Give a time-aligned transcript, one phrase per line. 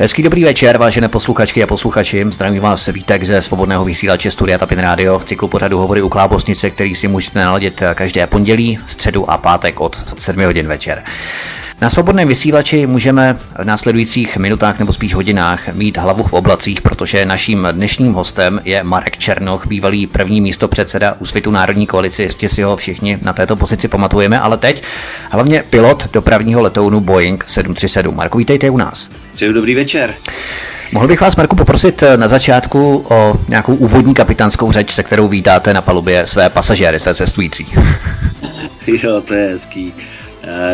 [0.00, 2.24] Hezký dobrý večer, vážené posluchačky a posluchači.
[2.30, 6.70] Zdravím vás Vítek ze svobodného vysílače Studia Tapin Radio v cyklu pořadu Hovory u Klábosnice,
[6.70, 11.04] který si můžete naladit každé pondělí, středu a pátek od 7 hodin večer.
[11.80, 17.26] Na svobodném vysílači můžeme v následujících minutách nebo spíš hodinách mít hlavu v oblacích, protože
[17.26, 22.22] naším dnešním hostem je Marek Černoch, bývalý první místo předseda Úsvitu Národní koalice.
[22.22, 24.82] Jistě si ho všichni na této pozici pamatujeme, ale teď
[25.30, 28.16] hlavně pilot dopravního letounu Boeing 737.
[28.16, 29.10] Marko, vítejte u nás.
[29.34, 30.14] Přeju dobrý večer.
[30.92, 35.74] Mohl bych vás, Marku, poprosit na začátku o nějakou úvodní kapitánskou řeč, se kterou vítáte
[35.74, 37.66] na palubě své pasažéry, své cestující.
[38.86, 39.94] jo, to je hezký.
[39.98, 40.17] Eh,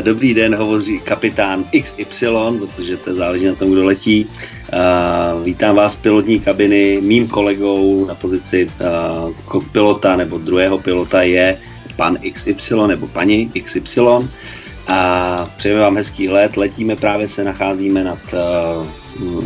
[0.00, 2.27] dobrý den, hovoří kapitán XY,
[2.59, 4.27] protože to záleží na tom, kdo letí.
[4.73, 6.98] Eh, vítám vás z pilotní kabiny.
[7.02, 11.59] Mým kolegou na pozici eh, pilota nebo druhého pilota je
[11.96, 14.00] pan XY nebo paní XY.
[14.88, 16.56] A přejeme vám hezký let.
[16.56, 18.18] Letíme, právě se nacházíme nad,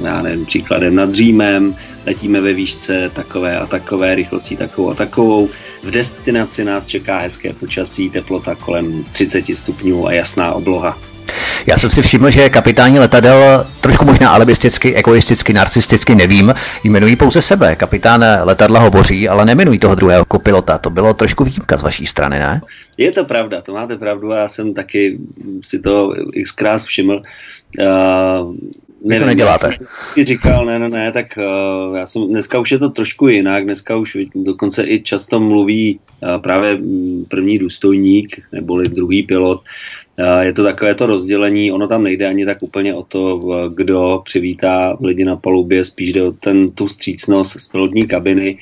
[0.02, 5.48] já nevím, příkladem nad Římem, letíme ve výšce takové a takové, rychlostí takovou a takovou.
[5.82, 10.98] V destinaci nás čeká hezké počasí, teplota kolem 30 stupňů a jasná obloha.
[11.66, 17.42] Já jsem si všiml, že kapitáni letadel trošku možná alibisticky, egoisticky, narcisticky, nevím, jmenují pouze
[17.42, 17.76] sebe.
[17.76, 20.78] Kapitán letadla hovoří, ale nemenují toho druhého kopilota.
[20.78, 22.60] To bylo trošku výjimka z vaší strany, ne?
[22.96, 25.18] Je to pravda, to máte pravdu a já jsem taky
[25.62, 27.22] si to xkrát všiml.
[27.80, 28.54] Uh,
[29.04, 29.70] Vy to neděláte.
[30.16, 31.38] Já říkal, ne, ne, ne, tak
[31.88, 35.98] uh, já jsem, dneska už je to trošku jinak, dneska už dokonce i často mluví
[36.22, 39.60] uh, právě mm, první důstojník, neboli druhý pilot,
[40.18, 43.40] uh, je to takové to rozdělení, ono tam nejde ani tak úplně o to,
[43.74, 48.58] kdo přivítá lidi na palubě, spíš jde o ten, tu střícnost z pilotní kabiny.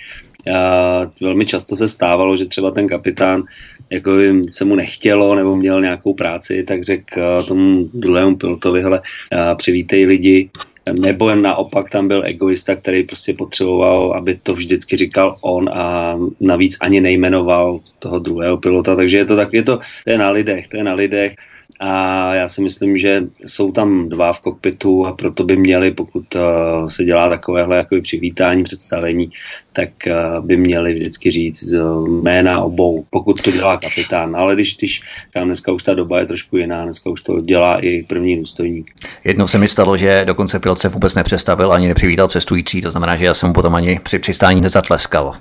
[0.49, 3.43] Uh, velmi často se stávalo, že třeba ten kapitán
[3.91, 4.13] jako
[4.51, 9.55] se mu nechtělo nebo měl nějakou práci, tak řekl eh, tomu druhému pilotovi, hele, eh,
[9.55, 10.51] přivítej lidi,
[10.93, 16.77] nebo naopak tam byl egoista, který prostě potřeboval, aby to vždycky říkal on a navíc
[16.81, 20.69] ani nejmenoval toho druhého pilota, takže je to tak, je to, to je na lidech,
[20.69, 21.35] to je na lidech.
[21.81, 26.35] A já si myslím, že jsou tam dva v kokpitu a proto by měli, pokud
[26.35, 29.31] uh, se dělá takovéhle jako přivítání, představení,
[29.77, 34.37] tak uh, by měli vždycky říct uh, jména obou, pokud to dělá kapitán.
[34.37, 35.03] Ale když, když
[35.35, 38.91] tam dneska už ta doba je trošku jiná, dneska už to dělá i první důstojník.
[39.25, 43.17] Jednou se mi stalo, že dokonce pilot se vůbec nepřestavil ani nepřivítal cestující, to znamená,
[43.17, 45.33] že já jsem mu potom ani při přistání nezatleskal.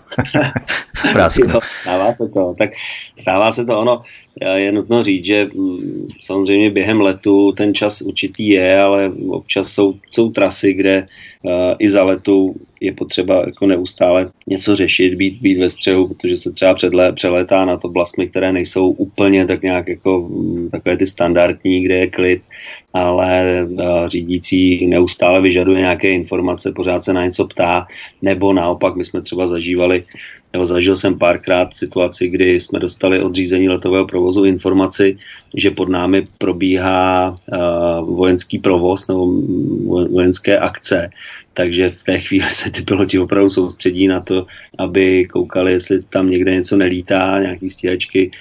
[1.81, 2.55] stává se to.
[2.57, 2.69] Tak
[3.15, 4.01] stává se to ono
[4.41, 9.93] je nutno říct, že mm, samozřejmě během letu ten čas určitý je, ale občas jsou,
[10.11, 11.05] jsou trasy, kde
[11.79, 16.51] i za letu je potřeba jako neustále něco řešit, být, být ve střehu, protože se
[16.51, 21.05] třeba předle, přelétá na to oblastmi, které nejsou úplně tak nějak jako mm, takové ty
[21.05, 22.41] standardní, kde je klid,
[22.93, 27.87] ale uh, řídící neustále vyžaduje nějaké informace, pořád se na něco ptá,
[28.21, 30.03] nebo naopak my jsme třeba zažívali
[30.55, 35.17] nebo zažil jsem párkrát situaci, kdy jsme dostali od řízení letového provozu informaci,
[35.57, 39.41] že pod námi probíhá uh, vojenský provoz nebo
[40.07, 41.09] vojenské akce.
[41.53, 44.45] Takže v té chvíli se ty piloti opravdu soustředí na to,
[44.79, 48.31] aby koukali, jestli tam někde něco nelítá, nějaký stíhačky,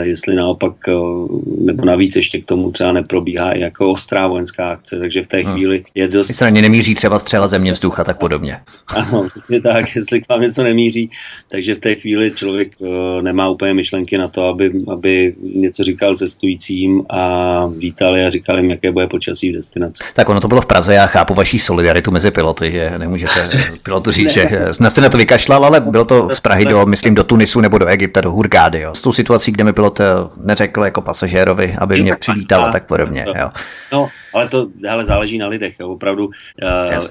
[0.00, 4.98] jestli naopak, uh, nebo navíc ještě k tomu třeba neprobíhá i jako ostrá vojenská akce,
[4.98, 5.52] takže v té hmm.
[5.52, 6.28] chvíli je dost...
[6.28, 8.60] Jestli na ně nemíří třeba střela země, vzduch a tak podobně.
[8.94, 11.10] Ano, přesně tak, jestli k vám něco nemíří,
[11.50, 12.88] takže v té chvíli člověk uh,
[13.22, 18.70] nemá úplně myšlenky na to, aby, aby něco říkal cestujícím a vítali a říkali jim,
[18.70, 20.04] jaké bude počasí v destinaci.
[20.14, 23.50] Tak ono to bylo v Praze, já chápu vaší solidaritu mezi piloty, že nemůžete
[23.82, 24.48] pilotu říct, že
[24.88, 27.86] se na to vykašlal, ale bylo to z Prahy do, myslím, do Tunisu nebo do
[27.86, 28.80] Egypta, do Hurgády.
[28.80, 28.94] Jo.
[28.94, 30.04] S tou situací, kde mi pilot eh,
[30.44, 33.24] neřekl jako pasažérovi, aby mě přivítal a tak podobně.
[33.38, 33.50] Jo.
[33.92, 35.76] No, ale to ale záleží na lidech.
[35.80, 35.88] Jo.
[35.88, 36.32] Opravdu, uh,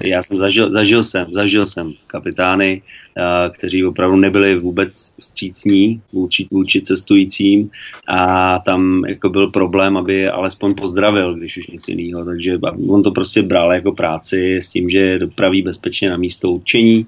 [0.04, 2.82] já jsem zažil, zažil jsem, zažil jsem kapitány,
[3.16, 7.70] uh, kteří opravdu nebyli vůbec střícní vůči, vůči cestujícím
[8.08, 12.24] a tam jako byl problém, aby je alespoň pozdravil, když už nic jiného.
[12.24, 12.58] Takže
[12.88, 17.06] on to prostě bral jako práci s tím, že dopraví bezpečně na místo určení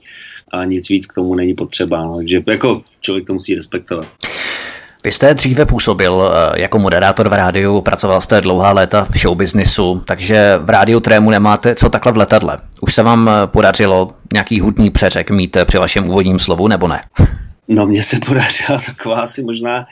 [0.52, 2.04] a nic víc k tomu není potřeba.
[2.04, 2.16] No.
[2.16, 4.06] Takže jako člověk to musí respektovat.
[5.06, 10.02] Vy jste dříve působil eh, jako moderátor v rádiu, pracoval jste dlouhá léta v showbiznisu,
[10.06, 12.58] takže v rádiu trému nemáte co takhle v letadle.
[12.80, 16.88] Už se vám eh, podařilo nějaký hudní přeřek mít eh, při vašem úvodním slovu, nebo
[16.88, 17.00] ne?
[17.68, 19.86] No mně se podařila taková asi možná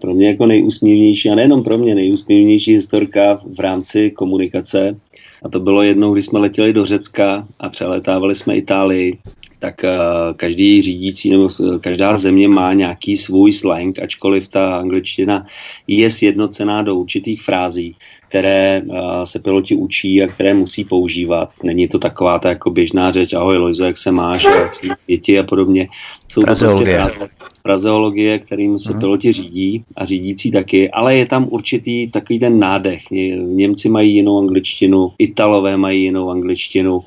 [0.00, 4.96] pro mě jako nejúsměvnější, a nejenom pro mě, nejúsměvnější historka v rámci komunikace.
[5.42, 9.18] A to bylo jednou, když jsme letěli do Řecka a přeletávali jsme Itálii
[9.60, 11.48] tak uh, každý řídící nebo
[11.80, 15.46] každá země má nějaký svůj slang, ačkoliv ta angličtina
[15.86, 17.96] je sjednocená do určitých frází
[18.30, 21.50] které uh, se piloti učí a které musí používat.
[21.62, 25.38] Není to taková ta jako běžná řeč, ahoj Lojzo, jak se máš, jak se děti
[25.38, 25.88] a podobně.
[26.28, 27.28] Jsou to prostě fraze,
[27.62, 29.00] frazeologie, kterým se hmm.
[29.00, 33.02] piloti řídí a řídící taky, ale je tam určitý takový ten nádech.
[33.42, 37.00] Němci mají jinou angličtinu, Italové mají jinou angličtinu,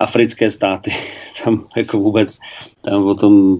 [0.00, 0.92] africké státy,
[1.44, 2.38] tam jako vůbec
[2.84, 3.58] tam o tom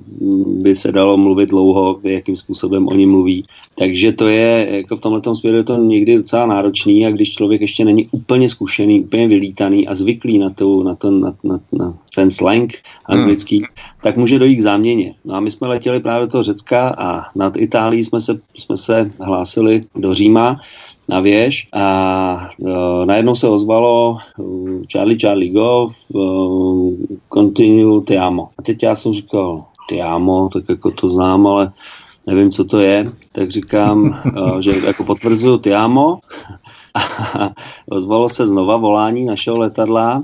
[0.62, 3.44] by se dalo mluvit dlouho, jakým způsobem oni mluví.
[3.78, 7.60] Takže to je, jako v tomhle směru je to někdy docela náročný a když člověk
[7.60, 11.94] ještě není úplně zkušený, úplně vylítaný a zvyklý na, tu, na, to, na, na, na
[12.14, 12.72] ten slang
[13.06, 13.66] anglický, hmm.
[14.02, 15.14] tak může dojít k záměně.
[15.24, 18.76] No a my jsme letěli právě do toho Řecka a nad Itálií jsme se, jsme
[18.76, 20.56] se hlásili do Říma
[21.08, 26.94] na věž a uh, najednou se ozvalo uh, Charlie Charlie Go, uh,
[27.34, 28.48] continue te amo.
[28.58, 31.72] A teď já jsem říkal, te amo, tak jako to znám, ale
[32.26, 36.18] nevím, co to je, tak říkám, uh, že jako potvrzuju te amo.
[37.38, 37.50] A
[37.90, 40.20] ozvalo se znova volání našeho letadla,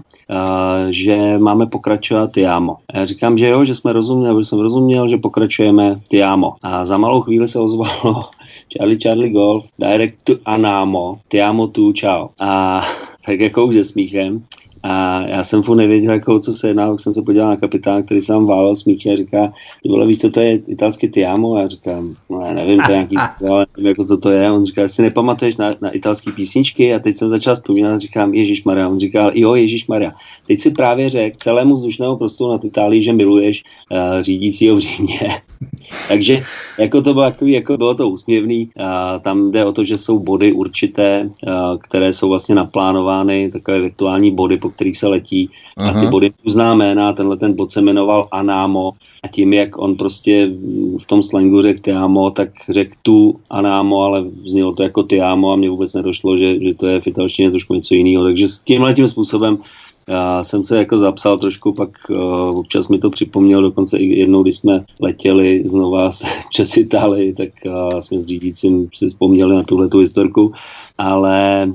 [0.91, 2.77] že máme pokračovat Tiamo.
[2.95, 6.53] Já říkám, že jo, že jsme rozuměli, že jsem rozuměl, že pokračujeme Tiamo.
[6.63, 8.23] A za malou chvíli se ozvalo
[8.71, 12.29] Charlie Charlie Golf, direct to Anamo, Tiamo tu, čau.
[12.39, 12.83] A
[13.27, 14.43] tak jako už se smíchem.
[14.83, 18.21] A já jsem furt nevěděl, jako, co se jedná, jsem se podíval na kapitána, který
[18.21, 21.55] se vám válel smíchy a říká, ty vole, víš, co to je italský Tiamo?
[21.55, 23.17] A já říkám, no já nevím, to je nějaký
[23.51, 24.51] ale nevím, jako, co to je.
[24.51, 26.95] On říká, si nepamatuješ na, na italské písničky?
[26.95, 28.89] A teď jsem začal vzpomínat a říkám, Ježíš Maria.
[28.89, 30.13] On říkal, jo, Ježíš Maria.
[30.47, 35.21] Teď si právě řekl celému vzdušnému prostoru na Itálii, že miluješ uh, řídícího v Římě.
[36.09, 36.43] Takže
[36.79, 38.71] jako to bylo, takový, jako bylo to úsměvný.
[38.81, 43.81] A tam jde o to, že jsou body určité, a, které jsou vlastně naplánovány, takové
[43.81, 45.51] virtuální body, po kterých se letí.
[45.77, 45.91] Aha.
[45.91, 49.97] A ty body uzná jména, tenhle ten bod se jmenoval Anámo a tím, jak on
[49.97, 50.47] prostě
[51.03, 55.57] v tom slangu řekl Tiamo, tak řekl tu Anámo, ale vznělo to jako Tiamo a
[55.57, 58.25] mně vůbec nedošlo, že, že to je v italštině trošku něco jiného.
[58.25, 59.59] Takže s tímhle tím způsobem
[60.11, 64.43] já jsem se jako zapsal trošku, pak uh, občas mi to připomněl, dokonce i jednou,
[64.43, 69.63] když jsme letěli znova se přes Itálii, tak uh, jsme s řídícím si vzpomněli na
[69.63, 70.53] tuhle tu historku,
[71.01, 71.67] ale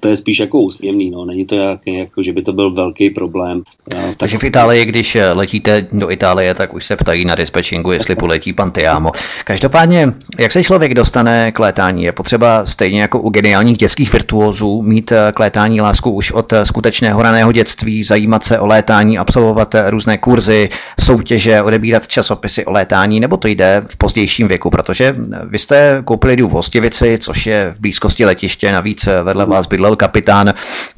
[0.00, 1.24] to je spíš jako úsměvný, no.
[1.24, 3.62] není to jak, jako, že by to byl velký problém.
[3.88, 4.00] Tak...
[4.16, 8.16] Takže v Itálii, když eh, letíte do Itálie, tak už se ptají na dispečingu, jestli
[8.16, 9.12] poletí pan Tiamo.
[9.44, 10.06] Každopádně,
[10.38, 12.02] jak se člověk dostane k létání?
[12.02, 17.22] Je potřeba stejně jako u geniálních dětských virtuózů mít k létání lásku už od skutečného
[17.22, 20.68] raného dětství, zajímat se o létání, absolvovat různé kurzy,
[21.00, 25.14] soutěže, odebírat časopisy o létání, nebo to jde v pozdějším věku, protože
[25.48, 30.52] vy jste koupili v Hostivici, což je v blízkosti letiště, navíc vedle vás bydlel kapitán,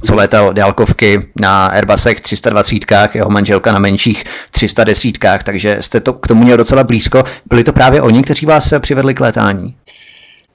[0.05, 2.79] co létal dálkovky na Airbusech 320,
[3.13, 7.23] jeho manželka na menších 310, takže jste to k tomu měl docela blízko.
[7.49, 9.73] Byli to právě oni, kteří vás přivedli k létání?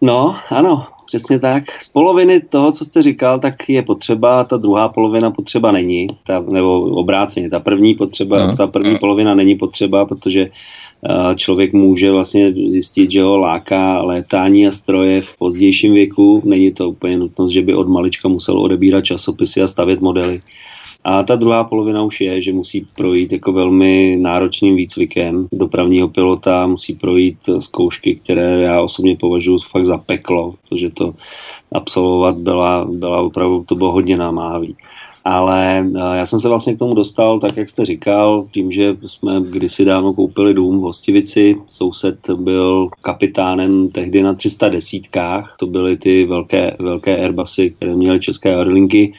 [0.01, 1.65] No, ano, přesně tak.
[1.81, 6.45] Z poloviny toho, co jste říkal, tak je potřeba, ta druhá polovina potřeba není, ta,
[6.53, 8.57] nebo obráceně, ta první potřeba, no.
[8.57, 10.51] ta první polovina není potřeba, protože
[11.37, 16.43] člověk může vlastně zjistit, že ho láká létání a stroje v pozdějším věku.
[16.45, 20.41] Není to úplně nutnost, že by od malička musel odebírat časopisy a stavět modely.
[21.05, 26.67] A ta druhá polovina už je, že musí projít jako velmi náročným výcvikem dopravního pilota,
[26.67, 31.15] musí projít zkoušky, které já osobně považuji fakt za peklo, protože to
[31.73, 34.77] absolvovat byla, byla opravdu, to bylo hodně námáhavý.
[35.25, 38.97] Ale eh, já jsem se vlastně k tomu dostal, tak jak jste říkal, tím, že
[39.07, 41.57] jsme kdysi dávno koupili dům v Hostivici.
[41.69, 45.03] Soused byl kapitánem tehdy na 310.
[45.59, 49.13] To byly ty velké, velké Airbusy, které měly české aerolinky.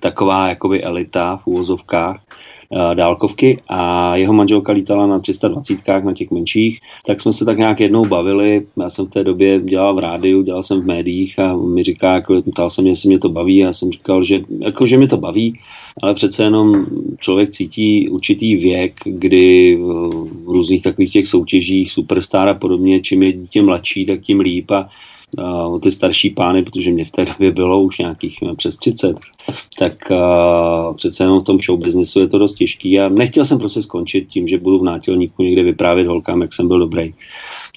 [0.00, 2.20] Taková jakoby elita v úvozovkách.
[2.76, 7.58] Eh, dálkovky a jeho manželka lítala na 320 na těch menších, tak jsme se tak
[7.58, 8.66] nějak jednou bavili.
[8.82, 12.14] Já jsem v té době dělal v rádiu, dělal jsem v médiích a mi říká,
[12.14, 13.62] jako, ptal jsem, jestli mě to baví.
[13.62, 15.60] A já jsem říkal, že, jako, že mě to baví,
[16.02, 16.86] ale přece jenom
[17.20, 23.32] člověk cítí určitý věk, kdy v různých takových těch soutěžích Superstar a podobně, čím je
[23.32, 24.70] dítě mladší, tak tím líp.
[24.70, 24.88] A
[25.38, 29.20] o ty starší pány, protože mě v té době bylo už nějakých no, přes 30,
[29.78, 33.58] tak uh, přece jenom v tom show businessu je to dost těžký a nechtěl jsem
[33.58, 37.14] prostě skončit tím, že budu v nátělníku někde vyprávět holkám, jak jsem byl dobrý.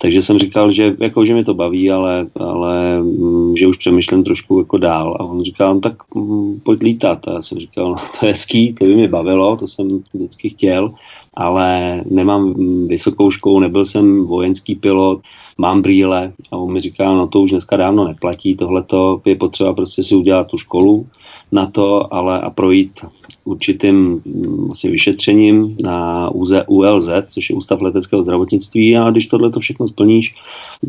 [0.02, 4.24] Takže jsem říkal, že, jako, že mi to baví, ale, ale mm, že už přemýšlím
[4.24, 5.18] trošku jako dál.
[5.20, 7.28] A on říkal, no, tak mm, pojď lítat.
[7.28, 10.50] A já jsem říkal, no, to je hezký, to by mě bavilo, to jsem vždycky
[10.50, 10.94] chtěl,
[11.38, 12.54] ale nemám
[12.88, 15.20] vysokou školu, nebyl jsem vojenský pilot,
[15.58, 18.84] mám brýle a on mi říká, no to už dneska dávno neplatí, tohle
[19.26, 21.06] je potřeba prostě si udělat tu školu,
[21.52, 22.92] na to, ale a projít
[23.46, 26.30] určitým mm, vlastně vyšetřením na
[26.68, 30.36] ULZ, což je Ústav leteckého zdravotnictví a když tohle to všechno splníš,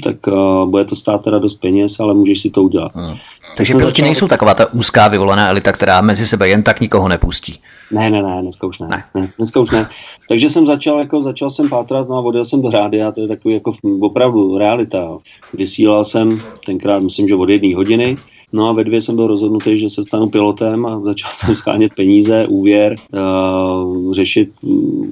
[0.04, 2.92] tak uh, bude to stát teda dost peněz, ale můžeš si to udělat.
[2.94, 3.16] Hmm.
[3.58, 4.04] Takže piloti začal...
[4.04, 7.54] nejsou taková ta úzká vyvolená elita, která mezi sebe jen tak nikoho nepustí.
[7.90, 8.88] Ne, ne, ne, dneska už ne.
[9.14, 9.28] ne.
[9.36, 9.88] Dneska už ne.
[10.28, 13.28] Takže jsem začal, jako začal jsem pátrat, no a odjel jsem do rádia, to je
[13.28, 15.18] takový jako opravdu realita.
[15.54, 18.16] Vysílal jsem tenkrát, myslím, že od jedné hodiny,
[18.52, 21.94] No a ve dvě jsem byl rozhodnutý, že se stanu pilotem a začal jsem schánět
[21.94, 24.50] peníze, úvěr, uh, řešit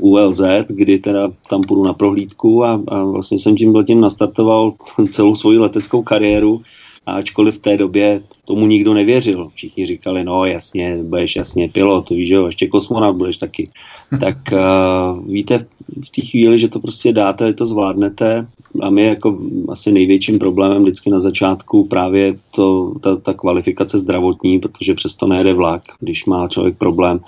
[0.01, 4.73] ULZ, kdy teda tam půjdu na prohlídku a, a vlastně jsem tím tím nastartoval
[5.11, 6.63] celou svoji leteckou kariéru
[7.07, 9.49] ačkoliv v té době tomu nikdo nevěřil.
[9.55, 13.71] Všichni říkali, no jasně, budeš jasně pilot, víš jo, ještě kosmonaut budeš taky.
[14.21, 15.67] tak uh, víte
[16.05, 18.47] v té chvíli, že to prostě dáte, to zvládnete
[18.83, 24.59] a my jako asi největším problémem vždycky na začátku právě to, ta, ta kvalifikace zdravotní,
[24.59, 27.21] protože přesto nejede vlak, když má člověk problém,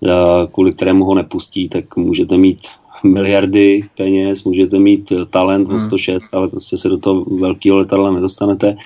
[0.00, 0.10] uh,
[0.52, 2.58] kvůli kterému ho nepustí, tak můžete mít
[3.02, 6.38] miliardy peněz, můžete mít talent o 106, hmm.
[6.38, 8.76] ale prostě se do toho velkého letadla nedostanete.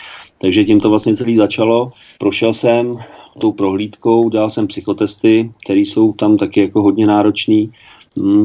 [0.40, 1.92] Takže tím to vlastně celý začalo.
[2.18, 2.97] Prošel jsem
[3.38, 7.73] tou prohlídkou, dal jsem psychotesty, které jsou tam taky jako hodně náročný Hmm,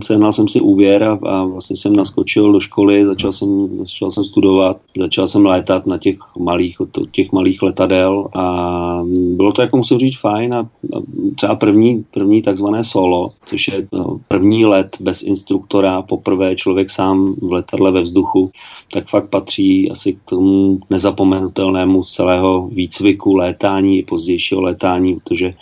[0.04, 4.24] sehnal jsem si úvěr a, a vlastně jsem naskočil do školy, začal jsem, začal jsem
[4.24, 9.04] studovat, začal jsem létat na těch malých, od těch malých letadel a
[9.36, 11.00] bylo to, jako musím říct, fajn a, a
[11.36, 17.36] třeba první, první takzvané solo, což je no, první let bez instruktora, poprvé člověk sám
[17.42, 18.52] v letadle ve vzduchu,
[18.94, 25.54] tak fakt patří asi k tomu nezapomenutelnému celého výcviku létání, pozdějšího létání, protože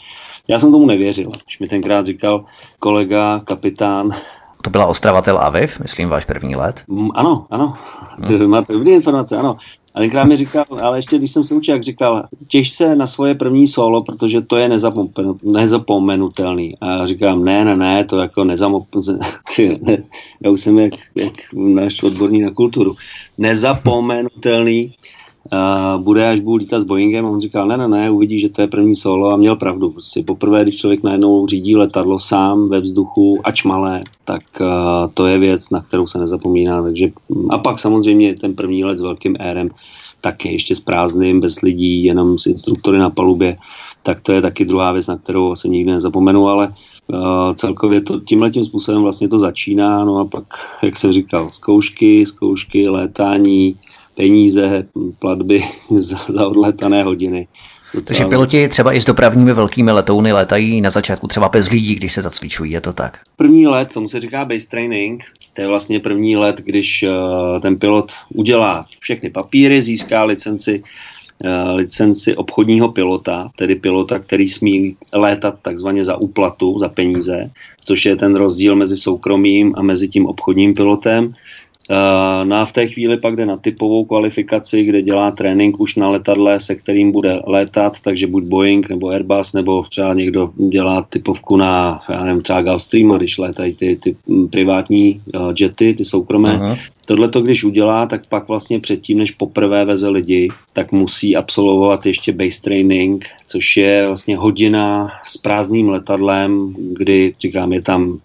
[0.49, 1.31] já jsem tomu nevěřil.
[1.45, 2.45] Když mi tenkrát říkal
[2.79, 4.11] kolega, kapitán,
[4.61, 6.83] to byla Ostrava Tel Aviv, myslím, váš první let?
[6.87, 7.73] Mm, ano, ano.
[8.17, 8.49] Hmm.
[8.49, 9.57] Máte dobré informace, ano.
[9.95, 13.07] A tenkrát mi říkal, ale ještě když jsem se učil, jak říkal, těž se na
[13.07, 14.69] svoje první solo, protože to je
[15.43, 16.77] nezapomenutelný.
[16.81, 19.19] A já říkám, ne, ne, ne, to jako nezapomenutelný.
[20.43, 22.95] Já už jsem jak, jak náš odborní na kulturu.
[23.37, 24.93] Nezapomenutelný
[25.53, 27.25] uh, bude, až budu lítat s Boeingem.
[27.25, 29.89] A on říkal, ne, ne, ne, uvidí, že to je první solo a měl pravdu.
[29.89, 34.67] Prostě poprvé, když člověk najednou řídí letadlo sám ve vzduchu, ač malé, tak uh,
[35.13, 36.81] to je věc, na kterou se nezapomíná.
[36.81, 37.09] Takže,
[37.49, 39.69] a pak samozřejmě ten první let s velkým érem,
[40.21, 43.57] taky ještě s prázdným, bez lidí, jenom s instruktory na palubě,
[44.03, 46.73] tak to je taky druhá věc, na kterou se nikdy nezapomenu, ale
[47.13, 50.43] Uh, celkově to, tímhle tím způsobem vlastně to začíná, no a pak,
[50.83, 53.75] jak jsem říkal, zkoušky, zkoušky, létání,
[54.17, 54.85] peníze,
[55.19, 55.63] platby
[55.97, 57.47] za, za odletané hodiny.
[58.03, 62.13] Takže piloti třeba i s dopravními velkými letouny letají na začátku třeba bez lidí, když
[62.13, 63.19] se zacvičují, je to tak?
[63.37, 67.79] První let, tomu se říká base training, to je vlastně první let, když uh, ten
[67.79, 70.83] pilot udělá všechny papíry, získá licenci,
[71.45, 77.51] uh, licenci obchodního pilota, tedy pilota, který smí létat takzvaně za úplatu, za peníze,
[77.83, 81.33] což je ten rozdíl mezi soukromým a mezi tím obchodním pilotem.
[81.91, 85.95] Eh, no a v té chvíli pak jde na typovou kvalifikaci, kde dělá trénink už
[85.95, 91.05] na letadle, se kterým bude létat, takže buď Boeing nebo Airbus, nebo třeba někdo dělá
[91.09, 94.15] typovku na, já nevím, třeba Gulfstream, když létají ty, ty
[94.51, 96.77] privátní uh, jety, ty soukromé.
[97.05, 102.05] Tohle to, když udělá, tak pak vlastně předtím, než poprvé veze lidi, tak musí absolvovat
[102.05, 108.17] ještě base training, což je vlastně hodina s prázdným letadlem, kdy, říkám, je tam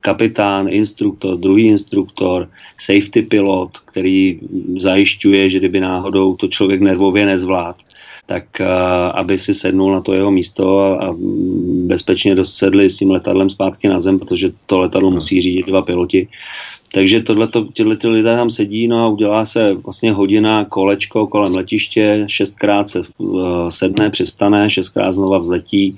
[0.00, 2.48] kapitán, instruktor, druhý instruktor,
[2.80, 4.40] safety pilot, který
[4.78, 7.76] zajišťuje, že kdyby náhodou to člověk nervově nezvlád,
[8.26, 8.66] tak uh,
[9.14, 11.14] aby si sednul na to jeho místo a, a
[11.86, 16.28] bezpečně dosedli s tím letadlem zpátky na zem, protože to letadlo musí řídit dva piloti.
[16.92, 17.22] Takže
[17.72, 22.88] tyhle ty lidé tam sedí, no a udělá se vlastně hodina kolečko kolem letiště, šestkrát
[22.88, 25.94] se uh, sedne, přistane, šestkrát znova vzletí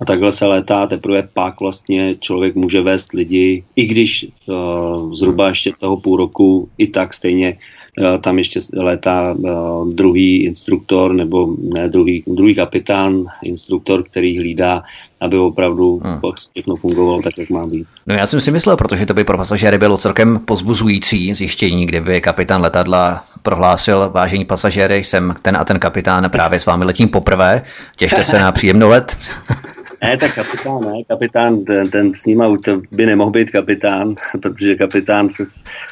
[0.00, 5.48] a takhle se létá, teprve pak vlastně člověk může vést lidi, i když uh, zhruba
[5.48, 7.58] ještě toho půl roku, i tak stejně
[8.20, 14.82] tam ještě létá uh, druhý instruktor, nebo ne druhý, druhý kapitán, instruktor, který hlídá
[15.22, 16.20] aby opravdu hmm.
[16.50, 17.86] všechno fungovalo tak, jak má být.
[18.06, 22.20] No já jsem si myslel, protože to by pro pasažéry bylo celkem pozbuzující zjištění, kdyby
[22.20, 27.62] kapitán letadla prohlásil, vážení pasažéry, jsem ten a ten kapitán, právě s vámi letím poprvé,
[27.96, 29.16] těšte se na příjemnou let.
[30.02, 34.74] Ne, tak kapitán, ne, kapitán, ten, ten s ním to by nemohl být kapitán, protože
[34.74, 35.44] kapitán se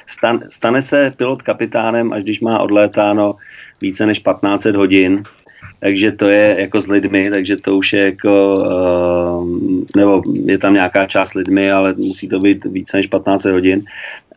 [0.07, 3.35] stan, stane se pilot kapitánem, až když má odlétáno
[3.81, 5.23] více než 1500 hodin,
[5.81, 9.49] takže to je jako s lidmi, takže to už je jako, uh,
[9.97, 13.81] nebo je tam nějaká část lidmi, ale musí to být více než 15 hodin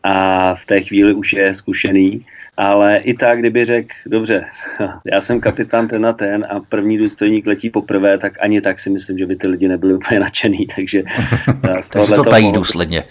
[0.04, 4.44] a v té chvíli už je zkušený, ale i tak, kdyby řekl, dobře,
[5.12, 8.90] já jsem kapitán ten a ten a první důstojník letí poprvé, tak ani tak si
[8.90, 11.02] myslím, že by ty lidi nebyli úplně nadšený, takže
[11.80, 13.04] z tohohle to tají důsledně.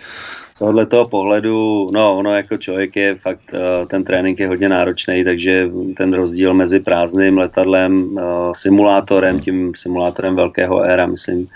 [0.59, 5.23] tohle toho pohledu, no ono jako člověk je fakt, uh, ten trénink je hodně náročný,
[5.23, 8.21] takže ten rozdíl mezi prázdným letadlem, uh,
[8.53, 11.47] simulátorem, tím simulátorem velkého éra, myslím,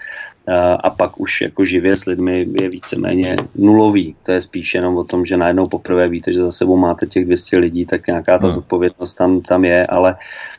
[0.84, 4.16] a pak už jako živě s lidmi je víceméně nulový.
[4.24, 7.26] To je spíš jenom o tom, že najednou poprvé víte, že za sebou máte těch
[7.26, 8.56] 200 lidí, tak nějaká ta hmm.
[8.56, 10.16] zodpovědnost tam, tam je, ale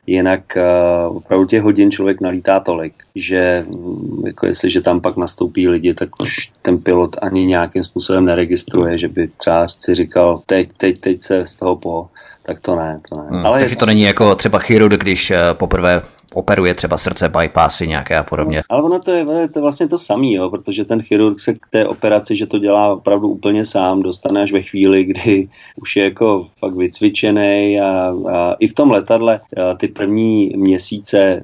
[0.07, 5.68] jinak uh, opravdu těch hodin člověk nalítá tolik, že mm, jako jestliže tam pak nastoupí
[5.68, 10.68] lidi, tak už ten pilot ani nějakým způsobem neregistruje, že by třeba si říkal, teď,
[10.76, 12.09] teď, teď se z toho po,
[12.42, 13.28] tak to ne, to ne.
[13.28, 13.76] Hmm, ale takže je...
[13.76, 16.02] to není jako třeba chirurg, když eh, poprvé
[16.35, 18.63] operuje třeba srdce, bypassy nějaké a podobně.
[18.69, 21.87] Ale ono to je, to je vlastně to samé, protože ten chirurg se k té
[21.87, 25.49] operaci, že to dělá opravdu úplně sám, dostane až ve chvíli, kdy
[25.83, 29.41] už je jako fakt vycvičený a, a i v tom letadle
[29.77, 31.43] ty první měsíce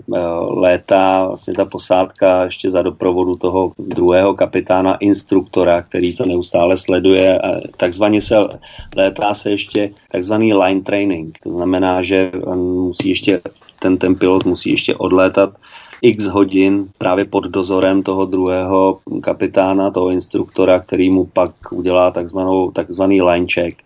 [0.48, 7.38] léta vlastně ta posádka ještě za doprovodu toho druhého kapitána, instruktora, který to neustále sleduje
[7.38, 8.36] a takzvaně se
[8.96, 13.40] létá se ještě takzvaný line training, to znamená, že on musí ještě
[13.84, 15.50] ten, ten pilot musí ještě odlétat
[16.02, 22.70] x hodin právě pod dozorem toho druhého kapitána, toho instruktora, který mu pak udělá takzvanou,
[22.70, 23.76] takzvaný line check,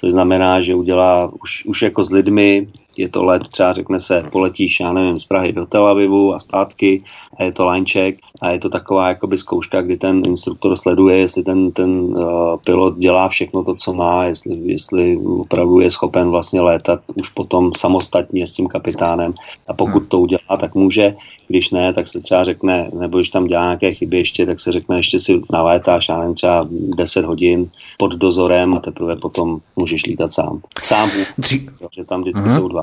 [0.00, 4.24] což znamená, že udělá už, už jako s lidmi, je to let, třeba řekne se,
[4.32, 7.02] poletíš, já nevím, z Prahy do Tel Avivu a zpátky
[7.38, 11.18] a je to line check a je to taková jakoby zkouška, kdy ten instruktor sleduje,
[11.18, 16.30] jestli ten, ten uh, pilot dělá všechno to, co má, jestli, jestli opravdu je schopen
[16.30, 19.32] vlastně létat už potom samostatně s tím kapitánem
[19.68, 21.14] a pokud to udělá, tak může,
[21.48, 24.72] když ne, tak se třeba řekne, nebo když tam dělá nějaké chyby ještě, tak se
[24.72, 30.06] řekne, ještě si nalétáš, já nevím, třeba 10 hodin pod dozorem a teprve potom můžeš
[30.06, 30.60] lítat sám.
[30.82, 31.68] Sám, Dří...
[31.90, 32.56] že tam vždycky uh-huh.
[32.56, 32.81] jsou dva.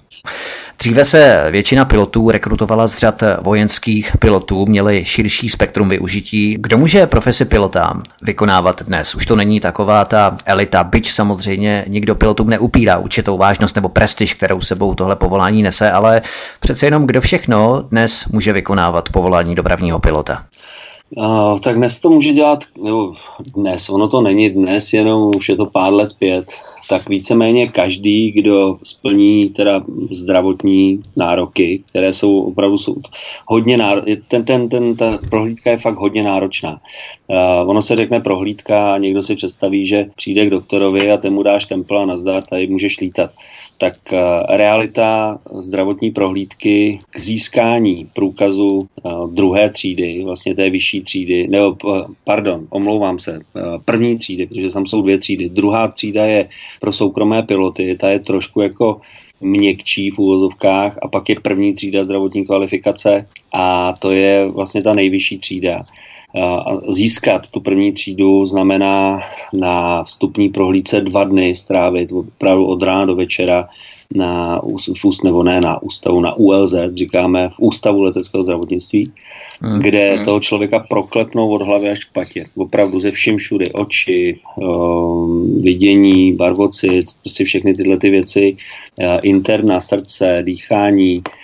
[0.79, 6.58] Dříve se většina pilotů rekrutovala z řad vojenských pilotů, měli širší spektrum využití.
[6.60, 9.15] Kdo může profesi pilota vykonávat dnes?
[9.15, 14.34] Už to není taková ta elita, byť samozřejmě nikdo pilotům neupírá určitou vážnost nebo prestiž,
[14.34, 16.22] kterou sebou tohle povolání nese, ale
[16.60, 20.44] přece jenom kdo všechno dnes může vykonávat povolání dopravního pilota?
[21.18, 23.13] Uh, tak dnes to může dělat, nebo
[23.56, 26.46] dnes, ono to není dnes, jenom už je to pár let zpět,
[26.90, 32.96] tak víceméně každý, kdo splní teda zdravotní nároky, které jsou opravdu jsou
[33.48, 36.82] hodně náročné, ten, ten, ten, ta prohlídka je fakt hodně náročná.
[37.28, 41.34] Uh, ono se řekne prohlídka a někdo si představí, že přijde k doktorovi a ten
[41.34, 43.32] mu dáš templ a nazdar, tady můžeš lítat
[43.79, 44.20] tak eh,
[44.57, 51.77] realita zdravotní prohlídky k získání průkazu eh, druhé třídy, vlastně té vyšší třídy, nebo
[52.24, 55.50] pardon, omlouvám se, eh, první třídy, protože tam jsou dvě třídy.
[55.50, 56.50] Druhá třída je
[56.81, 59.01] pro soukromé piloty, ta je trošku jako
[59.42, 64.94] měkčí v úvozovkách a pak je první třída zdravotní kvalifikace a to je vlastně ta
[64.94, 65.81] nejvyšší třída.
[66.89, 69.20] Získat tu první třídu znamená
[69.53, 73.68] na vstupní prohlídce dva dny strávit opravdu od rána do večera
[74.15, 79.11] na úst, nebo ne na ústavu, na ULZ, říkáme v Ústavu leteckého zdravotnictví,
[79.61, 79.79] hmm.
[79.79, 80.25] kde hmm.
[80.25, 82.46] toho člověka proklepnou od hlavy až k patě.
[82.55, 83.72] Opravdu ze vším všudy.
[83.72, 88.57] Oči, um, vidění, barvocit, prostě všechny tyhle ty věci,
[89.00, 91.39] uh, interna, srdce, dýchání, Eh,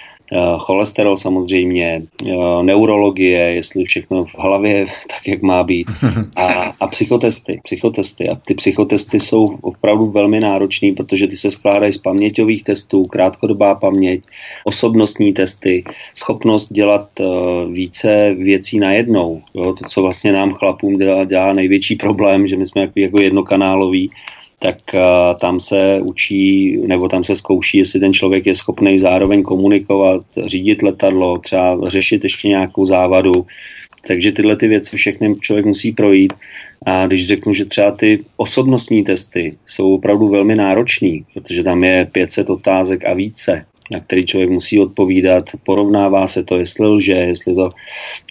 [0.58, 5.88] cholesterol samozřejmě, eh, neurologie, jestli všechno v hlavě tak, jak má být
[6.36, 8.30] a, a psychotesty, psychotesty.
[8.30, 13.76] A ty psychotesty jsou opravdu velmi náročný, protože ty se skládají z paměťových testů, krátkodobá
[13.76, 14.22] paměť,
[14.64, 15.84] osobnostní testy,
[16.14, 19.42] schopnost dělat uh, více věcí najednou.
[19.54, 19.74] Jo?
[19.74, 24.12] To, co vlastně nám chlapům dělá, dělá největší problém, že my jsme jako, jako jednokanáloví,
[24.60, 29.44] tak uh, tam se učí, nebo tam se zkouší, jestli ten člověk je schopný zároveň
[29.44, 33.46] komunikovat, řídit letadlo, třeba řešit ještě nějakou závadu.
[34.08, 36.34] Takže tyhle ty věci všechny člověk musí projít.
[36.86, 42.08] A když řeknu, že třeba ty osobnostní testy jsou opravdu velmi náročný, protože tam je
[42.12, 47.56] 500 otázek a více, na který člověk musí odpovídat, porovnává se to, jestli lže, jestli
[47.56, 47.69] to,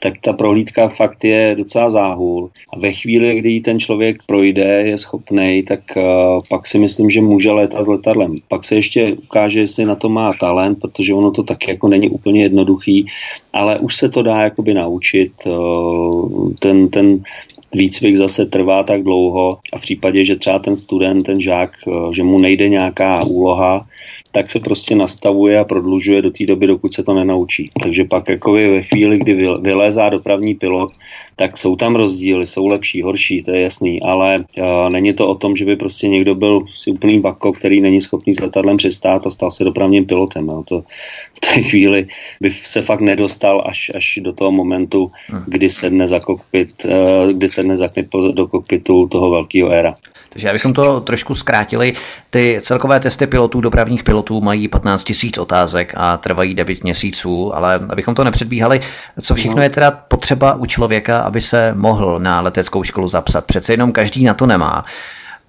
[0.03, 2.51] tak ta prohlídka fakt je docela záhul.
[2.73, 6.05] A ve chvíli, kdy ten člověk projde, je schopný, tak uh,
[6.49, 8.37] pak si myslím, že může létat s letadlem.
[8.49, 12.09] Pak se ještě ukáže, jestli na to má talent, protože ono to taky jako není
[12.09, 13.07] úplně jednoduchý,
[13.53, 15.33] ale už se to dá jakoby naučit.
[15.47, 17.23] Uh, ten, ten
[17.75, 21.71] výcvik zase trvá tak dlouho a v případě, že třeba ten student, ten žák,
[22.13, 23.87] že mu nejde nějaká úloha,
[24.35, 27.71] tak se prostě nastavuje a prodlužuje do té doby, dokud se to nenaučí.
[27.83, 30.93] Takže pak jako ve chvíli, kdy vylézá dopravní pilot,
[31.37, 35.35] tak jsou tam rozdíly, jsou lepší, horší, to je jasný, ale uh, není to o
[35.35, 39.27] tom, že by prostě někdo byl si úplný bako, který není schopný s letadlem přistát
[39.27, 40.49] a stal se dopravním pilotem.
[40.49, 40.63] Jo.
[40.69, 40.81] To
[41.35, 42.09] v té chvíli
[42.41, 45.43] by se fakt nedostal až, až do toho momentu, hm.
[45.47, 47.87] kdy sedne za kokpit, uh, kdy sedne za
[48.33, 49.95] do kokpitu toho velkého éra.
[50.35, 51.93] Takže abychom to trošku zkrátili,
[52.31, 57.81] ty celkové testy pilotů, dopravních pilotů mají 15 000 otázek a trvají 9 měsíců, ale
[57.91, 58.81] abychom to nepředbíhali,
[59.23, 63.45] co všechno je teda potřeba u člověka, aby se mohl na leteckou školu zapsat.
[63.45, 64.85] Přece jenom každý na to nemá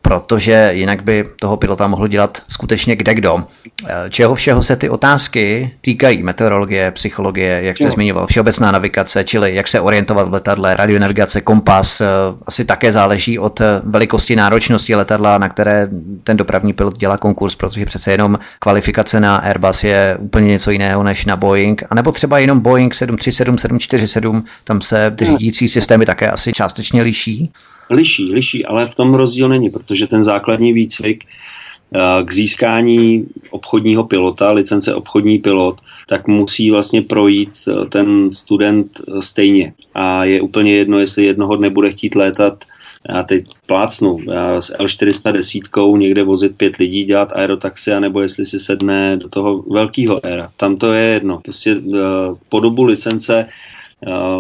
[0.05, 3.37] protože jinak by toho pilota mohl dělat skutečně kde kdo.
[3.85, 6.23] Eh, čeho všeho se ty otázky týkají?
[6.23, 12.01] Meteorologie, psychologie, jak jste zmiňoval, všeobecná navigace, čili jak se orientovat v letadle, radionavigace, kompas,
[12.01, 12.05] eh,
[12.45, 15.89] asi také záleží od eh, velikosti náročnosti letadla, na které
[16.23, 21.03] ten dopravní pilot dělá konkurs, protože přece jenom kvalifikace na Airbus je úplně něco jiného
[21.03, 26.53] než na Boeing, anebo třeba jenom Boeing 737, 747, tam se řídící systémy také asi
[26.53, 27.51] částečně liší.
[27.89, 34.03] Liší, liší, ale v tom rozdíl není, protože ten základní výcvik eh, k získání obchodního
[34.03, 35.77] pilota, licence obchodní pilot,
[36.09, 39.73] tak musí vlastně projít eh, ten student eh, stejně.
[39.93, 42.63] A je úplně jedno, jestli jednoho dne bude chtít létat
[43.09, 48.59] já teď plácnu, já s L410 někde vozit pět lidí, dělat aerotaxi, nebo jestli si
[48.59, 50.49] sedne do toho velkého éra.
[50.57, 51.39] Tam to je jedno.
[51.39, 51.75] Prostě
[52.49, 53.49] po dobu licence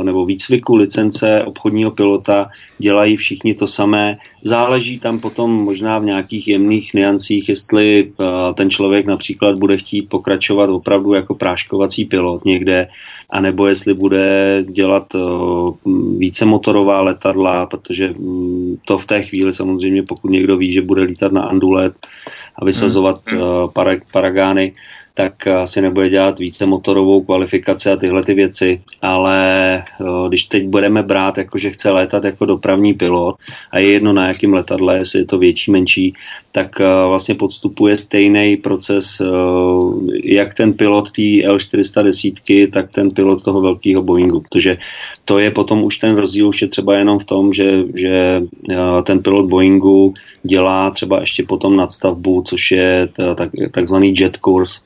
[0.03, 4.17] nebo výcviku licence obchodního pilota dělají všichni to samé.
[4.43, 10.09] Záleží tam potom možná v nějakých jemných niancích, jestli eh, ten člověk například bude chtít
[10.09, 12.87] pokračovat opravdu jako práškovací pilot někde,
[13.29, 15.19] anebo jestli bude dělat eh,
[16.17, 21.01] více motorová letadla, protože mm, to v té chvíli samozřejmě, pokud někdo ví, že bude
[21.01, 21.93] lítat na Andulet
[22.55, 23.41] a vysazovat hmm.
[24.11, 24.73] paragány,
[25.17, 29.83] tak asi nebude dělat více motorovou kvalifikaci a tyhle ty věci, ale
[30.29, 33.35] když teď budeme brát, jako že chce létat jako dopravní pilot
[33.71, 36.13] a je jedno na jakém letadle, jestli je to větší, menší,
[36.51, 39.21] tak vlastně podstupuje stejný proces,
[40.23, 44.77] jak ten pilot té L410, tak ten pilot toho velkého Boeingu, protože
[45.25, 48.41] to je potom už ten rozdíl už je třeba jenom v tom, že, že
[49.03, 54.81] ten pilot Boeingu dělá třeba ještě potom nadstavbu, což je tak, takzvaný jet course,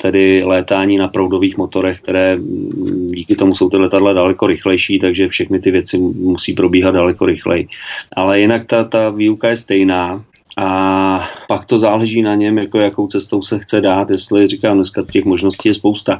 [0.00, 5.28] tedy létání na proudových motorech, které mm, díky tomu jsou ty letadla daleko rychlejší, takže
[5.28, 7.68] všechny ty věci musí probíhat daleko rychleji.
[8.16, 10.24] Ale jinak ta, ta výuka je stejná,
[10.56, 15.02] a pak to záleží na něm, jako jakou cestou se chce dát, jestli, říkám, dneska
[15.12, 16.18] těch možností je spousta,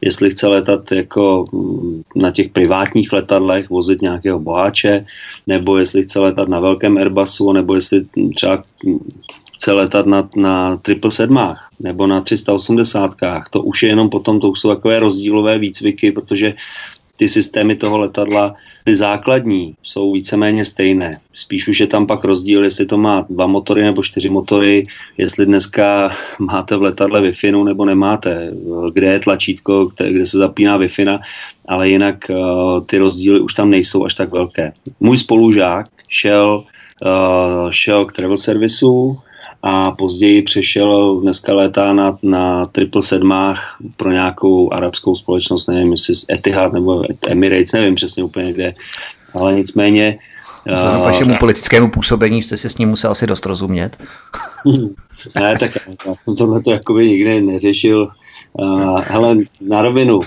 [0.00, 5.06] jestli chce letat jako mm, na těch privátních letadlech, vozit nějakého boháče,
[5.46, 8.60] nebo jestli chce letat na velkém Airbusu, nebo jestli třeba
[9.56, 13.14] chce letat na, na 777 nebo na 380.
[13.50, 16.54] To už je jenom potom, to už jsou takové rozdílové výcviky, protože
[17.16, 21.18] ty systémy toho letadla, ty základní, jsou víceméně stejné.
[21.34, 24.84] Spíš už je tam pak rozdíl, jestli to má dva motory nebo čtyři motory,
[25.18, 28.50] jestli dneska máte v letadle wi nebo nemáte,
[28.92, 30.88] kde je tlačítko, kde se zapíná wi
[31.68, 34.72] ale jinak uh, ty rozdíly už tam nejsou až tak velké.
[35.00, 36.64] Můj spolužák šel,
[37.04, 39.18] uh, šel k travel servisu,
[39.68, 46.14] a později přešel dneska létá na, na triple sedmách pro nějakou arabskou společnost, nevím, jestli
[46.32, 48.72] Etihad nebo Emirates, nevím přesně úplně kde,
[49.34, 50.18] ale nicméně
[50.74, 53.98] Vzhledem k vašemu politickému působení jste si s ním musel asi dost rozumět.
[55.40, 55.70] ne, tak
[56.06, 58.08] já jsem tohle to jakoby nikdy neřešil.
[58.52, 60.20] Uh, hele, na rovinu,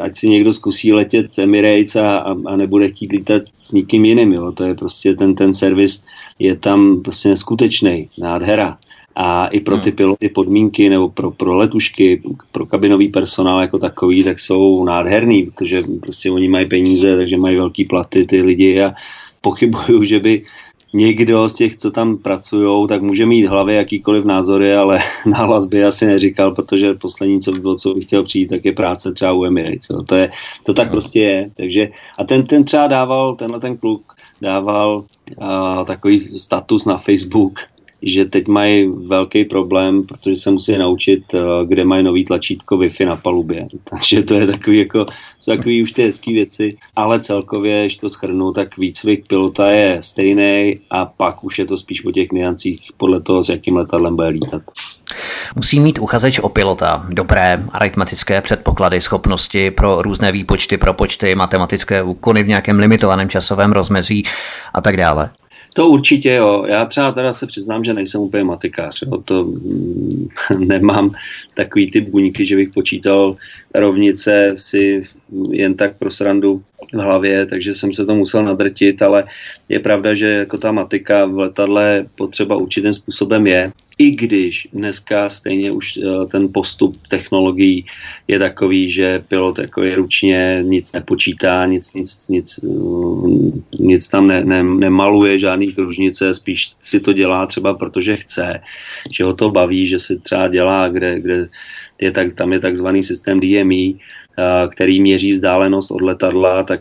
[0.00, 4.04] ať si někdo zkusí letět z Emirates a, a, a nebude chtít lítat s nikým
[4.04, 4.52] jiným, jo.
[4.52, 6.04] To je prostě ten, ten servis
[6.38, 8.76] je tam prostě neskutečný, nádhera.
[9.18, 9.96] A i pro ty hmm.
[9.96, 15.82] piloty podmínky nebo pro, pro letušky, pro kabinový personál jako takový, tak jsou nádherný, protože
[16.00, 18.90] prostě oni mají peníze, takže mají velký platy ty lidi a
[19.40, 20.42] pochybuju, že by
[20.94, 24.98] někdo z těch, co tam pracují, tak může mít hlavě jakýkoliv názory, ale
[25.34, 28.72] hlas by asi neříkal, protože poslední, co by bylo, co bych chtěl přijít, tak je
[28.72, 29.88] práce třeba u Emirates.
[30.06, 30.30] To, je,
[30.62, 31.50] to tak prostě je.
[31.56, 34.02] Takže, a ten, ten třeba dával, tenhle ten kluk
[34.42, 35.04] dával
[35.38, 37.60] a, takový status na Facebook,
[38.02, 43.06] že teď mají velký problém, protože se musí naučit, eh, kde mají nový tlačítko Wi-Fi
[43.06, 43.66] na palubě.
[43.90, 45.06] Takže to je takový jako,
[45.40, 49.98] jsou takový už ty hezké věci, ale celkově, když to schrnu, tak výcvik pilota je
[50.00, 54.16] stejný a pak už je to spíš o těch niancích podle toho, s jakým letadlem
[54.16, 54.62] bude lítat.
[55.56, 62.02] Musí mít uchazeč o pilota dobré aritmetické předpoklady, schopnosti pro různé výpočty, pro počty, matematické
[62.02, 64.24] úkony v nějakém limitovaném časovém rozmezí
[64.74, 65.30] a tak dále.
[65.76, 66.64] To určitě jo.
[66.68, 69.02] Já třeba teda se přiznám, že nejsem úplně matikář.
[69.02, 69.22] Jo.
[69.24, 71.10] To mm, nemám
[71.54, 73.36] takový ty buňky, že bych počítal
[73.74, 75.04] rovnice si
[75.50, 76.62] jen tak pro srandu
[76.92, 79.24] v hlavě, takže jsem se to musel nadrtit, ale
[79.68, 85.28] je pravda, že jako ta matika v letadle potřeba určitým způsobem je, i když dneska
[85.28, 87.86] stejně už eh, ten postup technologií
[88.28, 94.26] je takový, že pilot jako je ručně nic nepočítá, nic, nic, nic, eh, nic tam
[94.26, 98.60] ne, ne, nemaluje, žádný kružnice, spíš si to dělá třeba protože chce,
[99.16, 101.48] že ho to baví, že si třeba dělá, kde, kde
[102.00, 103.98] je tak, tam je takzvaný systém DME,
[104.70, 106.80] který měří vzdálenost od letadla, tak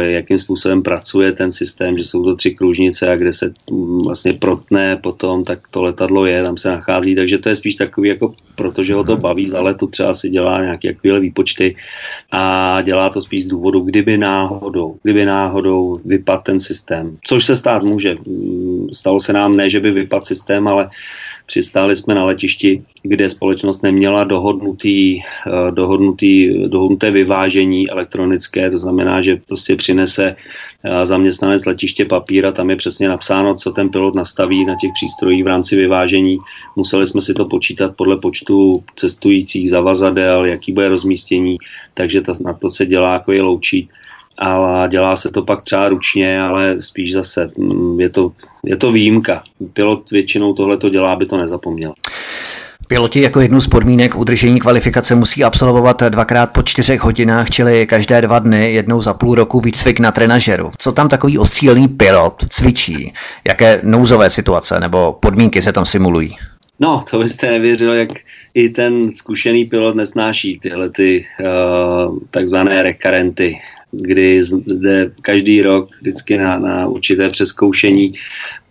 [0.00, 4.32] jakým způsobem pracuje ten systém, že jsou to tři kružnice a kde se mm, vlastně
[4.32, 8.34] protne potom, tak to letadlo je, tam se nachází, takže to je spíš takový jako
[8.56, 11.76] protože ho to baví za letu, třeba si dělá nějaké chvíle výpočty
[12.32, 17.56] a dělá to spíš z důvodu, kdyby náhodou, kdyby náhodou vypad ten systém, což se
[17.56, 18.16] stát může.
[18.26, 20.90] Mm, stalo se nám ne, že by vypad systém, ale
[21.46, 29.22] Přistáli jsme na letišti, kde společnost neměla dohodnutý, eh, dohodnutý, dohodnuté vyvážení elektronické, to znamená,
[29.22, 30.36] že prostě přinese
[30.84, 34.90] eh, zaměstnanec letiště papír a tam je přesně napsáno, co ten pilot nastaví na těch
[34.94, 36.38] přístrojích v rámci vyvážení.
[36.76, 41.56] Museli jsme si to počítat podle počtu cestujících, zavazadel, jaký bude rozmístění,
[41.94, 43.86] takže to, na to se dělá jako je loučí
[44.38, 48.32] a dělá se to pak třeba ručně, ale spíš zase mm, je to,
[48.64, 49.42] je to výjimka.
[49.72, 51.94] Pilot většinou tohle to dělá, aby to nezapomněl.
[52.88, 58.20] Piloti jako jednu z podmínek udržení kvalifikace musí absolvovat dvakrát po čtyřech hodinách, čili každé
[58.20, 60.70] dva dny, jednou za půl roku výcvik na trenažeru.
[60.78, 63.12] Co tam takový ostřílený pilot cvičí?
[63.48, 66.36] Jaké nouzové situace nebo podmínky se tam simulují?
[66.80, 68.08] No, to byste nevěřil, jak
[68.54, 73.58] i ten zkušený pilot nesnáší tyhle ty uh, takzvané rekarenty,
[74.00, 78.14] kdy jde každý rok vždycky na, na určité přeskoušení,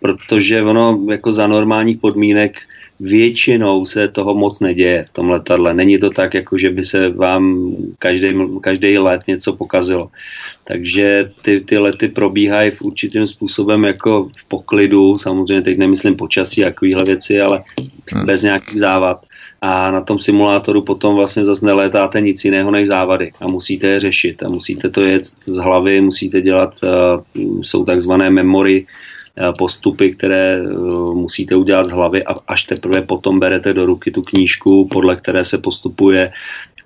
[0.00, 2.52] protože ono jako za normálních podmínek
[3.00, 5.74] většinou se toho moc neděje v tom letadle.
[5.74, 8.28] Není to tak, jako že by se vám každý,
[8.60, 10.08] každý let něco pokazilo.
[10.64, 16.64] Takže ty, ty lety probíhají v určitým způsobem jako v poklidu, samozřejmě teď nemyslím počasí
[16.64, 17.62] a takovéhle věci, ale
[18.12, 18.26] hmm.
[18.26, 19.18] bez nějakých závad
[19.64, 23.32] a na tom simulátoru potom vlastně zase nelétáte nic jiného než závady.
[23.40, 24.42] A musíte je řešit.
[24.42, 28.86] A musíte to jet z hlavy, musíte dělat, uh, jsou takzvané memory,
[29.40, 34.10] uh, postupy, které uh, musíte udělat z hlavy a až teprve potom berete do ruky
[34.10, 36.32] tu knížku, podle které se postupuje.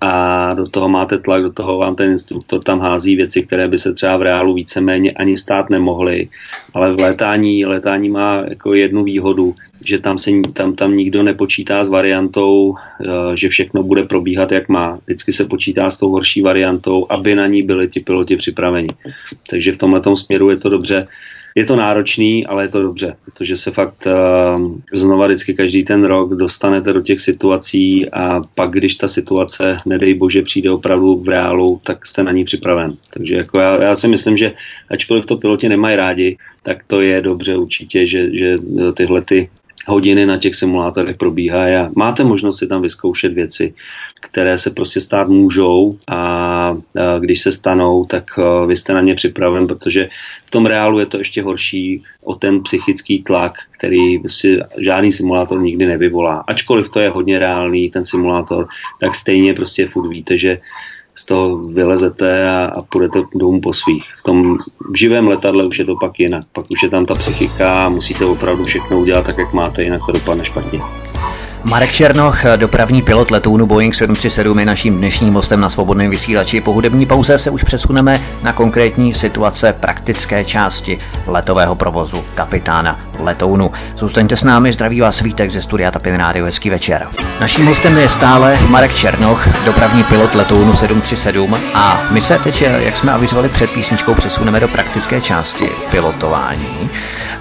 [0.01, 3.77] A do toho máte tlak, do toho vám ten instruktor tam hází věci, které by
[3.77, 6.27] se třeba v reálu víceméně ani stát nemohly,
[6.73, 9.55] ale v létání, létání má jako jednu výhodu,
[9.89, 14.69] že tam, se, tam, tam nikdo nepočítá s variantou, eh, že všechno bude probíhat, jak
[14.69, 14.99] má.
[15.05, 18.89] Vždycky se počítá s tou horší variantou, aby na ní byli ti piloti připraveni.
[19.49, 21.03] Takže v tomhle směru je to dobře.
[21.55, 26.03] Je to náročný, ale je to dobře, protože se fakt uh, znova vždycky každý ten
[26.03, 31.27] rok dostanete do těch situací a pak, když ta situace, nedej bože, přijde opravdu v
[31.27, 32.93] reálu, tak jste na ní připraven.
[33.13, 34.51] Takže jako já, já si myslím, že
[34.89, 38.55] ačkoliv to piloti nemají rádi, tak to je dobře určitě, že, že
[38.93, 39.47] tyhle ty
[39.89, 43.73] hodiny na těch simulátorech probíhají a máte možnost si tam vyzkoušet věci,
[44.21, 46.77] které se prostě stát můžou a
[47.19, 48.23] když se stanou, tak
[48.67, 50.09] vy jste na ně připraven, protože
[50.45, 55.61] v tom reálu je to ještě horší o ten psychický tlak, který si žádný simulátor
[55.61, 56.43] nikdy nevyvolá.
[56.47, 58.67] Ačkoliv to je hodně reálný, ten simulátor,
[58.99, 60.59] tak stejně prostě furt víte, že
[61.15, 64.03] z toho vylezete a, a půjdete domů po svých.
[64.19, 64.57] V tom
[64.95, 66.43] živém letadle už je to pak jinak.
[66.53, 70.01] Pak už je tam ta psychika a musíte opravdu všechno udělat tak, jak máte, jinak
[70.05, 71.08] to dopadne špatně.
[71.63, 76.61] Marek Černoch, dopravní pilot letounu Boeing 737 je naším dnešním hostem na svobodném vysílači.
[76.61, 83.71] Po hudební pauze se už přesuneme na konkrétní situace praktické části letového provozu kapitána letounu.
[83.97, 87.07] Zůstaňte s námi, zdraví vás Vítek ze studia Tapin Radio, hezký večer.
[87.39, 92.97] Naším hostem je stále Marek Černoch, dopravní pilot letounu 737 a my se teď, jak
[92.97, 96.89] jsme avizovali před písničkou, přesuneme do praktické části pilotování.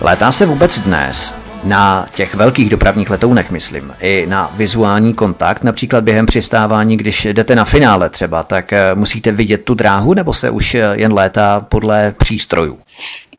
[0.00, 1.32] Létá se vůbec dnes
[1.64, 7.56] na těch velkých dopravních letounech, myslím, i na vizuální kontakt, například během přistávání, když jdete
[7.56, 11.66] na finále třeba, tak eh, musíte vidět tu dráhu, nebo se už eh, jen létá
[11.68, 12.78] podle přístrojů?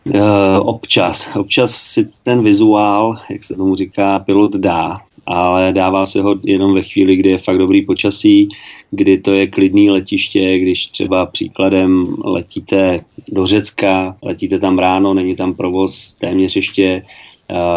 [0.05, 0.21] Uh,
[0.57, 1.29] občas.
[1.35, 6.73] Občas si ten vizuál, jak se tomu říká, pilot dá, ale dává se ho jenom
[6.73, 8.49] ve chvíli, kdy je fakt dobrý počasí,
[8.91, 12.97] kdy to je klidný letiště, když třeba příkladem letíte
[13.31, 17.01] do Řecka, letíte tam ráno, není tam provoz téměř ještě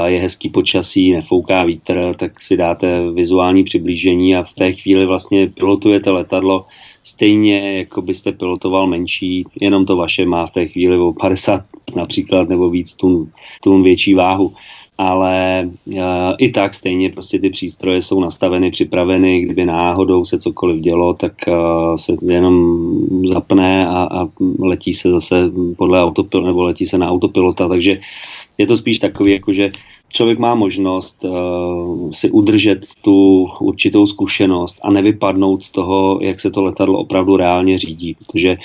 [0.06, 5.46] je hezký počasí, nefouká vítr, tak si dáte vizuální přiblížení a v té chvíli vlastně
[5.46, 6.64] pilotujete letadlo
[7.04, 11.62] stejně jako byste pilotoval menší, jenom to vaše má v té chvíli o 50
[11.96, 13.26] například nebo víc tun,
[13.62, 14.52] tun větší váhu.
[14.98, 15.94] Ale uh,
[16.38, 21.32] i tak stejně prostě ty přístroje jsou nastaveny, připraveny, kdyby náhodou se cokoliv dělo, tak
[21.48, 22.76] uh, se jenom
[23.26, 24.28] zapne a, a
[24.60, 28.00] letí se zase podle autopilota, nebo letí se na autopilota, takže
[28.58, 29.72] je to spíš takový, jako že
[30.08, 36.50] člověk má možnost uh, si udržet tu určitou zkušenost a nevypadnout z toho, jak se
[36.50, 38.56] to letadlo opravdu reálně řídí, protože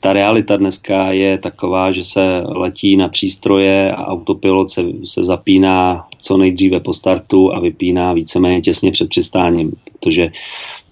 [0.00, 6.06] ta realita dneska je taková, že se letí na přístroje a autopilot se, se zapíná
[6.20, 10.28] co nejdříve po startu a vypíná víceméně těsně před přistáním, protože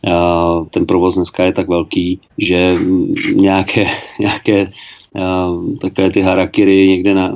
[0.06, 2.74] uh, ten provoz dneska je tak velký, že
[3.34, 3.84] nějaké,
[4.18, 4.72] nějaké
[5.80, 7.32] takové ty harakiry někde na,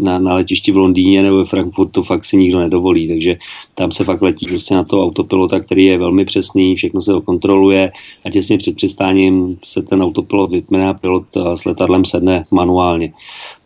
[0.00, 3.36] na, na letišti v Londýně nebo ve Frankfurtu fakt si nikdo nedovolí, takže
[3.74, 7.20] tam se fakt letí prostě na to autopilota, který je velmi přesný, všechno se ho
[7.20, 7.92] kontroluje
[8.24, 13.12] a těsně před přistáním se ten autopilot vypne a pilot s letadlem sedne manuálně.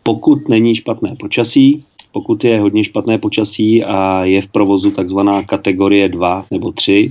[0.03, 6.09] Pokud není špatné počasí, pokud je hodně špatné počasí a je v provozu takzvaná kategorie
[6.09, 7.09] 2 nebo 3,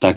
[0.00, 0.16] tak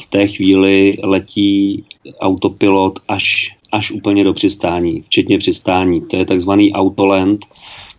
[0.00, 1.84] v té chvíli letí
[2.20, 6.00] autopilot až až úplně do přistání, včetně přistání.
[6.00, 7.40] To je takzvaný autoland,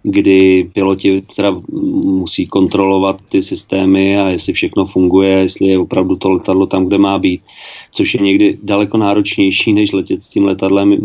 [0.03, 1.55] kdy piloti teda
[2.03, 6.97] musí kontrolovat ty systémy a jestli všechno funguje, jestli je opravdu to letadlo tam, kde
[6.97, 7.41] má být
[7.91, 10.97] což je někdy daleko náročnější, než letět s tím letadlem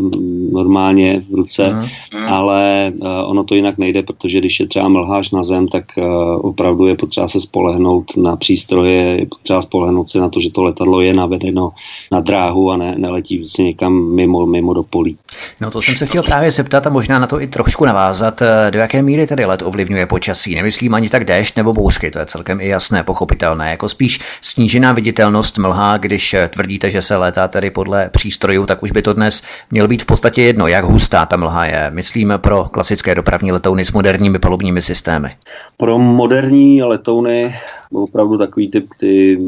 [0.52, 2.24] normálně v ruce, mm.
[2.28, 6.04] ale uh, ono to jinak nejde, protože když je třeba mlháš na zem, tak uh,
[6.42, 10.62] opravdu je potřeba se spolehnout na přístroje, je potřeba spolehnout se na to, že to
[10.62, 11.70] letadlo je navedeno
[12.12, 15.16] na dráhu a ne, neletí vlastně někam mimo, mimo do polí.
[15.60, 18.70] No to jsem se chtěl právě zeptat a možná na to i trošku navázat, eh,
[18.70, 20.54] do jaké míry tedy let ovlivňuje počasí.
[20.54, 24.92] Nemyslím ani tak déšť nebo bouřky, to je celkem i jasné, pochopitelné, jako spíš snížená
[24.92, 29.12] viditelnost mlha, když tvrdí tvrdíte, že se létá tedy podle přístrojů, tak už by to
[29.12, 31.90] dnes mělo být v podstatě jedno, jak hustá ta mlha je.
[31.90, 35.28] Myslím pro klasické dopravní letouny s moderními palubními systémy.
[35.76, 37.54] Pro moderní letouny
[37.92, 39.38] opravdu takový typ ty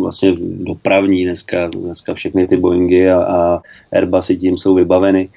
[0.00, 0.32] vlastně
[0.64, 3.60] dopravní dneska, dneska všechny ty Boeingy a, a
[3.92, 5.28] Airbusy tím jsou vybaveny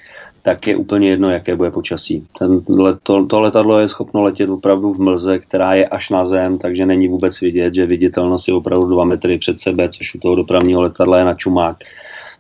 [0.49, 2.27] tak je úplně jedno, jaké bude počasí.
[2.39, 2.61] Ten,
[3.03, 6.85] to, to letadlo je schopno letět opravdu v mlze, která je až na zem, takže
[6.85, 10.81] není vůbec vidět, že viditelnost je opravdu dva metry před sebe, což u toho dopravního
[10.81, 11.77] letadla je na čumák.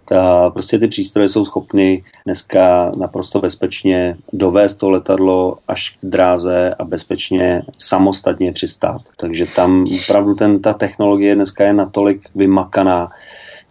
[0.05, 6.73] Ta, prostě ty přístroje jsou schopny dneska naprosto bezpečně dovést to letadlo až k dráze
[6.79, 9.01] a bezpečně samostatně přistát.
[9.17, 13.07] Takže tam opravdu ten, ta technologie dneska je natolik vymakaná,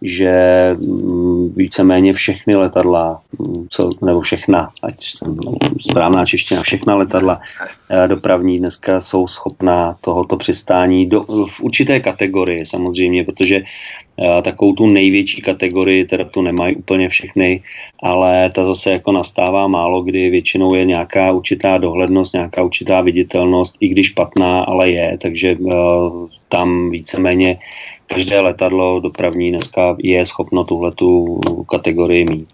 [0.01, 0.33] že
[0.77, 5.37] mm, víceméně všechny letadla, mm, co, nebo všechna, ať jsem
[5.81, 7.41] správná čeština, všechna letadla
[7.89, 14.73] eh, dopravní dneska jsou schopná tohoto přistání do, v určité kategorii samozřejmě, protože eh, takovou
[14.73, 17.63] tu největší kategorii, teda tu nemají úplně všechny,
[18.03, 20.29] ale ta zase jako nastává málo, kdy.
[20.29, 26.27] Většinou je nějaká určitá dohlednost, nějaká určitá viditelnost, i když špatná, ale je, takže uh,
[26.49, 27.57] tam víceméně
[28.09, 32.47] každé letadlo dopravní dneska je schopno tuhletu kategorii mít.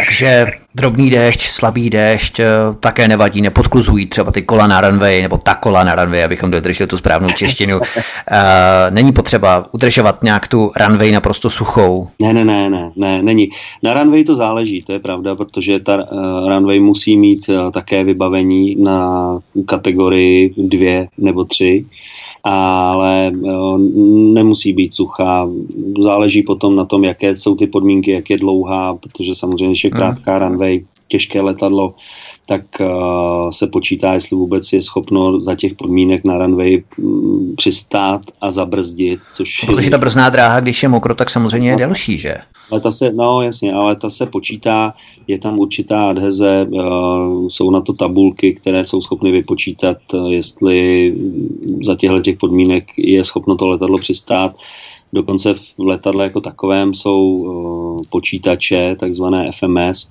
[0.00, 2.46] Takže drobný déšť, slabý déšť, eh,
[2.80, 6.88] také nevadí, nepodkluzují třeba ty kola na runway, nebo ta kola na runway, abychom dodrželi
[6.88, 7.80] tu správnou češtinu.
[8.32, 12.08] Eh, není potřeba udržovat nějak tu runway naprosto suchou?
[12.22, 13.50] Ne, ne, ne, ne, ne, není.
[13.82, 18.76] Na runway to záleží, to je pravda, protože ta uh, runway musí mít také vybavení
[18.82, 21.84] na kategorii dvě nebo tři
[22.44, 23.32] ale
[24.34, 25.48] nemusí být suchá.
[26.02, 29.98] Záleží potom na tom, jaké jsou ty podmínky, jak je dlouhá, protože samozřejmě, je hmm.
[29.98, 31.94] krátká runway, těžké letadlo,
[32.50, 38.22] tak uh, se počítá, jestli vůbec je schopno za těch podmínek na runway um, přistát
[38.40, 39.20] a zabrzdit.
[39.34, 39.90] Což Protože je...
[39.90, 42.34] ta brzná dráha, když je mokro, tak samozřejmě je delší, že?
[42.70, 44.94] Ale ta se, no jasně, ale ta se počítá,
[45.26, 51.14] je tam určitá adheze, uh, jsou na to tabulky, které jsou schopny vypočítat, uh, jestli
[51.86, 54.56] za těchto těch podmínek je schopno to letadlo přistát.
[55.12, 60.10] Dokonce v letadle jako takovém jsou uh, počítače, takzvané FMS,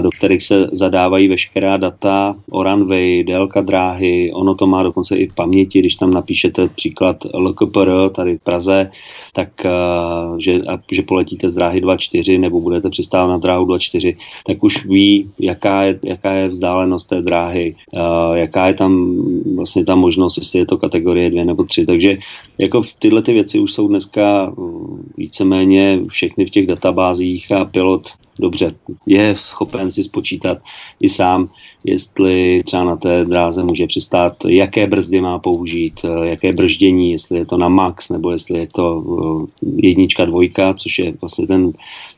[0.00, 5.28] do kterých se zadávají veškerá data o runway, délka dráhy, ono to má dokonce i
[5.28, 8.90] v paměti, když tam napíšete příklad LKPR tady v Praze,
[9.32, 10.60] tak uh, že,
[10.92, 15.82] že poletíte z dráhy 2.4 nebo budete přistávat na dráhu 2.4, tak už ví, jaká
[15.82, 19.16] je, jaká je vzdálenost té dráhy, uh, jaká je tam
[19.56, 21.86] vlastně ta možnost, jestli je to kategorie 2 nebo 3.
[21.86, 22.18] Takže
[22.58, 28.08] jako tyhle ty věci už jsou dneska uh, víceméně všechny v těch databázích a pilot
[28.38, 28.70] dobře,
[29.06, 30.58] je schopen si spočítat
[31.00, 31.48] i sám,
[31.84, 37.38] jestli třeba na té dráze může přistát, jaké brzdy má použít, eh, jaké brždění, jestli
[37.38, 39.04] je to na max, nebo jestli je to
[39.62, 41.72] eh, jednička, dvojka, což je vlastně ten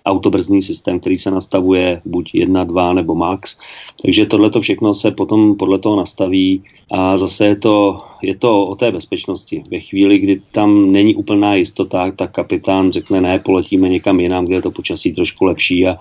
[0.06, 3.58] autobrzdný systém, který se nastavuje buď 1, 2 nebo max.
[4.02, 8.64] Takže tohle to všechno se potom podle toho nastaví a zase je to, je to
[8.64, 9.62] o té bezpečnosti.
[9.70, 14.54] Ve chvíli, kdy tam není úplná jistota, tak kapitán řekne ne, poletíme někam jinam, kde
[14.54, 15.96] je to počasí trošku lepší a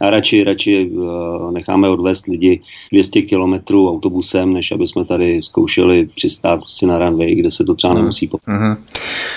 [0.00, 2.60] a radši, radši uh, necháme odvést lidi
[2.92, 7.74] 200 kilometrů autobusem, než aby jsme tady zkoušeli přistát si na runway, kde se to
[7.74, 8.52] třeba nemusí popsat.
[8.52, 8.76] Mm-hmm.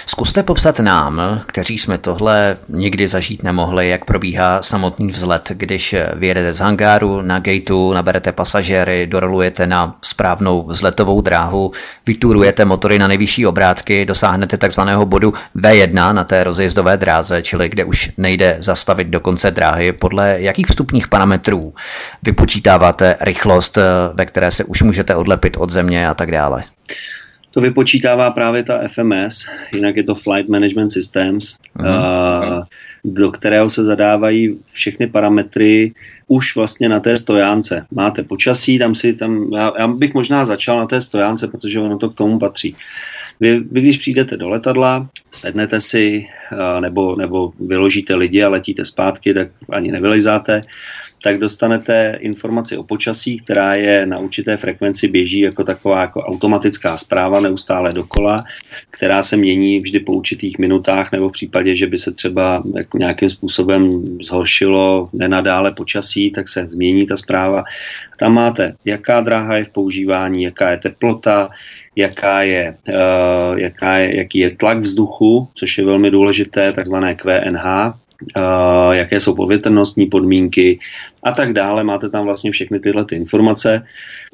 [0.05, 6.53] Zkuste popsat nám, kteří jsme tohle nikdy zažít nemohli, jak probíhá samotný vzlet, když vyjedete
[6.53, 11.72] z hangáru na gateu, naberete pasažéry, dorolujete na správnou vzletovou dráhu,
[12.05, 17.84] vyturujete motory na nejvyšší obrátky, dosáhnete takzvaného bodu V1 na té rozjezdové dráze, čili kde
[17.86, 21.73] už nejde zastavit do konce dráhy podle jakých vstupních parametrů
[22.23, 23.83] vypočítáváte rychlost, eh,
[24.13, 26.63] ve které se už můžete odlepit od země a tak dále?
[27.51, 32.65] To vypočítává právě ta FMS, jinak je to Flight Management Systems, uh-huh.
[33.03, 35.91] do kterého se zadávají všechny parametry
[36.27, 37.85] už vlastně na té stojánce.
[37.91, 41.97] Máte počasí, tam si tam, já, já bych možná začal na té stojánce, protože ono
[41.97, 42.75] to k tomu patří.
[43.39, 46.25] Vy, vy když přijdete do letadla, sednete si
[46.79, 50.61] nebo, nebo vyložíte lidi a letíte zpátky, tak ani nevylizáte,
[51.23, 56.97] tak dostanete informaci o počasí, která je na určité frekvenci běží jako taková jako automatická
[56.97, 58.38] zpráva neustále dokola,
[58.91, 62.97] která se mění vždy po určitých minutách nebo v případě, že by se třeba jako
[62.97, 63.89] nějakým způsobem
[64.21, 67.63] zhoršilo nenadále počasí, tak se změní ta zpráva.
[68.19, 71.49] Tam máte, jaká dráha je v používání, jaká je teplota,
[71.97, 77.65] jaká je, uh, jaká je, jaký je tlak vzduchu, což je velmi důležité, takzvané QNH,
[77.65, 80.79] uh, jaké jsou povětrnostní podmínky
[81.23, 81.83] a tak dále.
[81.83, 83.83] Máte tam vlastně všechny tyhle ty informace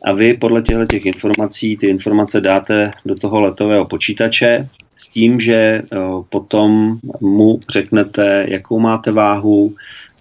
[0.03, 5.39] a vy podle těchto těch informací ty informace dáte do toho letového počítače s tím,
[5.39, 9.76] že uh, potom mu řeknete, jakou máte váhu,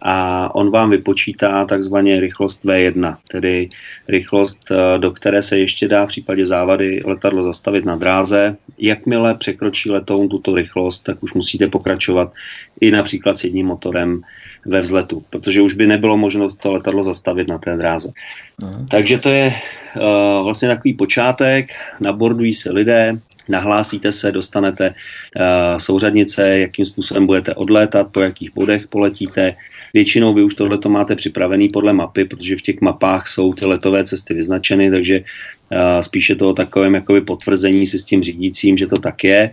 [0.05, 3.69] a on vám vypočítá takzvaně rychlost V1, tedy
[4.09, 8.57] rychlost, eh, do které se ještě dá v případě závady letadlo zastavit na dráze.
[8.79, 12.33] Jakmile překročí letoun tuto rychlost, tak už musíte pokračovat
[12.81, 14.23] i například s jedním motorem
[14.67, 18.13] ve vzletu, protože už by nebylo možno to letadlo zastavit na té dráze.
[18.63, 18.87] Aha.
[18.91, 19.55] Takže to je
[19.97, 27.55] uh, vlastně takový počátek, nabordují se lidé, nahlásíte se, dostanete uh, souřadnice, jakým způsobem budete
[27.55, 29.55] odlétat, po jakých bodech poletíte,
[29.95, 33.65] Většinou vy už tohle to máte připravený podle mapy, protože v těch mapách jsou ty
[33.65, 38.77] letové cesty vyznačeny, takže uh, spíše to o takovém jakoby potvrzení si s tím řídícím,
[38.77, 39.51] že to tak je.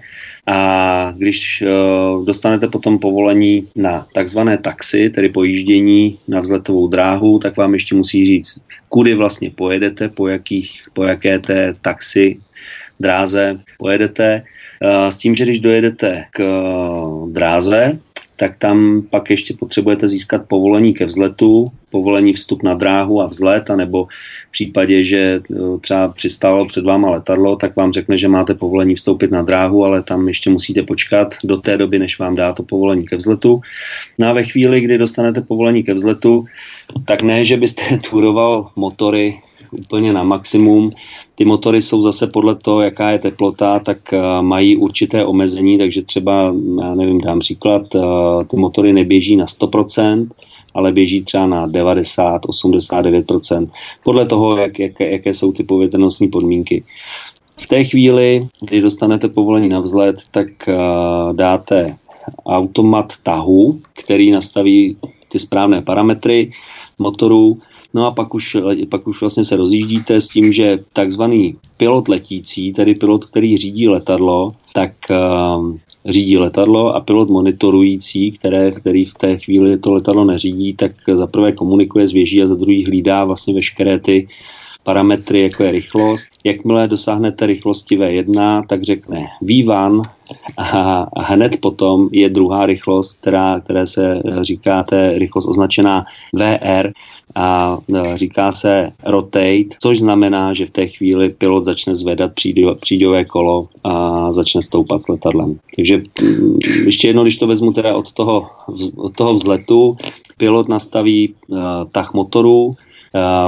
[0.47, 7.57] A když uh, dostanete potom povolení na takzvané taxi, tedy pojíždění na vzletovou dráhu, tak
[7.57, 8.59] vám ještě musí říct,
[8.89, 12.37] kudy vlastně pojedete, po, jakých, po jaké té taxi
[12.99, 14.43] dráze pojedete.
[15.09, 16.39] S tím, že když dojedete k
[17.31, 17.99] dráze,
[18.39, 23.69] tak tam pak ještě potřebujete získat povolení ke vzletu, povolení vstup na dráhu a vzlet,
[23.69, 24.05] anebo
[24.49, 25.41] v případě, že e,
[25.81, 30.03] třeba přistálo před váma letadlo, tak vám řekne, že máte povolení vstoupit na dráhu, ale
[30.03, 33.61] tam ještě musíte počkat do té doby, než vám dá to povolení ke vzletu.
[34.19, 36.45] No a ve chvíli, kdy dostanete povolení ke vzletu,
[37.05, 39.35] tak ne, že byste turoval motory
[39.71, 40.91] úplně na maximum,
[41.39, 46.01] ty motory jsou zase podle toho, jaká je teplota, tak uh, mají určité omezení, takže
[46.01, 50.27] třeba, já nevím, dám příklad, uh, ty motory neběží na 100%,
[50.73, 53.67] ale běží třeba na 90, 89%,
[54.03, 56.83] podle toho, jak, jak, jaké jsou ty povětrnostní podmínky.
[57.57, 61.95] V té chvíli, kdy dostanete povolení na vzlet, tak uh, dáte
[62.45, 64.97] automat tahu, který nastaví
[65.31, 66.51] ty správné parametry
[66.97, 67.57] motoru
[67.93, 68.57] No a pak už,
[68.89, 73.87] pak už vlastně se rozjíždíte s tím, že takzvaný pilot letící, tedy pilot, který řídí
[73.87, 75.75] letadlo, tak uh,
[76.05, 81.27] řídí letadlo a pilot monitorující, které, který v té chvíli to letadlo neřídí, tak za
[81.27, 84.27] prvé komunikuje s věží a za druhý hlídá vlastně veškeré ty
[84.83, 86.25] parametry, jako je rychlost.
[86.43, 90.01] Jakmile dosáhnete rychlosti V1, tak řekne vývan
[90.57, 96.03] a hned potom je druhá rychlost, která, které se říká, té rychlost označená
[96.33, 96.91] VR
[97.35, 102.31] a e, říká se rotate, což znamená, že v té chvíli pilot začne zvedat
[102.79, 105.59] příďové kolo a začne stoupat s letadlem.
[105.75, 108.47] Takže mm, ještě jedno, když to vezmu teda od toho,
[108.95, 109.97] od toho vzletu,
[110.37, 111.57] pilot nastaví uh,
[111.91, 112.75] tah motoru,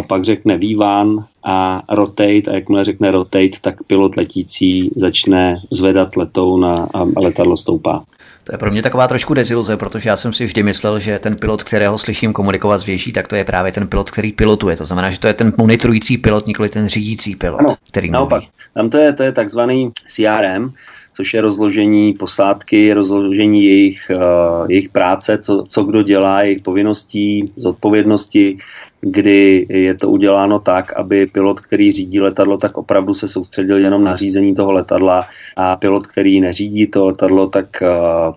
[0.08, 6.66] pak řekne vývan a rotate a jakmile řekne rotate, tak pilot letící začne zvedat letoun
[6.66, 8.04] a, a letadlo stoupá.
[8.44, 11.36] To je pro mě taková trošku deziluze, protože já jsem si vždy myslel, že ten
[11.36, 14.78] pilot, kterého slyším komunikovat s věží, tak to je právě ten pilot, který pilotuje.
[14.78, 18.42] To znamená, že to je ten monitorující pilot, nikoli ten řídící pilot, ano, který naopak.
[18.42, 18.52] Mluví.
[18.74, 20.74] Tam to je, to je takzvaný CRM,
[21.14, 27.46] což je rozložení posádky, rozložení jejich, uh, jejich práce, co, co kdo dělá, jejich povinností,
[27.56, 28.58] zodpovědnosti,
[29.02, 34.04] kdy je to uděláno tak, aby pilot, který řídí letadlo, tak opravdu se soustředil jenom
[34.04, 35.26] na řízení toho letadla
[35.56, 37.88] a pilot, který neřídí to letadlo, tak uh,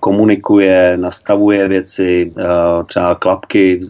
[0.00, 2.42] komunikuje, nastavuje věci, uh,
[2.86, 3.80] třeba klapky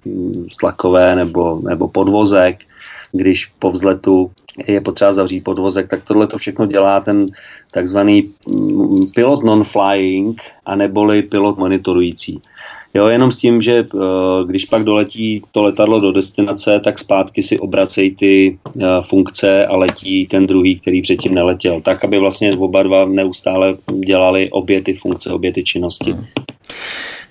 [0.52, 2.56] stlakové nebo, nebo podvozek,
[3.12, 4.30] když po vzletu
[4.66, 7.26] je potřeba zavřít podvozek, tak tohle to všechno dělá ten
[7.70, 12.38] takzvaný mm, pilot non-flying a neboli pilot monitorující.
[12.96, 13.98] Jo, jenom s tím, že eh,
[14.46, 19.76] když pak doletí to letadlo do destinace, tak zpátky si obracejí ty eh, funkce a
[19.76, 21.80] letí ten druhý, který předtím neletěl.
[21.80, 23.76] Tak, aby vlastně oba dva neustále
[24.06, 26.12] dělali obě ty funkce, obě ty činnosti.
[26.12, 26.24] Hmm.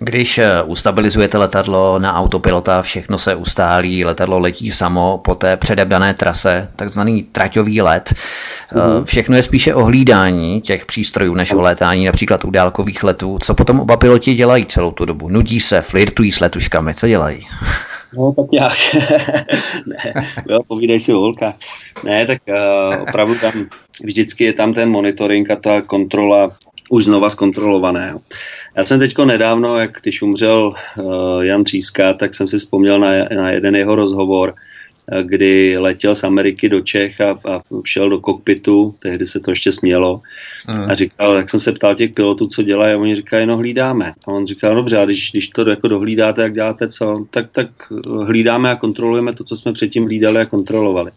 [0.04, 5.90] Když eh, ustabilizujete letadlo na autopilota, všechno se ustálí, letadlo letí samo po té předem
[5.90, 8.14] dané trase, takzvaný traťový let.
[8.14, 9.04] Mm-hmm.
[9.04, 13.38] Všechno je spíše o hlídání těch přístrojů než o létání, například u dálkových letů.
[13.42, 15.30] Co potom oba piloti dělají celou tu dobu?
[15.30, 17.48] Nudí se, flirtují s letuškami, co dělají?
[18.18, 18.78] No, tak nějak.
[19.86, 21.54] ne, jo, povídej si o holka.
[22.04, 23.52] Ne, tak uh, opravdu tam
[24.04, 26.52] vždycky je tam ten monitoring a ta kontrola
[26.90, 28.20] už znova zkontrolovaného.
[28.76, 33.12] Já jsem teďko nedávno, jak když umřel uh, Jan Tříska, tak jsem si vzpomněl na,
[33.36, 34.54] na jeden jeho rozhovor,
[35.24, 39.72] kdy letěl z Ameriky do Čech a, a šel do kokpitu, tehdy se to ještě
[39.72, 40.22] smělo,
[40.70, 40.92] uh.
[40.92, 44.14] a říkal, jak jsem se ptal těch pilotů, co dělají, a oni říkají, no hlídáme.
[44.28, 47.68] A on říkal, dobře, a když, když to jako dohlídáte, jak děláte co, tak, tak
[48.26, 51.12] hlídáme a kontrolujeme to, co jsme předtím hlídali a kontrolovali.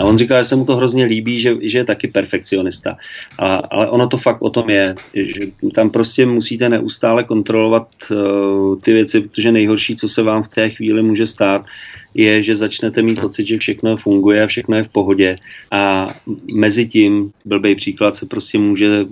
[0.00, 2.96] A on říká, že se mu to hrozně líbí, že, že je taky perfekcionista.
[3.38, 5.40] A, ale ono to fakt o tom je, že
[5.74, 10.70] tam prostě musíte neustále kontrolovat uh, ty věci, protože nejhorší, co se vám v té
[10.70, 11.64] chvíli může stát,
[12.16, 15.34] je, že začnete mít pocit, že všechno funguje a všechno je v pohodě.
[15.70, 16.06] A
[16.54, 19.04] mezi tím, blbý příklad, se prostě může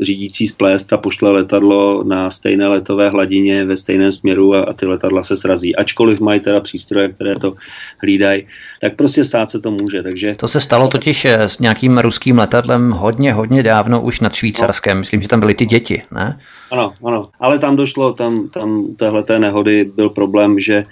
[0.00, 4.86] řídící splést a pošle letadlo na stejné letové hladině ve stejném směru a, a ty
[4.86, 5.76] letadla se srazí.
[5.76, 7.54] Ačkoliv mají teda přístroje, které to
[8.02, 8.46] hlídají,
[8.80, 10.02] tak prostě stát se to může.
[10.02, 10.34] Takže...
[10.36, 14.96] To se stalo totiž eh, s nějakým ruským letadlem hodně, hodně dávno už nad Švýcarskem.
[14.96, 15.00] No.
[15.00, 16.38] Myslím, že tam byly ty děti, ne?
[16.70, 17.22] Ano, ano.
[17.40, 20.82] Ale tam došlo, tam, tam téhleté nehody byl problém, že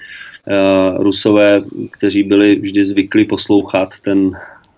[0.96, 4.30] Rusové, kteří byli vždy zvyklí poslouchat ten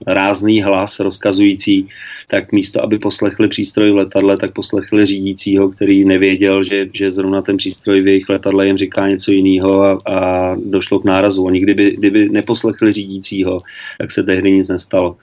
[0.06, 1.88] rázný hlas rozkazující,
[2.30, 7.42] tak místo, aby poslechli přístroj v letadle, tak poslechli řídícího, který nevěděl, že, že zrovna
[7.42, 11.44] ten přístroj v jejich letadle jim říká něco jiného a, a došlo k nárazu.
[11.44, 13.58] Oni kdyby, kdyby neposlechli řídícího,
[13.98, 15.16] tak se tehdy nic nestalo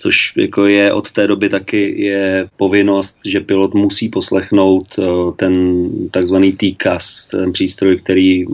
[0.00, 5.02] což jako je od té doby taky je povinnost, že pilot musí poslechnout eh,
[5.36, 5.54] ten
[6.10, 8.44] takzvaný TCAS, ten přístroj, který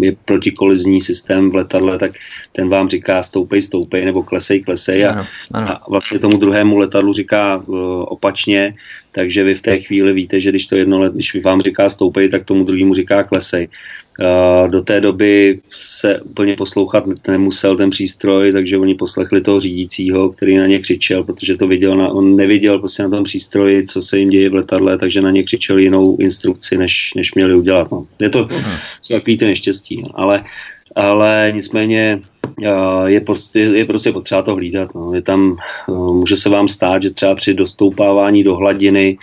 [0.00, 2.10] je protikolizní systém v letadle, tak
[2.52, 5.68] ten vám říká stoupej, stoupej, nebo klesej, klesej a, ano, ano.
[5.68, 7.76] a vlastně tomu druhému letadlu říká uh,
[8.08, 8.74] opačně,
[9.12, 12.28] takže vy v té chvíli víte, že když to jedno let, když vám říká stoupej,
[12.28, 13.68] tak tomu druhému říká klesej.
[14.68, 20.56] Do té doby se úplně poslouchat nemusel ten přístroj, takže oni poslechli toho řídícího, který
[20.56, 24.18] na ně křičel, protože to viděl, na, on neviděl prostě na tom přístroji, co se
[24.18, 27.90] jim děje v letadle, takže na ně křičel jinou instrukci, než, než měli udělat.
[27.92, 28.06] No.
[28.20, 28.78] Je to uh-huh.
[29.08, 30.44] takový to neštěstí, ale,
[30.96, 32.20] ale nicméně
[33.06, 34.94] je prostě, je prostě potřeba to hlídat.
[34.94, 35.14] No.
[35.14, 35.56] Je tam,
[35.88, 39.18] může se vám stát, že třeba při dostoupávání do hladiny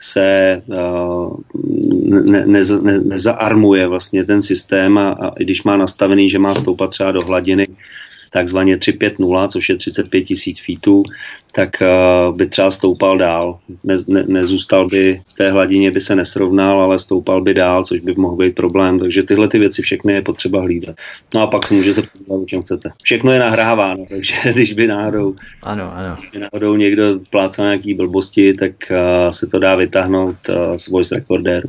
[0.00, 1.36] se uh,
[2.10, 6.54] ne, ne, ne, nezaarmuje vlastně ten systém a, a i když má nastavený, že má
[6.54, 7.64] stoupat třeba do hladiny
[8.32, 11.02] takzvaně 350, což je 35 tisíc feetů,
[11.52, 13.56] tak uh, by třeba stoupal dál.
[13.84, 18.00] Ne, ne, nezůstal by v té hladině, by se nesrovnal, ale stoupal by dál, což
[18.00, 18.98] by mohl být problém.
[18.98, 20.96] Takže tyhle ty věci všechny je potřeba hlídat.
[21.34, 22.90] No a pak si můžete podívat, o čem chcete.
[23.02, 26.16] Všechno je nahráváno, takže když by náhodou, ano, ano.
[26.18, 28.96] Když by náhodou někdo plácal nějaký blbosti, tak uh,
[29.30, 31.68] se to dá vytáhnout uh, z voice recorderu.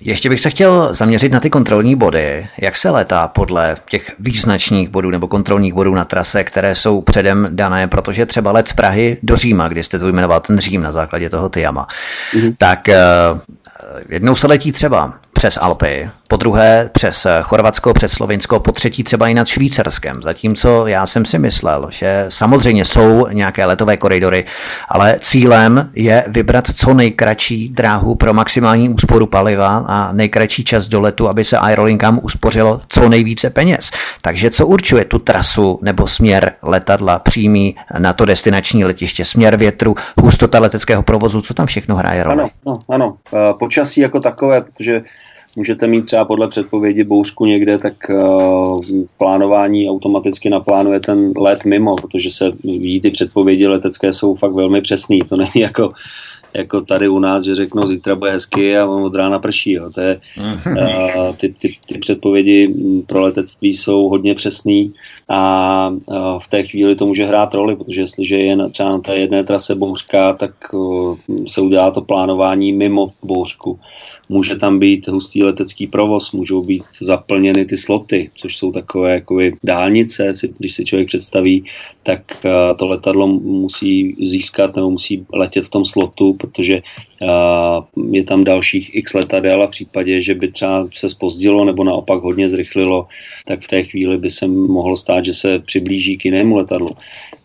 [0.00, 2.48] Ještě bych se chtěl zaměřit na ty kontrolní body.
[2.60, 7.48] Jak se letá podle těch význačných bodů nebo kontrolních bodů na trase, které jsou předem
[7.50, 10.92] dané, protože třeba let z Prahy do Říma, kdy jste tu jmenoval ten Řím na
[10.92, 11.86] základě toho Tyama,
[12.34, 12.54] mm-hmm.
[12.58, 13.38] tak uh,
[14.08, 19.28] jednou se letí třeba přes Alpy, po druhé přes Chorvatsko, přes Slovinsko, po třetí třeba
[19.28, 20.22] i nad Švýcarskem.
[20.22, 24.44] Zatímco já jsem si myslel, že samozřejmě jsou nějaké letové koridory,
[24.88, 31.00] ale cílem je vybrat co nejkratší dráhu pro maximální úsporu paliva a nejkratší čas do
[31.00, 33.90] letu, aby se aerolinkám uspořilo co nejvíce peněz.
[34.22, 39.94] Takže co určuje tu trasu nebo směr letadla přímý na to destinační letiště, směr větru,
[40.22, 42.40] hustota leteckého provozu, co tam všechno hraje roli?
[42.40, 43.12] Ano, no, ano.
[43.58, 45.02] počasí jako takové, protože
[45.56, 48.80] můžete mít třeba podle předpovědi bouřku někde, tak uh,
[49.18, 54.80] plánování automaticky naplánuje ten let mimo, protože se ví, ty předpovědi letecké jsou fakt velmi
[54.80, 55.20] přesný.
[55.20, 55.92] To není jako
[56.54, 59.72] jako tady u nás, že řeknou zítra bude hezky a od rána prší.
[59.72, 59.90] Jo.
[59.94, 60.20] To je,
[60.66, 62.74] uh, ty, ty, ty předpovědi
[63.06, 64.92] pro letectví jsou hodně přesný
[65.28, 68.98] a uh, v té chvíli to může hrát roli, protože jestliže je na, třeba na
[68.98, 71.16] té jedné trase bouřka, tak uh,
[71.48, 73.78] se udělá to plánování mimo bouřku.
[74.32, 79.52] Může tam být hustý letecký provoz, můžou být zaplněny ty sloty, což jsou takové jakoby
[79.64, 81.64] dálnice, když si člověk představí,
[82.02, 87.26] tak eh, to letadlo musí získat nebo musí letět v tom slotu, protože eh,
[88.10, 92.22] je tam dalších x letadel a v případě, že by třeba se spozdilo nebo naopak
[92.22, 93.06] hodně zrychlilo,
[93.46, 96.90] tak v té chvíli by se mohlo stát, že se přiblíží k jinému letadlu.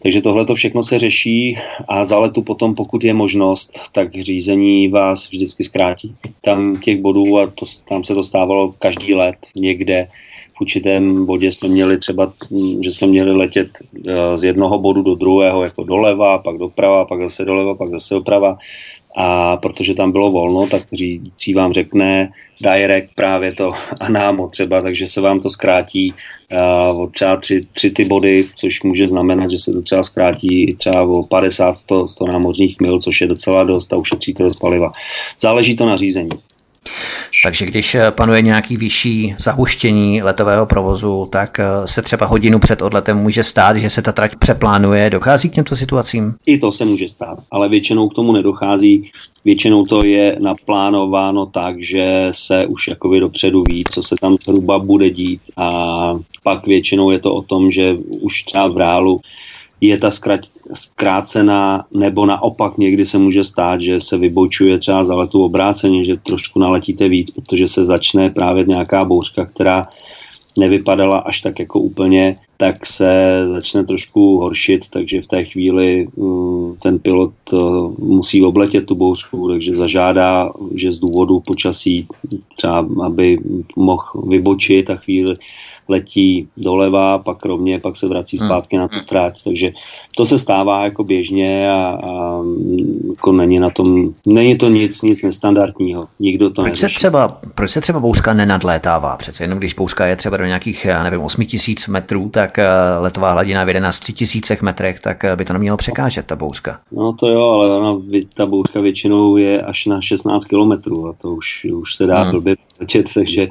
[0.06, 4.88] Takže tohle to všechno se řeší a za letu potom, pokud je možnost, tak řízení
[4.88, 6.14] vás vždycky zkrátí.
[6.42, 10.08] Tam těch bodů, a to, tam se dostávalo každý let někde,
[10.58, 12.34] v určitém bodě jsme měli třeba,
[12.82, 13.68] že jsme měli letět
[14.08, 18.14] eh, z jednoho bodu do druhého, jako doleva, pak doprava, pak zase doleva, pak zase
[18.14, 18.58] doprava
[19.16, 24.82] a protože tam bylo volno, tak řídící vám řekne direct právě to a námo třeba,
[24.82, 26.14] takže se vám to zkrátí
[26.92, 30.76] uh, o třeba tři, tři ty body, což může znamenat, že se to třeba zkrátí
[30.76, 34.56] třeba o 50, 100, 100 námořních mil, což je docela dost a ušetří to z
[34.56, 34.92] paliva.
[35.40, 36.30] Záleží to na řízení.
[37.44, 42.82] Takže když eh, panuje nějaký vyšší zahuštění letového provozu, tak eh, se třeba hodinu před
[42.82, 45.10] odletem může stát, že se ta trať přeplánuje.
[45.10, 46.34] Dochází k těmto situacím?
[46.46, 49.12] I to se může stát, ale většinou k tomu nedochází.
[49.46, 54.80] Většinou to je naplánováno tak, že se už jakoby dopředu ví, co se tam zhruba
[54.80, 55.70] bude dít a
[56.44, 59.20] pak většinou je to o tom, že už třeba v reálu
[59.82, 60.10] je ta
[60.74, 66.16] zkrácená, nebo naopak někdy se může stát, že se vybočuje třeba za letu obráceně, že
[66.24, 69.84] trošku naletíte víc, protože se začne právě nějaká bouřka, která
[70.60, 76.76] nevypadala až tak jako úplně, tak se začne trošku horšit, takže v té chvíli uh,
[76.78, 82.08] ten pilot uh, musí obletět tu bouřku, takže zažádá, že z důvodu počasí
[82.56, 83.38] třeba, aby
[83.76, 85.36] mohl vybočit a chvíli
[85.90, 88.48] letí doleva, pak rovně, pak se vrací hmm.
[88.48, 89.72] zpátky na tu trať, takže
[90.18, 92.42] to se stává jako běžně a, a
[93.10, 96.08] jako není na tom, není to nic, nic nestandardního.
[96.20, 99.18] Nikdo to proč se, třeba, proč se třeba bouřka nenadlétává?
[99.18, 102.68] Přece jenom když bouřka je třeba do nějakých, já nevím, 8000 metrů, tak eh,
[103.00, 106.80] letová hladina v 11 3000 metrech, tak eh, by to nemělo překážet, ta bouřka.
[106.92, 108.02] No to jo, ale ona,
[108.34, 112.32] ta bouřka většinou je až na 16 kilometrů a to už, už se dá hmm.
[112.32, 112.56] blbě
[113.14, 113.48] takže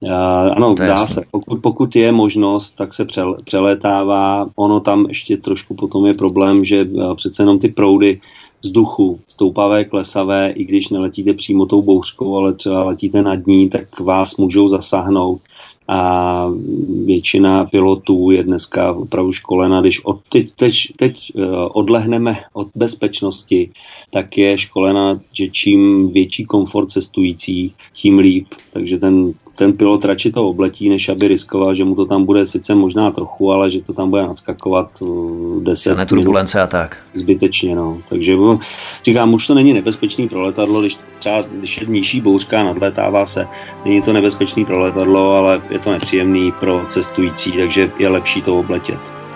[0.00, 0.10] uh,
[0.56, 1.14] ano, to dá jasný.
[1.14, 1.22] se.
[1.30, 3.06] Pokud, pokud je možnost, tak se
[3.44, 4.48] přelétává.
[4.56, 8.20] Ono tam ještě trošku potom je problém, že eh, přece jenom ty proudy
[8.62, 14.00] vzduchu, stoupavé, klesavé, i když neletíte přímo tou bouřkou, ale třeba letíte nad ní, tak
[14.00, 15.40] vás můžou zasáhnout
[15.88, 16.46] a
[17.06, 21.40] většina pilotů je dneska opravdu školena, když od teď, teď, teď eh,
[21.72, 23.70] odlehneme od bezpečnosti,
[24.10, 28.46] tak je školena, že čím větší komfort cestující, tím líp.
[28.72, 32.46] Takže ten ten pilot radši to obletí, než aby riskoval, že mu to tam bude
[32.46, 35.02] sice možná trochu, ale že to tam bude nadskakovat
[35.60, 36.96] 10 uh, turbulence a tak.
[37.14, 37.98] Zbytečně, no.
[38.08, 38.58] Takže no,
[39.04, 43.46] říkám, už to není nebezpečný pro letadlo, když třeba když je nižší bouřka, nadletává se,
[43.84, 48.58] není to nebezpečný pro letadlo, ale je to nepříjemný pro cestující, takže je lepší to
[48.58, 49.27] obletět.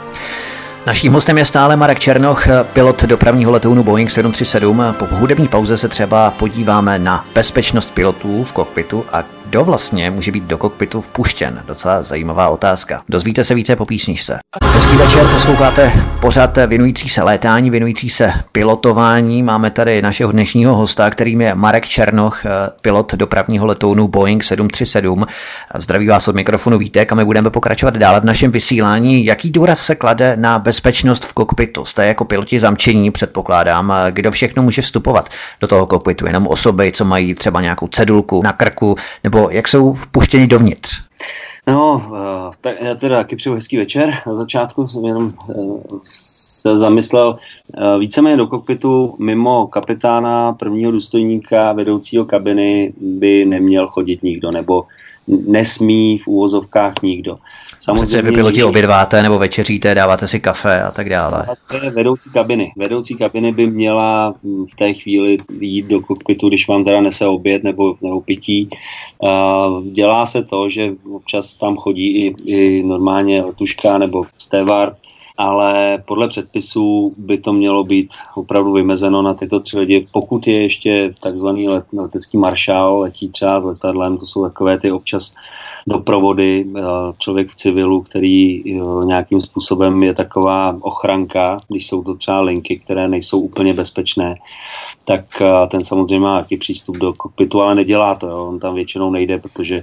[0.87, 4.85] Naším hostem je stále Marek Černoch, pilot dopravního letounu Boeing 737.
[4.99, 10.33] Po hudební pauze se třeba podíváme na bezpečnost pilotů v kokpitu a kdo vlastně může
[10.33, 11.62] být do kokpitu vpuštěn?
[11.66, 13.03] Docela zajímavá otázka.
[13.09, 14.39] Dozvíte se více po písničce.
[14.64, 19.43] Hezký večer, posloucháte pořád věnující se létání, věnující se pilotování.
[19.43, 22.43] Máme tady našeho dnešního hosta, kterým je Marek Černoch,
[22.83, 25.26] pilot dopravního letounu Boeing 737.
[25.78, 29.24] Zdraví vás od mikrofonu Vítek a my budeme pokračovat dále v našem vysílání.
[29.24, 30.72] Jaký důraz se klade na bezpečnost
[31.25, 31.85] v kokpitu?
[31.85, 33.93] Jste jako piloti zamčení, předpokládám.
[34.11, 35.29] Kdo všechno může vstupovat
[35.61, 36.27] do toho kokpitu?
[36.27, 41.03] Jenom osoby, co mají třeba nějakou cedulku na krku nebo jak jsou vpuštěni dovnitř?
[41.66, 44.14] No, uh, tak já teda taky přeju hezký večer.
[44.27, 45.81] Na začátku jsem jenom uh,
[46.62, 47.39] se zamyslel
[47.99, 54.85] víceméně do kokpitu mimo kapitána, prvního důstojníka, vedoucího kabiny by neměl chodit nikdo, nebo
[55.27, 57.39] nesmí v úvozovkách nikdo.
[57.79, 61.47] Samozřejmě, Přece vy piloti obědváte nebo večeříte, dáváte si kafe a tak dále.
[61.70, 62.73] To je vedoucí kabiny.
[62.77, 67.64] Vedoucí kabiny by měla v té chvíli jít do kokpitu, když vám teda nese oběd
[67.64, 68.68] nebo, nebo pití.
[69.93, 74.97] Dělá se to, že občas tam chodí i, i normálně letuška nebo stevard,
[75.43, 80.07] ale podle předpisů by to mělo být opravdu vymezeno na tyto tři lidi.
[80.12, 84.93] Pokud je ještě takzvaný let, letecký maršál, letí třeba s letadlem, to jsou takové ty
[84.93, 85.34] občas
[85.86, 86.82] doprovody, eh,
[87.18, 92.78] člověk v civilu, který eh, nějakým způsobem je taková ochranka, když jsou to třeba linky,
[92.78, 94.38] které nejsou úplně bezpečné,
[95.05, 98.45] tak eh, ten samozřejmě má taky přístup do kokpitu, ale nedělá to, jo.
[98.45, 99.82] on tam většinou nejde, protože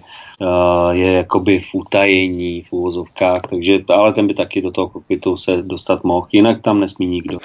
[0.92, 5.52] je jakoby v utajení, v úvozovkách, takže, ale ten by taky do toho kokpitu se
[5.62, 7.38] dostat mohl, jinak tam nesmí nikdo.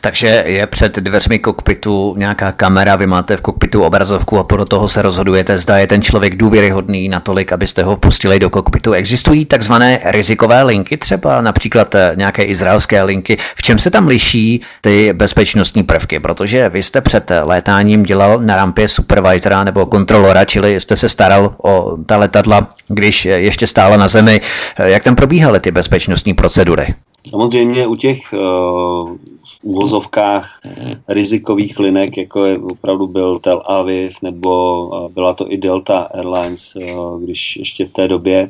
[0.00, 4.88] Takže je před dveřmi kokpitu nějaká kamera, vy máte v kokpitu obrazovku a podle toho
[4.88, 8.92] se rozhodujete, zda je ten člověk důvěryhodný natolik, abyste ho vpustili do kokpitu.
[8.92, 13.36] Existují takzvané rizikové linky, třeba například eh, nějaké izraelské linky.
[13.56, 16.20] V čem se tam liší ty bezpečnostní prvky?
[16.20, 21.54] Protože vy jste před létáním dělal na rampě supervisora nebo kontrolora, čili jste se staral
[21.64, 24.40] o ta letadla, když ještě stála na zemi.
[24.78, 26.94] Jak tam probíhaly ty bezpečnostní procedury?
[27.30, 29.16] Samozřejmě u těch uh,
[29.62, 30.60] úvozovkách
[31.08, 36.76] rizikových linek, jako je opravdu byl Tel Aviv, nebo uh, byla to i Delta Airlines,
[36.76, 38.46] uh, když ještě v té době,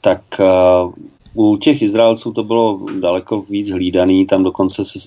[0.00, 0.92] tak uh,
[1.34, 4.98] u těch Izraelců to bylo daleko víc hlídaný, tam dokonce se,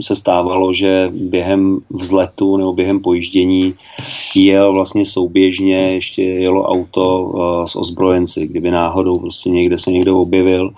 [0.00, 3.74] se stávalo, že během vzletu nebo během pojíždění
[4.34, 10.18] jel vlastně souběžně, ještě jelo auto uh, s ozbrojenci, kdyby náhodou prostě někde se někdo
[10.18, 10.70] objevil,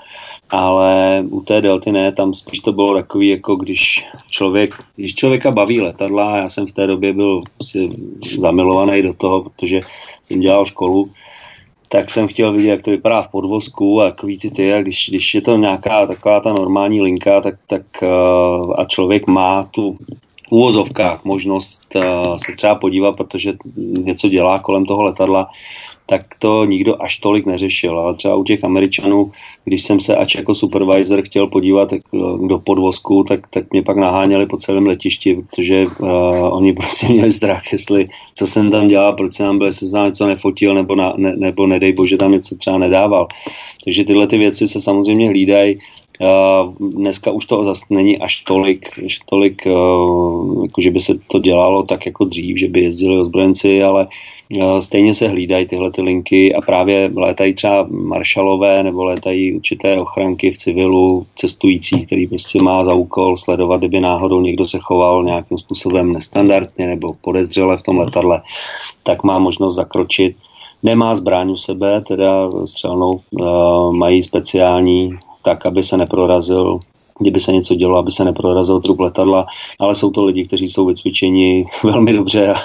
[0.51, 5.51] ale u té delty ne, tam spíš to bylo takový, jako když člověk, když člověka
[5.51, 7.89] baví letadla, já jsem v té době byl prostě
[8.39, 9.81] zamilovaný do toho, protože
[10.23, 11.11] jsem dělal školu,
[11.93, 15.09] tak jsem chtěl vidět, jak to vypadá v podvozku a takový ty ty, a když,
[15.09, 19.97] když je to nějaká taková ta normální linka, tak, tak uh, a člověk má tu
[20.51, 25.51] úvozovkách možnost uh, se třeba podívat, protože něco dělá kolem toho letadla,
[26.07, 27.99] tak to nikdo až tolik neřešil.
[27.99, 29.33] Ale třeba u těch Američanů,
[29.65, 31.99] když jsem se ač jako supervisor chtěl podívat eh,
[32.47, 36.09] do podvozku, tak, tak mě pak naháněli po celém letišti, protože uh,
[36.57, 40.05] oni prostě měli strach, jestli co jsem tam dělal, proč jsem tam byl, jestli jsem
[40.05, 43.29] něco nefotil, nebo, na, ne, nebo nedej bože tam něco třeba nedával.
[43.85, 45.79] Takže tyhle ty věci se samozřejmě hlídají.
[46.21, 51.15] Uh, dneska už to zase není až tolik, až tolik uh, jako že by se
[51.27, 54.07] to dělalo tak jako dřív, že by jezdili ozbrojenci, ale
[54.53, 60.01] uh, stejně se hlídají tyhle ty linky a právě létají třeba maršalové nebo létají určité
[60.01, 65.25] ochranky v civilu cestující, který prostě má za úkol sledovat, kdyby náhodou někdo se choval
[65.25, 68.43] nějakým způsobem nestandardně nebo podezřele v tom letadle,
[69.03, 70.37] tak má možnost zakročit.
[70.83, 73.21] Nemá zbraň u sebe, teda střelnou,
[73.93, 75.11] mají speciální
[75.43, 76.81] tak, aby se neprorazil
[77.21, 79.47] kdyby se něco dělo, aby se neprorazil trup letadla,
[79.79, 82.57] ale jsou to lidi, kteří jsou vycvičeni velmi dobře a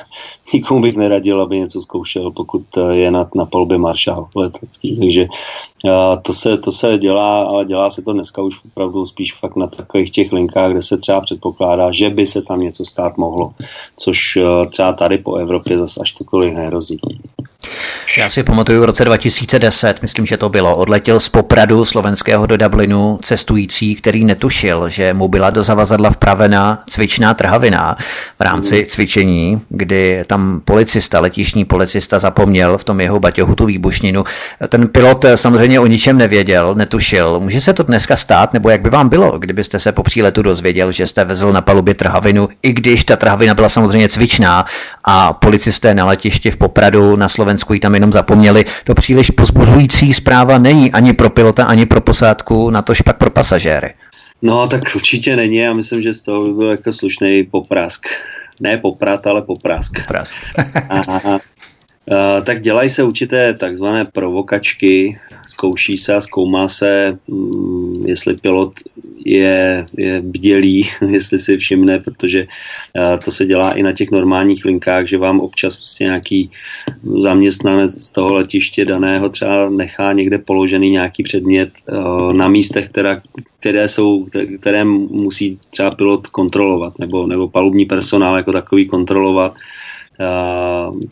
[0.54, 4.98] nikomu bych neradil, aby něco zkoušel, pokud je na, na palubě maršál letecký.
[5.00, 5.26] Takže
[5.92, 9.56] a to, se, to se dělá, ale dělá se to dneska už opravdu spíš fakt
[9.56, 13.52] na takových těch linkách, kde se třeba předpokládá, že by se tam něco stát mohlo,
[13.98, 14.38] což
[14.72, 17.00] třeba tady po Evropě zase až tolik nehrozí.
[18.18, 22.58] Já si pamatuju v roce 2010, myslím, že to bylo, odletěl z Popradu slovenského do
[22.58, 27.98] Dublinu cestující, který netušil, že mu byla do zavazadla vpravena cvičná trhavina
[28.40, 28.86] v rámci mm.
[28.86, 30.35] cvičení, kdy tam
[30.66, 34.24] policista, letišní policista zapomněl v tom jeho baťohu tu výbušninu.
[34.70, 37.40] Ten pilot samozřejmě o ničem nevěděl, netušil.
[37.40, 40.92] Může se to dneska stát, nebo jak by vám bylo, kdybyste se po příletu dozvěděl,
[40.92, 44.66] že jste vezl na palubě trhavinu, i když ta trhavina byla samozřejmě cvičná
[45.04, 48.66] a policisté na letišti v Popradu na Slovensku ji tam jenom zapomněli.
[48.84, 53.30] To příliš pozbuzující zpráva není ani pro pilota, ani pro posádku, na tož pak pro
[53.30, 53.94] pasažéry.
[54.42, 55.58] No, tak určitě není.
[55.58, 58.08] Já myslím, že z toho by byl jako slušný poprask.
[58.62, 60.02] Ne poprat, ale poprask.
[60.02, 60.38] Poprask.
[60.90, 61.40] a, a,
[62.42, 68.74] tak dělají se určité takzvané provokačky, zkouší se a zkoumá se, mm, jestli pilot
[69.26, 74.66] je, je bdělý, jestli si všimne, protože uh, to se dělá i na těch normálních
[74.66, 76.52] linkách, že vám občas prostě nějaký
[77.04, 83.22] zaměstnanec z toho letiště daného třeba nechá někde položený nějaký předmět uh, na místech, která,
[83.60, 84.26] které, jsou,
[84.60, 89.56] které musí třeba pilot kontrolovat, nebo, nebo palubní personál jako takový kontrolovat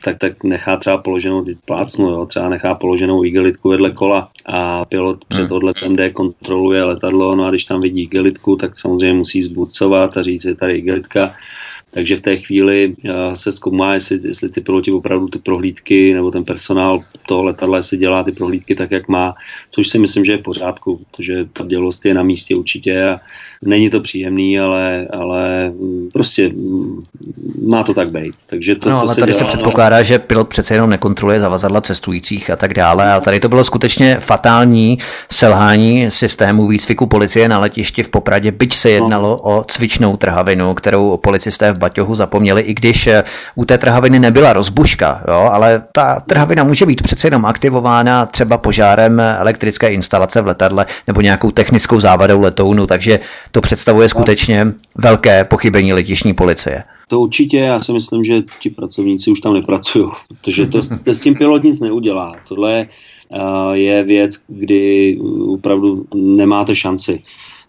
[0.03, 5.25] tak, tak nechá třeba položenou, plácnu, jo, třeba nechá položenou igelitku vedle kola a pilot
[5.25, 5.51] před hmm.
[5.51, 10.23] odletem jde, kontroluje letadlo, no a když tam vidí igelitku, tak samozřejmě musí zbucovat a
[10.23, 11.33] říct, je tady igelitka
[11.93, 12.95] takže v té chvíli
[13.33, 17.97] se zkoumá, jestli, jestli ty piloti opravdu ty prohlídky nebo ten personál toho letadla, jestli
[17.97, 19.33] dělá ty prohlídky tak, jak má,
[19.71, 23.19] což si myslím, že je v pořádku, protože ta dělost je na místě určitě a
[23.65, 26.99] není to příjemný, ale, ale mm, prostě mm,
[27.67, 28.35] má to tak být.
[28.49, 31.81] Takže to, no, ale se tady dělá, se předpokládá, že pilot přece jenom nekontroluje zavazadla
[31.81, 33.13] cestujících a tak dále.
[33.13, 34.97] A tady to bylo skutečně fatální
[35.31, 39.37] selhání systému výcviku policie na letišti v Popradě, byť se jednalo no.
[39.37, 43.23] o cvičnou trhavinu, kterou policisté v baťohu zapomněli, i když eh,
[43.55, 48.57] u té trhaviny nebyla rozbuška, jo, ale ta trhavina může být přece jenom aktivována třeba
[48.57, 53.19] požárem elektrické instalace v letadle nebo nějakou technickou závadou letounu, takže
[53.53, 56.83] to představuje skutečně velké pochybení letišní policie.
[57.07, 61.21] To určitě, já si myslím, že ti pracovníci už tam nepracují, protože to, to s
[61.21, 62.35] tím pilot nic neudělá.
[62.47, 62.87] Tohle
[63.29, 67.23] uh, je věc, kdy opravdu nemáte šanci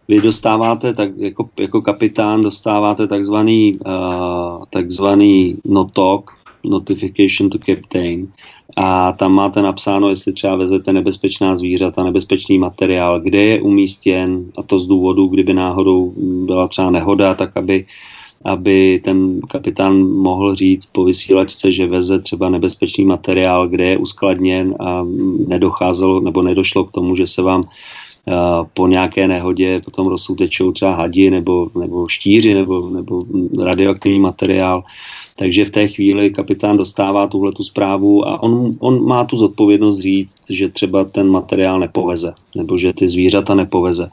[0.09, 6.31] vy dostáváte, tak jako, jako kapitán dostáváte takzvaný, uh, takzvaný notok,
[6.65, 8.29] notification to captain,
[8.77, 14.63] a tam máte napsáno, jestli třeba vezete nebezpečná zvířata, nebezpečný materiál, kde je umístěn a
[14.63, 16.13] to z důvodu, kdyby náhodou
[16.47, 17.87] byla třeba nehoda, tak aby,
[18.45, 24.75] aby ten kapitán mohl říct po vysílačce, že veze třeba nebezpečný materiál, kde je uskladněn
[24.81, 25.03] a
[25.49, 27.63] nedocházelo nebo nedošlo k tomu, že se vám
[28.75, 33.23] po nějaké nehodě potom rozsutečou třeba hadi nebo, nebo štíři nebo, nebo
[33.65, 34.83] radioaktivní materiál.
[35.39, 39.99] Takže v té chvíli kapitán dostává tuhle tu zprávu a on, on má tu zodpovědnost
[39.99, 44.09] říct, že třeba ten materiál nepoveze, nebo že ty zvířata nepoveze.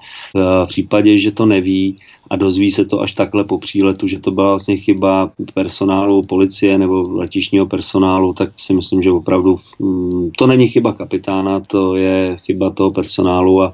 [0.65, 1.97] V případě, že to neví
[2.29, 6.77] a dozví se to až takhle po příletu, že to byla vlastně chyba personálu policie
[6.77, 12.37] nebo letišního personálu, tak si myslím, že opravdu mm, to není chyba kapitána, to je
[12.45, 13.73] chyba toho personálu a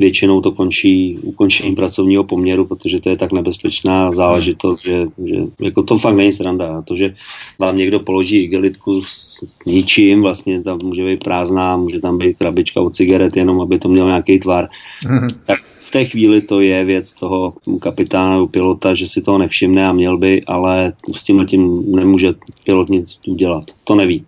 [0.00, 5.82] většinou to končí ukončením pracovního poměru, protože to je tak nebezpečná záležitost, že, že jako
[5.82, 6.82] to fakt není sranda.
[6.82, 7.14] To, že
[7.58, 12.80] vám někdo položí igelitku s ničím, vlastně tam může být prázdná, může tam být krabička
[12.80, 14.68] od cigaret, jenom aby to mělo nějaký tvar,
[15.04, 15.28] mm-hmm.
[15.46, 19.86] tak v té chvíli to je věc toho kapitána nebo pilota, že si toho nevšimne
[19.86, 22.28] a měl by, ale s tím tím nemůže
[22.64, 23.64] pilot nic udělat.
[23.84, 24.24] To neví.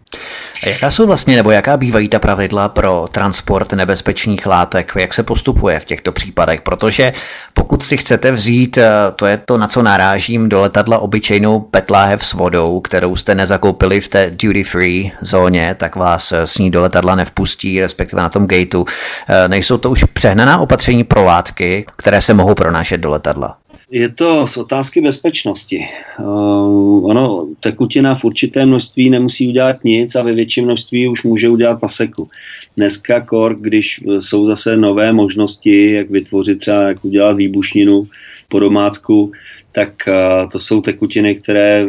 [0.62, 4.92] A jaká jsou vlastně, nebo jaká bývají ta pravidla pro transport nebezpečných látek?
[4.98, 6.60] Jak se postupuje v těchto případech?
[6.62, 7.12] Protože
[7.54, 12.24] pokud si chcete vzít, eh, to je to, na co narážím, do letadla obyčejnou petláhev
[12.26, 16.70] s vodou, kterou jste nezakoupili v té duty free zóně, tak vás eh, s ní
[16.70, 18.84] do letadla nevpustí, respektive na tom gateu.
[19.28, 21.51] Eh, nejsou to už přehnaná opatření pro látky,
[21.96, 23.58] které se mohou pronášet do letadla?
[23.90, 25.84] Je to z otázky bezpečnosti.
[26.18, 31.48] Uh, ono, tekutina v určité množství nemusí udělat nic a ve větším množství už může
[31.48, 32.28] udělat paseku.
[32.76, 38.06] Dneska kor, když jsou zase nové možnosti, jak vytvořit třeba, jak udělat výbušninu
[38.48, 39.32] po domácku,
[39.72, 41.86] tak uh, to jsou tekutiny, které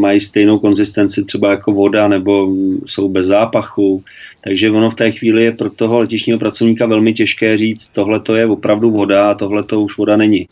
[0.00, 2.48] mají stejnou konzistenci třeba jako voda nebo
[2.86, 4.04] jsou bez zápachu.
[4.44, 8.36] Takže ono v té chvíli je pro toho letišního pracovníka velmi těžké říct, tohle to
[8.36, 10.46] je opravdu voda a tohle to už voda není.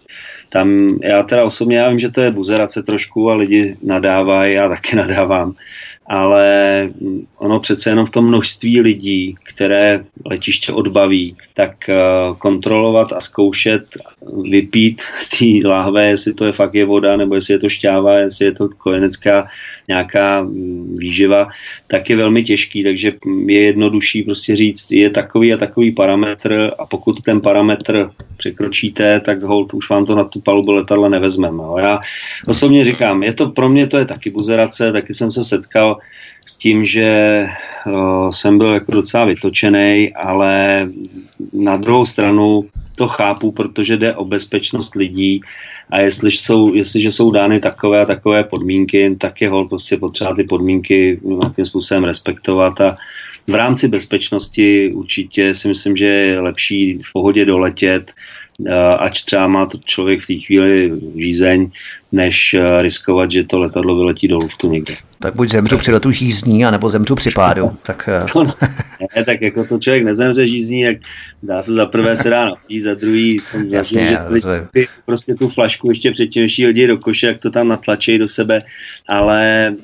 [0.50, 4.68] Tam já teda osobně, já vím, že to je buzerace trošku a lidi nadávají, já
[4.68, 5.52] taky nadávám,
[6.08, 6.88] ale
[7.38, 13.84] ono přece jenom v tom množství lidí, které letiště odbaví, tak uh, kontrolovat a zkoušet
[14.50, 18.18] vypít z té láhve, jestli to je fakt je voda, nebo jestli je to šťáva,
[18.18, 19.46] jestli je to kojenecká
[19.88, 21.48] nějaká mm, výživa,
[21.86, 23.12] tak je velmi těžký, takže
[23.46, 29.42] je jednodušší prostě říct, je takový a takový parametr a pokud ten parametr překročíte, tak
[29.42, 31.62] hold, už vám to na tu palubu letadla nevezmeme.
[31.80, 32.00] Já
[32.46, 35.98] osobně říkám, je to pro mě to je taky buzerace, taky jsem se setkal
[36.46, 37.44] s tím, že
[37.86, 40.88] uh, jsem byl jako docela vytočený, ale
[41.52, 42.64] na druhou stranu
[42.96, 45.40] to chápu, protože jde o bezpečnost lidí
[45.90, 50.34] a jestli jsou, jestliže jsou dány takové a takové podmínky, tak je hol prostě potřeba
[50.34, 52.96] ty podmínky nějakým způsobem respektovat a
[53.46, 58.12] v rámci bezpečnosti určitě si myslím, že je lepší v pohodě doletět,
[58.98, 61.70] ač třeba má to člověk v té chvíli žízeň,
[62.12, 64.94] než riskovat, že to letadlo vyletí do luftu někde.
[65.20, 67.70] Tak buď zemřu při letu žízní, anebo zemřu při pádu.
[67.82, 68.08] Tak...
[68.32, 68.44] To
[69.16, 70.96] ne, tak jako to člověk nezemře žízní, jak
[71.42, 73.36] dá se za prvé se dá napít, za druhý
[73.68, 77.68] Jasně, že lidi, prostě tu flašku ještě předtím, než lidi do koše, jak to tam
[77.68, 78.62] natlačí do sebe,
[79.08, 79.74] ale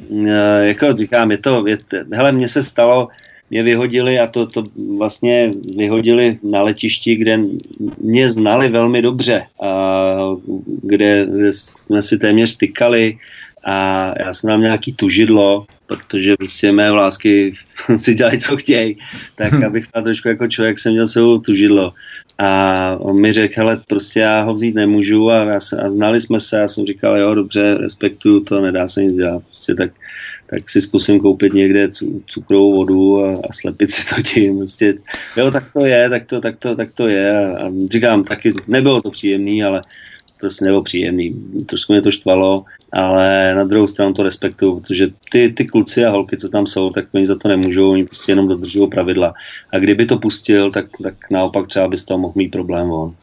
[0.61, 1.79] jako říkám, je to, je,
[2.13, 3.09] hele, mně se stalo,
[3.51, 4.65] mě vyhodili a to, to
[4.99, 7.39] vlastně vyhodili na letišti, kde
[8.01, 10.17] mě znali velmi dobře a
[10.83, 13.19] kde, kde jsme si téměř tykali
[13.65, 17.55] a já jsem tam nějaký tužidlo, protože prostě mé vlásky
[17.97, 18.99] si dělají, co chtějí,
[19.37, 19.65] tak hm.
[19.65, 21.93] abych na trošku jako člověk jsem měl sebou tužidlo.
[22.39, 26.21] A on mi řekl, hele, prostě já ho vzít nemůžu a, já se, a znali
[26.21, 29.91] jsme se, já jsem říkal, jo, dobře, respektuju to, nedá se nic dělat, prostě tak
[30.47, 31.89] tak si zkusím koupit někde
[32.27, 34.59] cukrovou vodu a, a slepit si to tím.
[34.59, 34.95] Prostě,
[35.37, 37.47] jo, tak to je, tak to, tak to, tak to je.
[37.57, 39.83] A, a říkám, taky nebylo to příjemný, ale
[40.45, 41.35] prostě nebylo příjemný.
[41.67, 46.11] Trošku mě to štvalo, ale na druhou stranu to respektuju, protože ty, ty kluci a
[46.11, 49.35] holky, co tam jsou, tak oni za to nemůžou, oni prostě jenom dodržují pravidla.
[49.73, 53.15] A kdyby to pustil, tak, tak naopak třeba by z toho mohl mít problém on.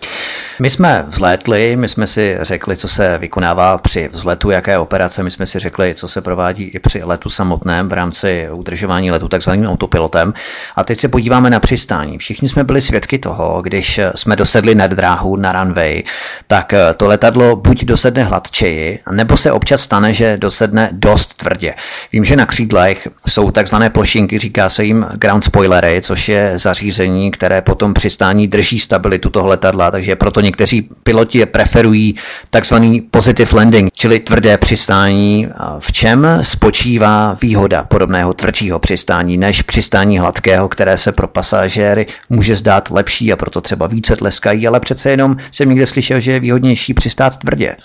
[0.59, 5.31] My jsme vzlétli, my jsme si řekli, co se vykonává při vzletu, jaké operace, my
[5.31, 9.65] jsme si řekli, co se provádí i při letu samotném v rámci udržování letu takzvaným
[9.65, 10.33] autopilotem.
[10.75, 12.17] A teď se podíváme na přistání.
[12.17, 16.03] Všichni jsme byli svědky toho, když jsme dosedli na dráhu na runway,
[16.47, 21.73] tak to letadlo buď dosedne hladčeji, nebo se občas stane, že dosedne dost tvrdě.
[22.11, 27.31] Vím, že na křídlech jsou takzvané plošinky, říká se jim ground spoilery, což je zařízení,
[27.31, 32.15] které potom přistání drží stabilitu toho letadla, takže proto někteří piloti je preferují
[32.49, 35.47] takzvaný positive landing, čili tvrdé přistání.
[35.79, 42.55] V čem spočívá výhoda podobného tvrdšího přistání než přistání hladkého, které se pro pasažéry může
[42.55, 46.39] zdát lepší a proto třeba více tleskají, ale přece jenom jsem někde slyšel, že je
[46.39, 47.75] výhodnější přistát tvrdě.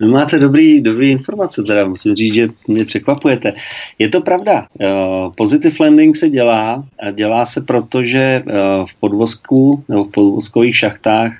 [0.00, 3.52] No máte dobrý, dobrý informace, teda musím říct, že mě překvapujete.
[3.98, 4.66] Je to pravda.
[4.80, 10.10] Uh, positive landing se dělá a dělá se proto, že uh, v podvozku nebo v
[10.10, 11.32] podvozkových šachtách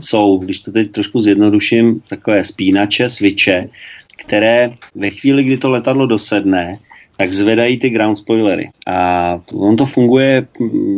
[0.00, 3.68] jsou, když to teď trošku zjednoduším, takové spínače, sviče,
[4.16, 6.78] které ve chvíli, kdy to letadlo dosedne,
[7.16, 8.70] tak zvedají ty ground spoilery.
[8.86, 10.46] A on to funguje,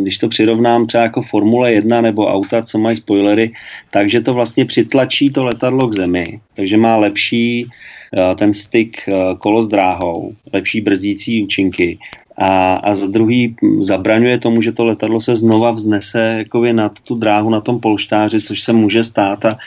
[0.02, 3.52] když to přirovnám třeba jako Formule 1 nebo auta, co mají spoilery,
[3.90, 9.12] takže to vlastně přitlačí to letadlo k zemi, takže má lepší eh, ten styk eh,
[9.38, 11.98] kolo s dráhou, lepší brzdící účinky
[12.38, 17.14] a, a za druhý zabraňuje tomu, že to letadlo se znova vznese jakoby nad tu
[17.14, 19.58] dráhu na tom polštáři, což se může stát a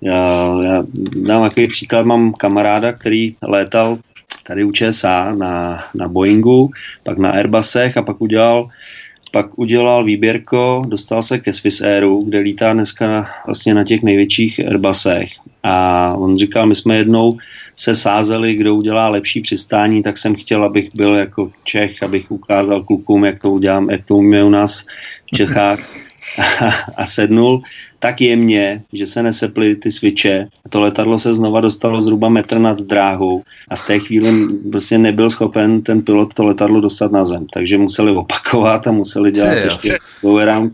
[0.00, 0.14] já,
[0.62, 0.84] já
[1.26, 3.98] dám takový příklad, mám kamaráda, který létal
[4.42, 6.70] tady u ČSA na, na Boeingu,
[7.04, 8.68] pak na Airbusech a pak udělal
[9.32, 14.60] pak udělal výběrko, dostal se ke Swiss Airu, kde lítá dneska vlastně na těch největších
[14.60, 15.28] Airbusech.
[15.62, 17.38] A on říkal, my jsme jednou
[17.76, 22.82] se sázeli, kdo udělá lepší přistání, tak jsem chtěl, abych byl jako Čech, abych ukázal
[22.82, 24.86] klukům, jak to udělám, jak to umíme u nás
[25.32, 25.78] v Čechách
[26.60, 27.62] a, a sednul
[28.02, 30.48] tak jemně, že se neseply ty sviče.
[30.70, 34.32] To letadlo se znova dostalo zhruba metr nad dráhu a v té chvíli
[34.70, 37.46] prostě nebyl schopen ten pilot to letadlo dostat na zem.
[37.52, 40.72] Takže museli opakovat a museli dělat ještě go around.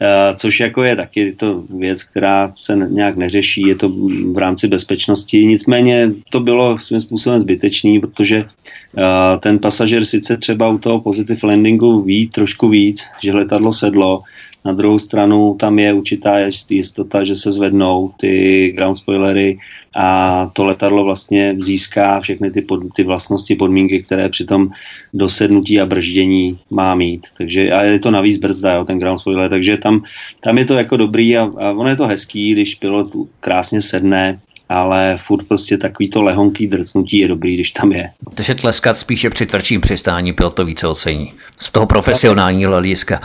[0.00, 3.88] Uh, což jako je taky to věc, která se nějak neřeší, je to
[4.32, 5.46] v rámci bezpečnosti.
[5.46, 11.40] Nicméně to bylo svým způsobem zbytečný, protože uh, ten pasažer sice třeba u toho positive
[11.42, 14.22] landingu ví trošku víc, že letadlo sedlo,
[14.64, 16.38] na druhou stranu tam je určitá
[16.70, 19.58] jistota, že se zvednou ty ground spoilery
[19.96, 24.68] a to letadlo vlastně získá všechny ty, pod, ty vlastnosti, podmínky, které při tom
[25.14, 27.20] dosednutí a brždění má mít.
[27.36, 30.02] Takže a je to navíc brzda, jo, ten ground spoiler, takže tam,
[30.42, 34.38] tam je to jako dobrý a, a ono je to hezký, když pilot krásně sedne,
[34.68, 38.10] ale furt prostě takový to lehonký drcnutí je dobrý, když tam je.
[38.34, 41.32] Takže tleskat spíše při tvrdším přistání pilot to více ocení.
[41.56, 43.20] Z toho profesionálního hlediska.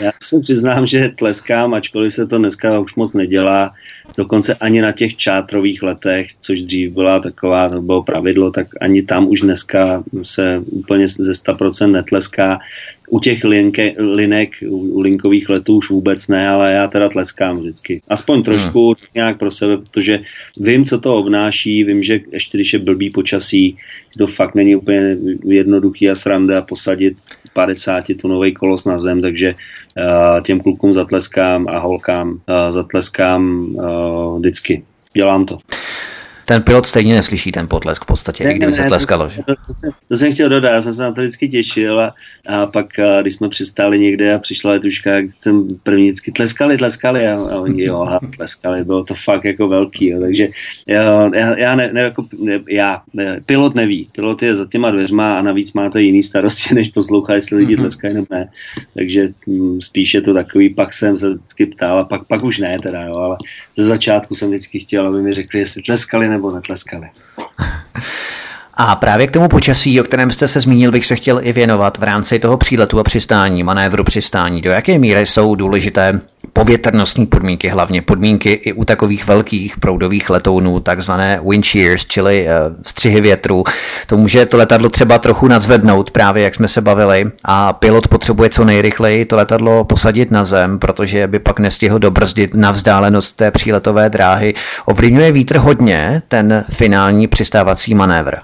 [0.00, 3.72] Já se přiznám, že tleskám, ačkoliv se to dneska už moc nedělá,
[4.16, 9.02] dokonce ani na těch čátrových letech, což dřív byla taková, to bylo pravidlo, tak ani
[9.02, 12.58] tam už dneska se úplně ze 100% netleská.
[13.12, 18.00] U těch linke, linek, u linkových letů už vůbec ne, ale já teda tleskám vždycky.
[18.08, 18.94] Aspoň trošku hmm.
[19.14, 20.20] nějak pro sebe, protože
[20.56, 23.76] vím, co to obnáší, vím, že ještě když je blbý počasí,
[24.12, 27.14] že to fakt není úplně jednoduchý a sranda posadit
[27.52, 32.38] 50 tunový kolos na zem, takže uh, těm klukům zatleskám a holkám uh,
[32.68, 34.82] zatleskám uh, vždycky.
[35.14, 35.58] Dělám to
[36.52, 39.28] ten pilot stejně neslyší ten potlesk v podstatě, ne, i kdyby ne, se tleskalo.
[39.28, 39.42] Že?
[39.46, 42.14] To, to, to jsem chtěl dodat, já jsem se na to vždycky těšil a,
[42.46, 47.26] a pak, a, když jsme přistáli někde a přišla letuška, jsem první vždycky tleskali, tleskali
[47.26, 50.46] a, a oni jo, a tleskali, bylo to fakt jako velký, jo, takže
[50.86, 55.38] já, já, ne, ne, jako, ne, já ne, pilot neví, pilot je za těma dveřma
[55.38, 57.82] a navíc máte jiný starosti, než poslouchá, jestli lidi mhm.
[57.82, 58.48] tleskají nebo ne,
[58.94, 62.58] takže hm, spíš je to takový, pak jsem se vždycky ptal a pak, pak už
[62.58, 63.36] ne teda, jo, ale
[63.76, 67.10] ze začátku jsem vždycky chtěl, aby mi řekli, jestli tleskali nebo algo de Tlaxcala.
[68.74, 71.98] A právě k tomu počasí, o kterém jste se zmínil, bych se chtěl i věnovat
[71.98, 74.62] v rámci toho příletu a přistání, manévru přistání.
[74.62, 76.20] Do jaké míry jsou důležité
[76.52, 82.52] povětrnostní podmínky, hlavně podmínky i u takových velkých proudových letounů, takzvané wind shears, čili eh,
[82.82, 83.64] střihy větru.
[84.06, 88.50] To může to letadlo třeba trochu nadzvednout, právě jak jsme se bavili, a pilot potřebuje
[88.50, 93.50] co nejrychleji to letadlo posadit na zem, protože by pak nestihl dobrzdit na vzdálenost té
[93.50, 94.54] příletové dráhy.
[94.84, 98.34] Ovlivňuje vítr hodně ten finální přistávací manévr.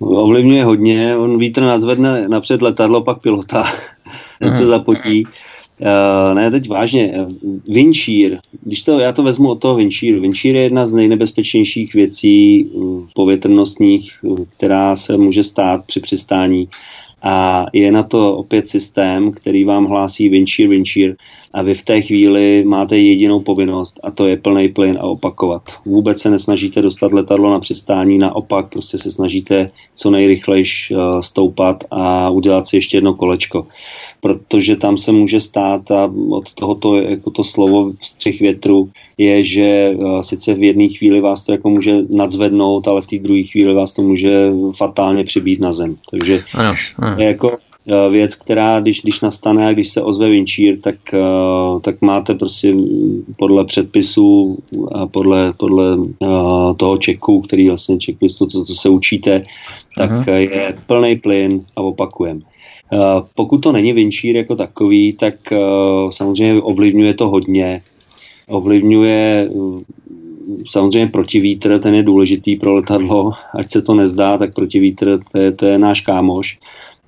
[0.00, 3.64] Ovlivňuje hodně, on vítr nadzvedne napřed letadlo, pak pilota,
[4.38, 4.70] ten se mhm.
[4.70, 5.24] zapotí.
[5.80, 7.18] Uh, ne, teď vážně,
[7.68, 10.20] Vinčír, když to, já to vezmu od toho Vinčíru.
[10.20, 16.68] Vinčír je jedna z nejnebezpečnějších věcí uh, povětrnostních, uh, která se může stát při přistání.
[17.22, 21.16] A je na to opět systém, který vám hlásí Vinčír, Vinčír
[21.54, 25.62] a vy v té chvíli máte jedinou povinnost a to je plný plyn a opakovat.
[25.84, 30.64] Vůbec se nesnažíte dostat letadlo na přistání, naopak prostě se snažíte co nejrychleji
[31.20, 33.66] stoupat a udělat si ještě jedno kolečko
[34.20, 39.90] protože tam se může stát a od tohoto jako to slovo střih větru je, že
[39.96, 43.74] uh, sice v jedné chvíli vás to jako může nadzvednout, ale v té druhé chvíli
[43.74, 45.96] vás to může fatálně přibít na zem.
[46.10, 47.16] Takže ano, ano.
[47.18, 51.80] je jako uh, věc, která když, když nastane a když se ozve vinčír, tak, uh,
[51.80, 52.74] tak máte prostě
[53.38, 54.58] podle předpisů
[54.92, 55.96] a podle, podle
[56.76, 59.42] toho čeku, který vlastně checklistu, co, co se učíte,
[59.96, 60.34] tak uh-huh.
[60.34, 62.40] je plný plyn a opakujeme.
[62.92, 62.98] Eh,
[63.34, 65.58] pokud to není vinčír jako takový, tak eh,
[66.10, 67.80] samozřejmě ovlivňuje to hodně.
[68.48, 69.82] Ovlivňuje eh,
[70.70, 75.52] samozřejmě protivítr, ten je důležitý pro letadlo, ať se to nezdá, tak protivítr to je,
[75.52, 76.58] to je náš kámoš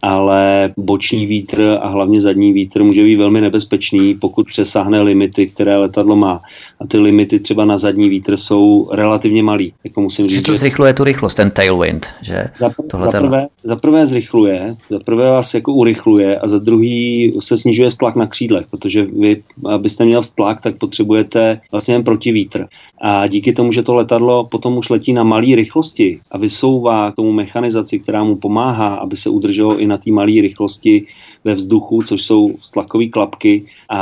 [0.03, 5.77] ale boční vítr a hlavně zadní vítr může být velmi nebezpečný, pokud přesáhne limity, které
[5.77, 6.41] letadlo má.
[6.83, 9.73] A ty limity třeba na zadní vítr jsou relativně malý.
[9.85, 12.45] Jako musím říct, že to zrychluje tu rychlost, ten tailwind, že?
[12.59, 17.57] Za, za, prvé, za prvé zrychluje, za prvé vás jako urychluje a za druhý se
[17.57, 22.67] snižuje stlak na křídlech, protože vy, abyste měl stlak, tak potřebujete vlastně jen protivítr.
[23.01, 27.17] A díky tomu, že to letadlo potom už letí na malé rychlosti a vysouvá k
[27.17, 31.07] tomu mechanizaci, která mu pomáhá, aby se udrželo i na té malé rychlosti
[31.45, 33.99] ve vzduchu, což jsou stlakové klapky a,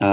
[0.00, 0.08] a,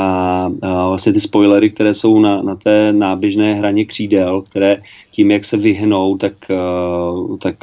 [0.62, 4.82] a vlastně ty spoilery, které jsou na, na té náběžné hraně křídel, které
[5.12, 7.56] tím, jak se vyhnou, tak, uh, tak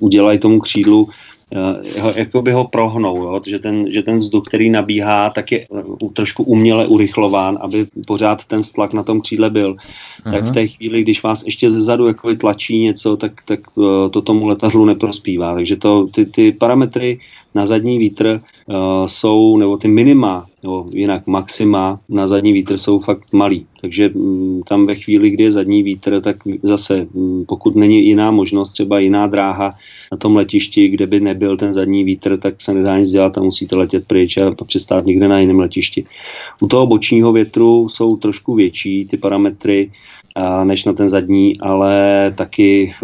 [0.00, 3.40] udělají tomu křídlu uh, jako by ho prohnou, jo?
[3.46, 8.44] Že, ten, že ten vzduch, který nabíhá, tak je uh, trošku uměle urychlován, aby pořád
[8.44, 9.74] ten stlak na tom křídle byl.
[9.74, 10.32] Uh-huh.
[10.32, 14.10] Tak v té chvíli, když vás ještě ze zadu jako tlačí něco, tak, tak uh,
[14.10, 15.54] to tomu letadlu neprospívá.
[15.54, 17.18] Takže to, ty, ty parametry
[17.56, 18.76] na zadní vítr uh,
[19.06, 23.66] jsou, nebo ty minima, nebo jinak maxima na zadní vítr jsou fakt malý.
[23.80, 28.30] Takže um, tam ve chvíli, kdy je zadní vítr, tak zase, um, pokud není jiná
[28.30, 29.74] možnost, třeba jiná dráha
[30.12, 33.42] na tom letišti, kde by nebyl ten zadní vítr, tak se nedá nic dělat a
[33.42, 36.04] musíte letět pryč a přistát někde na jiném letišti.
[36.60, 39.90] U toho bočního větru jsou trošku větší ty parametry,
[40.64, 42.94] než na ten zadní, ale taky,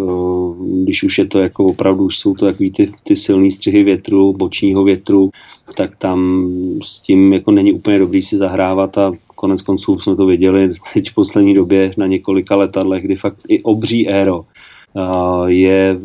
[0.84, 4.32] když už je to jako opravdu, už jsou to takový ty, ty silný střihy větru,
[4.32, 5.30] bočního větru,
[5.76, 6.48] tak tam
[6.82, 11.10] s tím jako není úplně dobrý si zahrávat a konec konců jsme to viděli teď
[11.10, 14.40] v poslední době na několika letadlech, kdy fakt i obří éro
[15.46, 15.96] je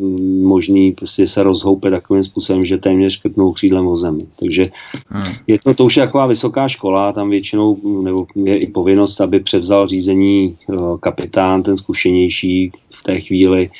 [0.42, 4.22] možný prostě se rozhoupit takovým způsobem, že téměř škrtnou křídlem o zemi.
[4.40, 4.64] Takže
[5.08, 5.32] hmm.
[5.46, 9.40] je to, to už je taková vysoká škola, tam většinou nebo je i povinnost, aby
[9.40, 13.70] převzal řízení eh, kapitán, ten zkušenější v té chvíli,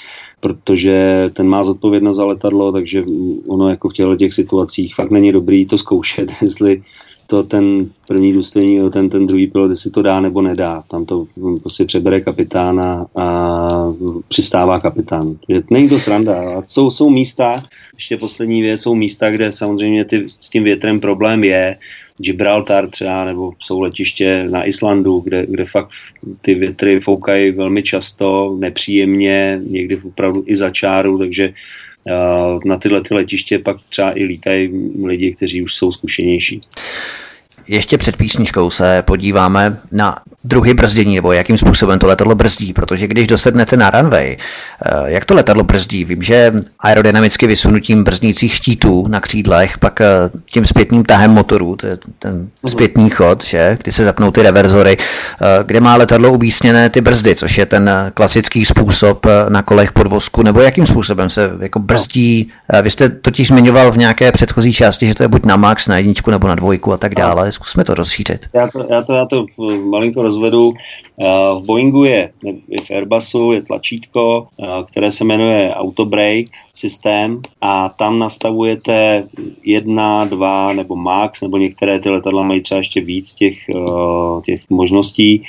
[0.40, 3.04] protože ten má zodpovědnost za letadlo, takže
[3.48, 6.82] ono jako v těchto těch situacích fakt není dobrý to zkoušet, jestli
[7.30, 10.82] to ten první důstojník, ten, ten druhý pilot, jestli to dá nebo nedá.
[10.90, 11.26] Tam to
[11.62, 13.68] prostě přebere kapitána a
[14.28, 15.36] přistává kapitán.
[15.70, 16.58] Není to sranda.
[16.58, 17.62] A jsou, jsou místa,
[17.94, 21.76] ještě poslední věc, jsou místa, kde samozřejmě ty, s tím větrem problém je.
[22.20, 25.90] Gibraltar třeba, nebo jsou letiště na Islandu, kde, kde fakt
[26.42, 31.52] ty větry foukají velmi často, nepříjemně, někdy opravdu i za čáru, takže
[32.64, 34.70] na tyhle ty letiště pak třeba i lítají
[35.04, 36.60] lidi, kteří už jsou zkušenější.
[37.68, 43.06] Ještě před písničkou se podíváme na druhy brzdění, nebo jakým způsobem to letadlo brzdí, protože
[43.06, 46.04] když dosednete na runway, eh, jak to letadlo brzdí?
[46.04, 50.06] Vím, že aerodynamicky vysunutím brzdnících štítů na křídlech, pak eh,
[50.50, 52.70] tím zpětným tahem motoru, to je ten mhm.
[52.70, 57.34] zpětný chod, že, kdy se zapnou ty reverzory, eh, kde má letadlo umístěné ty brzdy,
[57.34, 62.50] což je ten klasický způsob na kolech podvozku, nebo jakým způsobem se jako brzdí.
[62.82, 65.96] Vy jste totiž zmiňoval v nějaké předchozí části, že to je buď na max, na
[65.96, 67.52] jedničku nebo na dvojku a tak dále.
[67.52, 68.46] Zkusme to rozšířit.
[68.52, 69.46] Já to, já to, já to
[69.90, 70.72] malinko rozvedu.
[71.54, 72.30] V Boeingu je,
[72.70, 74.44] i v Airbusu je tlačítko,
[74.90, 79.24] které se jmenuje Auto Brake systém a tam nastavujete
[79.64, 83.58] jedna, dva nebo max, nebo některé ty letadla mají třeba ještě víc těch,
[84.44, 85.42] těch možností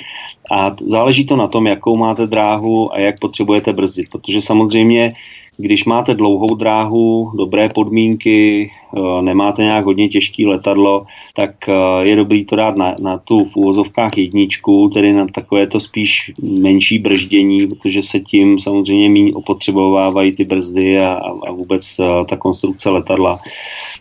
[0.50, 5.12] a záleží to na tom, jakou máte dráhu a jak potřebujete brzdit, protože samozřejmě
[5.60, 11.04] když máte dlouhou dráhu, dobré podmínky, eh, nemáte nějak hodně těžký letadlo,
[11.34, 15.66] tak eh, je dobrý to dát na, na tu v úvozovkách jedničku, tedy na takové
[15.66, 21.96] to spíš menší brždění, protože se tím samozřejmě méně opotřebovávají ty brzdy a, a vůbec
[22.00, 23.38] eh, ta konstrukce letadla.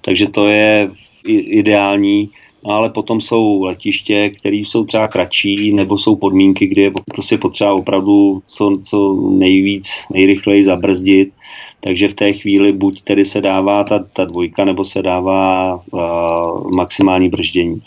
[0.02, 0.90] Takže to je
[1.28, 2.30] ideální
[2.66, 7.74] ale potom jsou letiště, které jsou třeba kratší, nebo jsou podmínky, kde je prostě potřeba
[7.74, 11.30] opravdu co, co nejvíc, nejrychleji zabrzdit
[11.80, 16.72] takže v té chvíli buď tedy se dává ta, ta dvojka, nebo se dává uh,
[16.76, 17.82] maximální brždění.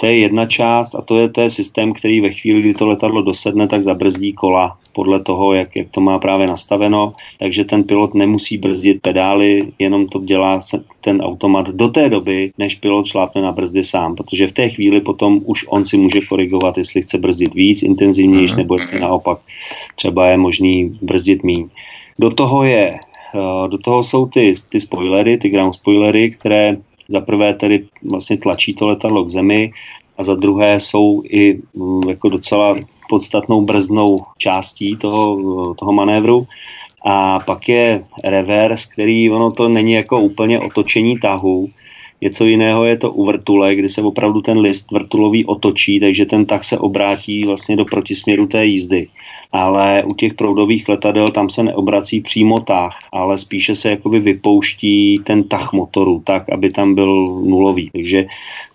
[0.00, 2.86] To je jedna část a to je, to je systém, který ve chvíli, kdy to
[2.86, 7.12] letadlo dosedne, tak zabrzdí kola podle toho, jak, jak to má právě nastaveno.
[7.38, 10.60] Takže ten pilot nemusí brzdit pedály, jenom to dělá
[11.00, 15.00] ten automat do té doby, než pilot šlápne na brzdy sám, protože v té chvíli
[15.00, 19.38] potom už on si může korigovat, jestli chce brzdit víc, intenzivnější, nebo jestli naopak
[19.96, 21.68] třeba je možný brzdit míň.
[22.18, 22.90] Do toho je
[23.68, 26.76] do toho jsou ty, ty spoilery, ty ground spoilery, které
[27.08, 29.72] za prvé tedy vlastně tlačí to letadlo k zemi
[30.18, 32.76] a za druhé jsou i mm, jako docela
[33.08, 36.46] podstatnou brzdnou částí toho, toho manévru.
[37.06, 41.68] A pak je reverse, který ono to není jako úplně otočení tahu,
[42.20, 46.46] Něco jiného je to u vrtule, kdy se opravdu ten list vrtulový otočí, takže ten
[46.46, 49.08] tah se obrátí vlastně do protisměru té jízdy
[49.52, 55.20] ale u těch proudových letadel tam se neobrací přímo tah, ale spíše se jakoby vypouští
[55.24, 57.90] ten tah motoru tak, aby tam byl nulový.
[57.92, 58.24] Takže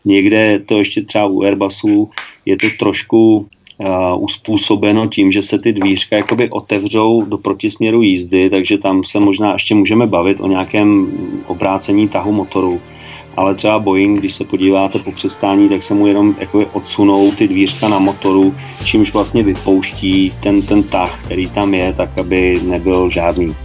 [0.06, 2.10] někde to ještě třeba u Airbusu
[2.46, 3.48] je to trošku
[3.80, 9.20] Uh, uspůsobeno tím, že se ty dvířka jakoby otevřou do protisměru jízdy, takže tam se
[9.20, 11.12] možná ještě můžeme bavit o nějakém
[11.48, 12.82] obrácení tahu motoru
[13.38, 17.48] ale třeba Boeing, když se podíváte po přestání, tak se mu jenom jako odsunou ty
[17.48, 23.10] dvířka na motoru, čímž vlastně vypouští ten, ten tah, který tam je, tak aby nebyl
[23.10, 23.56] žádný.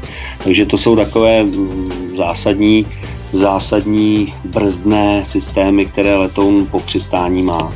[0.45, 2.87] Takže to jsou takové mm, zásadní
[3.33, 7.73] zásadní brzdné systémy, které letoun po přistání má.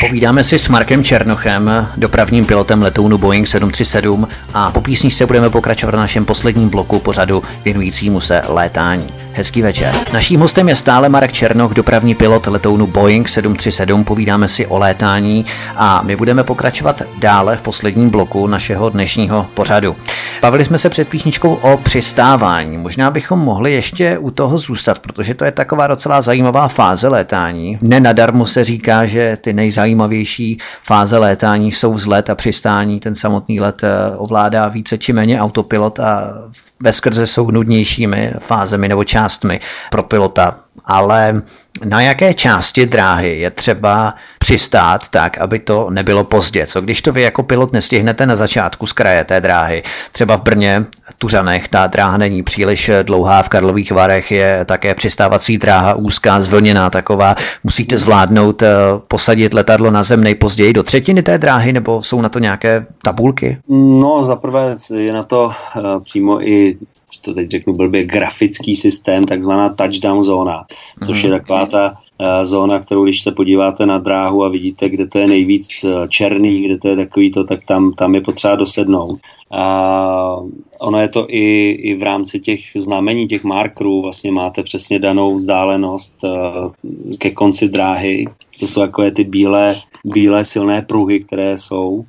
[0.00, 5.94] Povídáme si s Markem Černochem, dopravním pilotem letounu Boeing 737 a po písničce budeme pokračovat
[5.94, 9.06] v našem posledním bloku pořadu věnujícímu se létání.
[9.32, 9.94] Hezký večer.
[10.12, 14.04] Naším hostem je stále Marek Černoch, dopravní pilot letounu Boeing 737.
[14.04, 15.44] Povídáme si o létání
[15.76, 19.96] a my budeme pokračovat dále v posledním bloku našeho dnešního pořadu.
[20.42, 22.78] Bavili jsme se před písničkou o přistávání.
[22.78, 27.78] Možná bychom mohli ještě u toho zůstat, protože to je taková docela zajímavá fáze létání.
[27.82, 33.00] Nenadarmo se říká, že ty nejzajímavější fáze létání jsou vzlet a přistání.
[33.00, 36.34] Ten samotný let eh, ovládá více či méně autopilot a
[36.80, 40.56] ve skrze jsou nudnějšími fázemi nebo částmi pro pilota.
[40.84, 41.42] Ale
[41.84, 46.66] na jaké části dráhy je třeba přistát tak, aby to nebylo pozdě?
[46.66, 49.82] Co když to vy jako pilot nestihnete na začátku z kraje té dráhy?
[50.12, 50.84] Třeba v Brně,
[51.18, 56.90] Tuřanech, ta dráha není příliš dlouhá, v Karlových Varech je také přistávací dráha úzká, zvlněná
[56.90, 57.36] taková.
[57.64, 58.74] Musíte zvládnout eh,
[59.08, 63.58] posadit letadlo na zem nejpozději do třetiny té dráhy, nebo jsou na to nějaké tabulky?
[63.68, 66.78] No, zaprvé je na to eh, přímo i
[67.22, 70.64] to teď řeknu blbě, grafický systém, takzvaná touchdown zóna,
[71.06, 71.38] což je mhm.
[71.38, 75.26] taková ta uh, zóna, kterou když se podíváte na dráhu a vidíte, kde to je
[75.26, 79.20] nejvíc uh, černý, kde to je takový to, tak tam, tam je potřeba dosednout.
[79.50, 80.36] A
[80.78, 85.34] ono je to i, i v rámci těch znamení, těch markerů, vlastně máte přesně danou
[85.34, 86.72] vzdálenost uh,
[87.18, 88.26] ke konci dráhy.
[88.60, 92.04] To jsou takové ty bílé bílé silné pruhy, které jsou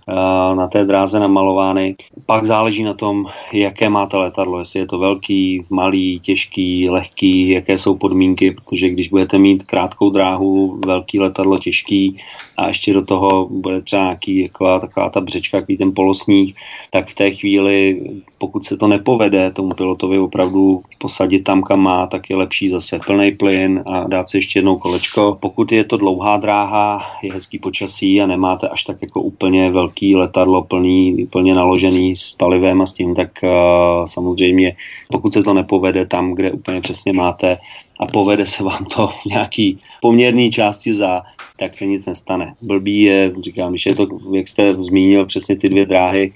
[0.55, 1.95] na té dráze namalovány.
[2.25, 7.77] Pak záleží na tom, jaké máte letadlo, jestli je to velký, malý, těžký, lehký, jaké
[7.77, 12.17] jsou podmínky, protože když budete mít krátkou dráhu, velký letadlo těžký
[12.57, 16.55] a ještě do toho bude třeba nějaký jako, taková ta břečka, takový ten polosník,
[16.89, 18.01] tak v té chvíli,
[18.37, 22.99] pokud se to nepovede tomu pilotovi opravdu posadit tam, kam má, tak je lepší zase
[23.05, 25.37] plný plyn a dát si ještě jednou kolečko.
[25.41, 30.15] Pokud je to dlouhá dráha, je hezký počasí a nemáte až tak jako úplně velký
[30.15, 34.75] letadlo plný, plně naložený s palivem a s tím, tak uh, samozřejmě
[35.11, 37.57] pokud se to nepovede tam, kde úplně přesně máte
[38.03, 41.21] a povede se vám to v nějaký poměrný části za,
[41.57, 42.53] tak se nic nestane.
[42.61, 46.33] Blbý je, říkám, když je to, jak jste zmínil, přesně ty dvě dráhy,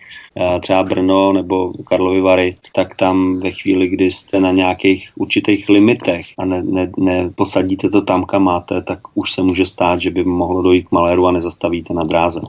[0.61, 6.25] třeba Brno nebo Karlovy Vary, tak tam ve chvíli, kdy jste na nějakých určitých limitech
[6.37, 10.23] a ne, ne, neposadíte to tam, kam máte, tak už se může stát, že by
[10.23, 12.41] mohlo dojít k maléru a nezastavíte na dráze.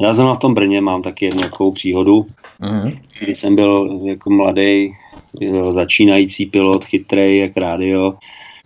[0.00, 2.26] Já jsem v tom Brně mám taky jednu takovou příhodu,
[2.60, 2.98] mm-hmm.
[3.20, 4.92] když jsem byl jako mladý
[5.70, 8.14] začínající pilot, chytrý jak rádio,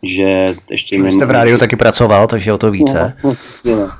[0.02, 1.02] že ještě...
[1.02, 3.16] Vy jste v rádiu taky pracoval, takže o to více.
[3.24, 3.34] No,
[3.66, 3.90] no,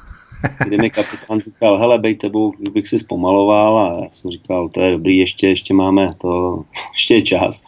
[0.65, 4.85] kdy mi kapitán říkal, hele, bej tebou, bych si zpomaloval a já jsem říkal, to
[4.85, 6.63] je dobrý, ještě, ještě máme to,
[6.93, 7.63] ještě je čas.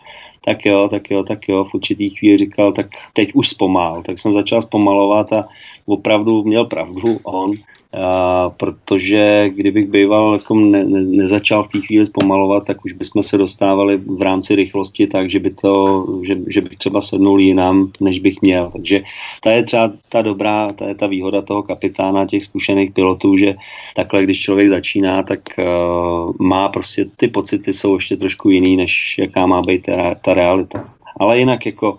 [0.45, 4.03] Tak jo, tak jo, tak jo, v určitý chvíli říkal, tak teď už zpomal.
[4.03, 5.49] Tak jsem začal zpomalovat a
[5.89, 7.51] opravdu měl pravdu on
[7.93, 13.23] a, protože kdybych býval jako ne, ne, nezačal v té chvíli zpomalovat, tak už bychom
[13.23, 17.93] se dostávali v rámci rychlosti tak, že, by to, že, že bych třeba sednul jinam,
[18.01, 18.71] než bych měl.
[18.73, 19.03] Takže
[19.41, 23.55] ta je třeba ta dobrá, ta je ta výhoda toho kapitána, těch zkušených pilotů, že
[23.97, 29.17] takhle, když člověk začíná, tak uh, má prostě ty pocity jsou ještě trošku jiný, než
[29.19, 30.93] jaká má být ta, ta realita.
[31.21, 31.99] Ale jinak jako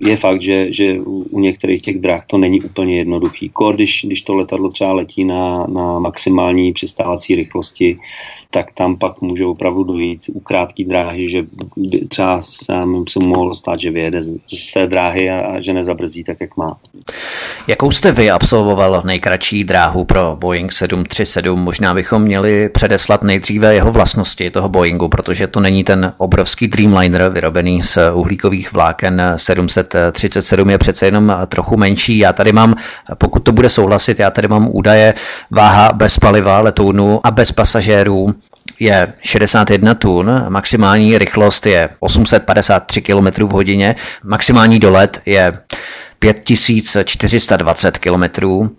[0.00, 3.48] je fakt, že, že u některých těch drah to není úplně jednoduchý.
[3.48, 7.96] Kor, když, když to letadlo třeba letí na, na maximální přistávací rychlosti,
[8.52, 11.44] tak tam pak může opravdu dojít u krátké dráhy, že
[12.08, 16.40] třeba se mu mohlo stát, že vyjede z té dráhy a, a že nezabrzdí tak,
[16.40, 16.76] jak má.
[17.66, 21.60] Jakou jste vy absolvoval nejkratší dráhu pro Boeing 737?
[21.60, 27.28] Možná bychom měli předeslat nejdříve jeho vlastnosti toho Boeingu, protože to není ten obrovský Dreamliner
[27.28, 32.18] vyrobený z uhlíkových vláken 737, je přece jenom trochu menší.
[32.18, 32.74] Já tady mám,
[33.18, 35.14] pokud to bude souhlasit, já tady mám údaje
[35.50, 38.34] váha bez paliva letounu a bez pasažérů
[38.82, 45.52] je 61 tun, maximální rychlost je 853 km v hodině, maximální dolet je
[46.18, 48.22] 5420 km,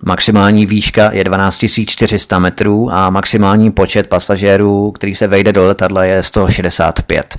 [0.06, 6.24] maximální výška je 12400 metrů a maximální počet pasažérů, který se vejde do letadla, je
[6.24, 7.38] 165.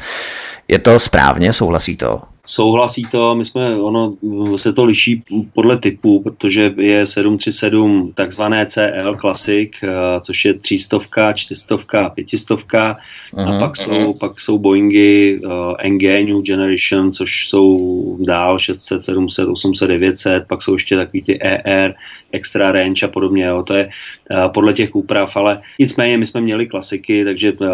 [0.68, 2.33] Je to správně, souhlasí to?
[2.46, 4.14] Souhlasí to, my jsme, ono
[4.56, 5.22] se to liší
[5.52, 9.88] podle typu, protože je 737 takzvané CL Classic, eh,
[10.20, 10.98] což je 300,
[11.34, 12.96] 400, 500 uh-huh,
[13.56, 13.84] a pak uh-huh.
[13.84, 15.50] jsou, pak jsou Boeingy uh,
[15.88, 21.38] NG New Generation, což jsou dál 600, 700, 800, 900, pak jsou ještě takový ty
[21.42, 21.94] ER,
[22.32, 23.62] Extra Range a podobně, jo.
[23.62, 23.84] to je
[24.30, 27.68] uh, podle těch úprav, ale nicméně my jsme měli klasiky, takže uh,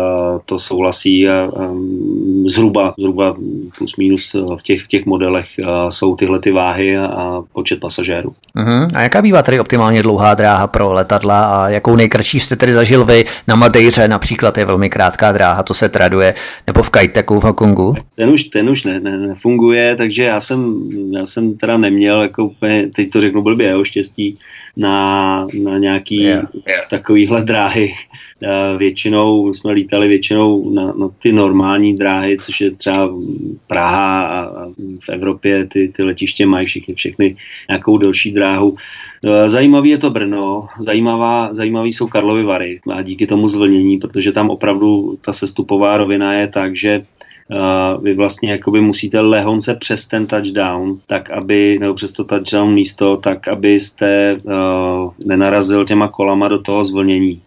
[0.46, 3.36] to souhlasí a um, zhruba, zhruba
[3.78, 5.46] plus minus v těch, v těch modelech
[5.88, 8.32] jsou tyhle ty váhy a, počet pasažérů.
[8.56, 8.88] Uh-huh.
[8.94, 13.04] A jaká bývá tedy optimálně dlouhá dráha pro letadla a jakou nejkratší jste tedy zažil
[13.04, 16.34] vy na Madejře například je velmi krátká dráha, to se traduje,
[16.66, 17.94] nebo v Kajteku v Hongkongu?
[18.14, 20.74] Ten už, ten už ne, ne, nefunguje, takže já jsem,
[21.12, 24.38] já jsem teda neměl, jako úplně, teď to řeknu blbě, jo, štěstí,
[24.76, 26.88] na, na nějaký yeah, yeah.
[26.88, 27.92] takovýhle dráhy.
[28.76, 33.14] Většinou jsme lítali většinou na, na ty normální dráhy, což je třeba
[33.66, 34.66] Praha a,
[35.04, 37.36] v Evropě ty, ty letiště mají všichni všechny
[37.68, 38.76] nějakou delší dráhu.
[39.46, 44.50] Zajímavý je to Brno, zajímavá, zajímavý jsou Karlovy Vary a díky tomu zvlnění, protože tam
[44.50, 47.02] opravdu ta sestupová rovina je tak, že
[47.52, 52.74] Uh, vy vlastně jakoby musíte lehonce přes ten touchdown, tak aby, nebo přes to touchdown
[52.74, 57.40] místo, tak abyste uh, nenarazil těma kolama do toho zvlnění.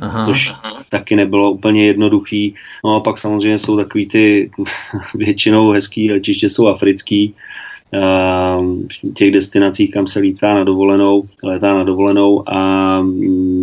[0.00, 0.52] Aha, což
[0.88, 2.54] taky nebylo úplně jednoduchý.
[2.84, 4.50] No a pak samozřejmě jsou takový ty
[5.14, 7.34] většinou hezký letiště jsou africký,
[9.14, 13.59] těch destinacích, kam se lítá na dovolenou, letá na dovolenou a mm,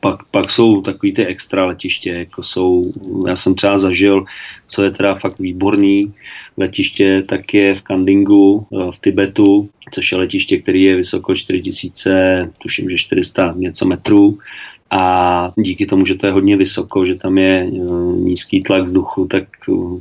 [0.00, 2.92] pak, pak jsou takový ty extra letiště, jako jsou,
[3.26, 4.24] já jsem třeba zažil,
[4.68, 6.14] co je teda fakt výborný
[6.56, 12.90] letiště, tak je v Kandingu v Tibetu, což je letiště, který je vysoko 4000, tuším,
[12.90, 14.38] že 400 něco metrů
[14.90, 17.70] a díky tomu, že to je hodně vysoko, že tam je e,
[18.22, 19.44] nízký tlak vzduchu, tak,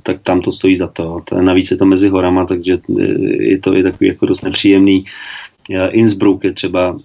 [0.03, 1.22] tak tam to stojí za to.
[1.41, 3.03] Navíc je to mezi horama, takže e,
[3.44, 5.06] je to i takový jako dost nepříjemný.
[5.70, 6.98] E, Innsbruck je třeba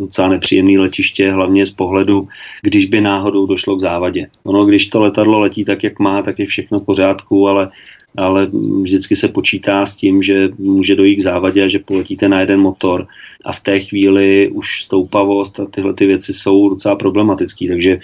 [0.00, 2.28] docela nepříjemný letiště, hlavně z pohledu,
[2.62, 4.26] když by náhodou došlo k závadě.
[4.44, 7.70] Ono, když to letadlo letí tak, jak má, tak je všechno v pořádku, ale
[8.16, 8.48] ale
[8.82, 12.60] vždycky se počítá s tím, že může dojít k závadě a že poletíte na jeden
[12.60, 13.06] motor
[13.44, 17.98] a v té chvíli už stoupavost a tyhle ty věci jsou docela problematické, takže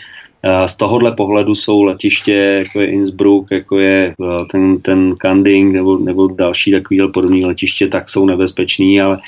[0.66, 4.14] z tohohle pohledu jsou letiště, jako je Innsbruck, jako je
[4.50, 9.18] ten, ten Kanding nebo, nebo další takovýhle podobný letiště, tak jsou nebezpečný, ale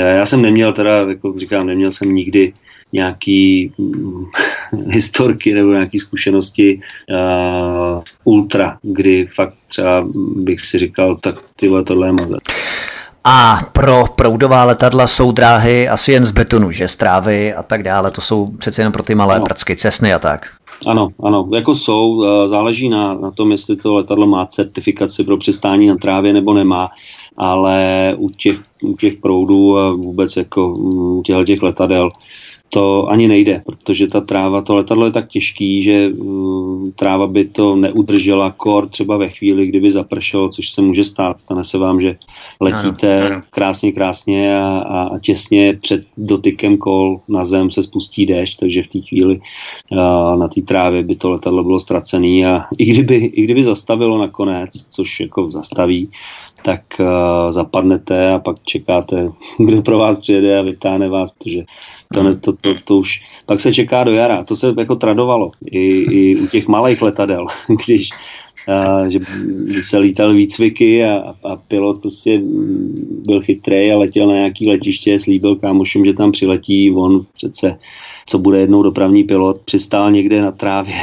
[0.00, 2.52] já jsem neměl teda, jako říkám, neměl jsem nikdy
[2.92, 3.72] nějaký
[4.86, 6.80] historky nebo nějaké zkušenosti
[7.10, 10.06] uh, ultra, kdy fakt třeba
[10.36, 12.40] bych si říkal, tak tyhle tohle je mazet.
[13.26, 18.10] A pro proudová letadla jsou dráhy asi jen z betonu, že strávy a tak dále,
[18.10, 19.44] to jsou přece jen pro ty malé no.
[19.44, 20.50] pracky, cesny a tak.
[20.86, 25.86] Ano, ano, jako jsou, záleží na, na tom, jestli to letadlo má certifikaci pro přistání
[25.86, 26.90] na trávě nebo nemá,
[27.36, 32.10] ale u těch, u těch proudů a vůbec jako u těch, těch letadel
[32.74, 37.44] to ani nejde, protože ta tráva, to letadlo je tak těžký, že uh, tráva by
[37.44, 41.38] to neudržela kor třeba ve chvíli, kdyby zapršelo, což se může stát.
[41.38, 42.16] Stane se vám, že
[42.60, 43.42] letíte ano, ano.
[43.50, 44.78] krásně, krásně a,
[45.14, 49.40] a těsně před dotykem kol na zem se spustí déšť, takže v té chvíli
[49.92, 54.18] uh, na té trávě by to letadlo bylo ztracené a i kdyby, i kdyby zastavilo
[54.18, 56.10] nakonec, což jako zastaví,
[56.64, 57.06] tak uh,
[57.52, 59.28] zapadnete a pak čekáte,
[59.58, 61.58] kdo pro vás přijede a vytáhne vás, protože
[62.14, 64.44] to, to, to, to už pak se čeká do jara.
[64.44, 67.46] To se jako tradovalo i, i u těch malých letadel,
[67.86, 68.08] když
[68.68, 69.18] a, že
[69.82, 72.40] se lítal výcviky a, a pilot prostě
[73.24, 77.78] byl chytrý a letěl na nějaký letiště, slíbil kámošům, že tam přiletí, on přece,
[78.26, 80.94] co bude jednou dopravní pilot, přistál někde na trávě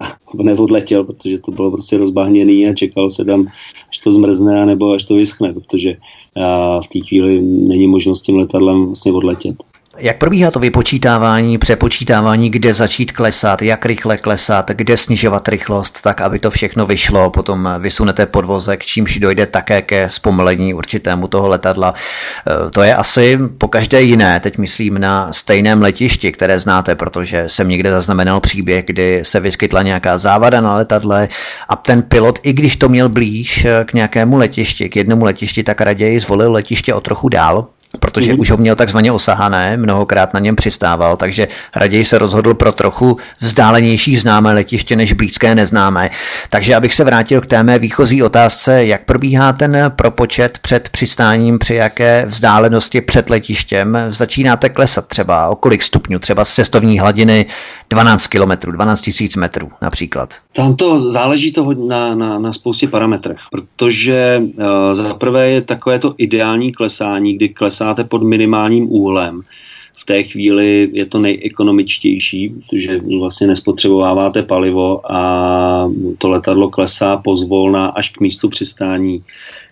[0.38, 3.46] a neodletěl, protože to bylo prostě rozbahněný a čekal se tam,
[3.88, 5.96] až to zmrzne, nebo až to vyschne, protože
[6.36, 9.69] a, v té chvíli není možnost tím letadlem vlastně odletět.
[9.98, 16.20] Jak probíhá to vypočítávání, přepočítávání, kde začít klesat, jak rychle klesat, kde snižovat rychlost, tak
[16.20, 21.94] aby to všechno vyšlo, potom vysunete podvozek, čímž dojde také ke zpomalení určitému toho letadla.
[21.94, 27.44] E, to je asi po každé jiné, teď myslím na stejném letišti, které znáte, protože
[27.46, 31.28] jsem někde zaznamenal příběh, kdy se vyskytla nějaká závada na letadle
[31.68, 35.80] a ten pilot, i když to měl blíž k nějakému letišti, k jednomu letišti, tak
[35.80, 37.66] raději zvolil letiště o trochu dál,
[37.98, 38.40] protože mm.
[38.40, 43.16] už ho měl takzvaně osahané, mnohokrát na něm přistával, takže raději se rozhodl pro trochu
[43.38, 46.10] vzdálenější známé letiště než blízké neznámé.
[46.50, 51.58] Takže abych se vrátil k té mé výchozí otázce, jak probíhá ten propočet před přistáním,
[51.58, 57.46] při jaké vzdálenosti před letištěm začínáte klesat třeba, o kolik stupňů, třeba z cestovní hladiny
[57.90, 60.34] 12 km, 12 000 metrů například.
[60.52, 65.98] Tam to záleží to na, na, na spoustě parametrech, protože uh, za prvé je takové
[65.98, 67.48] to ideální klesání, kdy
[67.80, 69.42] klesáte pod minimálním úhlem
[69.98, 75.88] v té chvíli je to nejekonomičtější, protože vlastně nespotřebováváte palivo a
[76.18, 79.22] to letadlo klesá pozvolna až k místu přistání.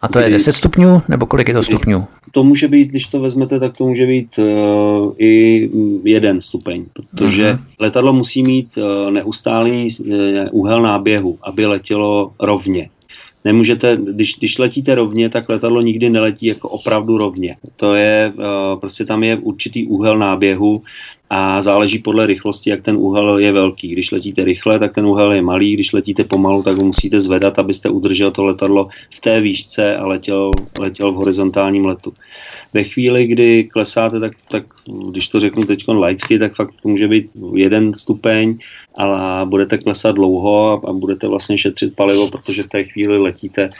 [0.02, 2.04] A to je 10 stupňů, nebo kolik je to stupňů?
[2.32, 5.70] To může být, když to vezmete, tak to může být uh, i
[6.04, 7.60] jeden stupeň, protože uh-huh.
[7.80, 10.16] letadlo musí mít uh, neustálý uh,
[10.50, 12.90] úhel náběhu, aby letělo rovně
[13.44, 17.56] nemůžete, když, když letíte rovně, tak letadlo nikdy neletí jako opravdu rovně.
[17.76, 20.82] To je, eh, prostě tam je určitý úhel náběhu
[21.30, 23.88] a záleží podle rychlosti, jak ten úhel je velký.
[23.88, 27.58] Když letíte rychle, tak ten úhel je malý, když letíte pomalu, tak ho musíte zvedat,
[27.58, 30.50] abyste udržel to letadlo v té výšce a letěl,
[30.80, 32.12] letěl v horizontálním letu.
[32.74, 34.64] Ve chvíli, kdy klesáte, tak, tak
[35.10, 38.58] když to řeknu teď laicky, tak fakt to může být jeden stupeň,
[38.98, 43.70] ale budete klesat dlouho a, a budete vlastně šetřit palivo, protože v té chvíli letíte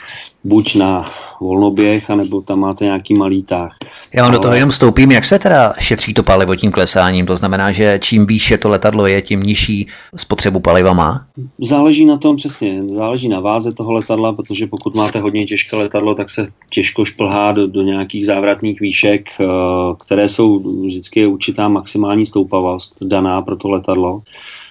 [0.43, 3.75] buď na volnoběh, anebo tam máte nějaký malý táh.
[4.13, 4.37] Já vám Ale...
[4.37, 7.25] do toho jenom stoupím, jak se teda šetří to palivo tím klesáním?
[7.25, 11.25] To znamená, že čím výše to letadlo je, tím nižší spotřebu paliva má?
[11.59, 16.15] Záleží na tom přesně, záleží na váze toho letadla, protože pokud máte hodně těžké letadlo,
[16.15, 19.45] tak se těžko šplhá do, do nějakých závratných výšek, eh,
[20.05, 24.21] které jsou vždycky určitá maximální stoupavost daná pro to letadlo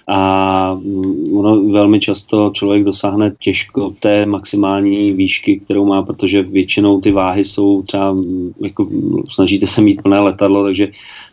[0.08, 7.00] a mm, ono velmi často člověk dosáhne těžko té maximální výšky, kterou má, protože většinou
[7.00, 8.88] ty váhy jsou třeba, mm, jako
[9.30, 10.88] snažíte se mít plné letadlo, takže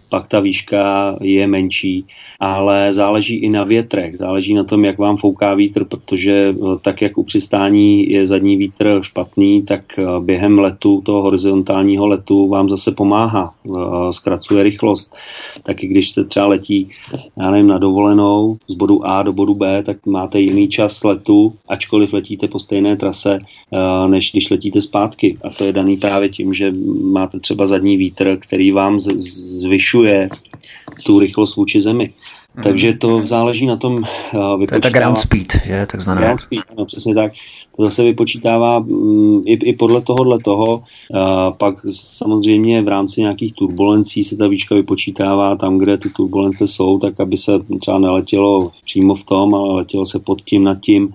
[0.09, 2.05] pak ta výška je menší
[2.39, 7.01] ale záleží i na větrech, záleží na tom, jak vám fouká vítr, protože eh, tak,
[7.01, 12.69] jak u přistání je zadní vítr špatný, tak eh, během letu, toho horizontálního letu vám
[12.69, 13.73] zase pomáhá, eh,
[14.11, 15.15] zkracuje rychlost.
[15.63, 16.89] Taky když se třeba letí,
[17.39, 21.53] já nevím, na dovolenou z bodu A do bodu B, tak máte jiný čas letu,
[21.69, 23.39] ačkoliv letíte po stejné trase,
[24.07, 25.37] než když letíte zpátky.
[25.43, 26.73] A to je daný právě tím, že
[27.11, 30.29] máte třeba zadní vítr, který vám zvyšuje
[31.03, 32.09] tu rychlost vůči zemi.
[32.55, 32.63] Mm.
[32.63, 36.21] Takže to záleží na tom uh, To je ta ground speed, je takzvaná.
[36.21, 37.31] Ground speed, ano, přesně tak.
[37.77, 40.75] To zase vypočítává um, i, i podle tohohle toho.
[40.75, 46.67] Uh, pak samozřejmě v rámci nějakých turbulencí se ta výška vypočítává tam, kde ty turbulence
[46.67, 47.51] jsou, tak aby se
[47.81, 51.13] třeba neletělo přímo v tom, ale letělo se pod tím, nad tím.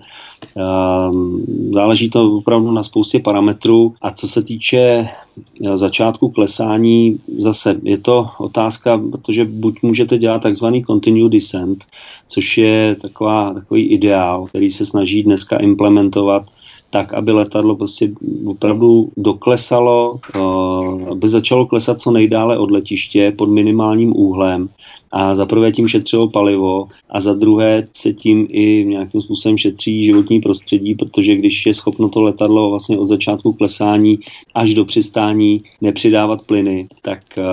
[0.55, 3.93] Ehm, záleží to opravdu na spoustě parametrů.
[4.01, 10.41] A co se týče eh, začátku klesání, zase je to otázka, protože buď můžete dělat
[10.41, 11.85] takzvaný continue descent,
[12.27, 16.43] což je taková, takový ideál, který se snaží dneska implementovat
[16.91, 18.11] tak, aby letadlo prostě
[18.45, 24.69] opravdu doklesalo, uh, aby začalo klesat co nejdále od letiště pod minimálním úhlem
[25.11, 30.05] a za prvé tím šetřilo palivo a za druhé se tím i nějakým způsobem šetří
[30.05, 34.19] životní prostředí, protože když je schopno to letadlo vlastně od začátku klesání
[34.53, 37.43] až do přistání nepřidávat plyny, tak uh,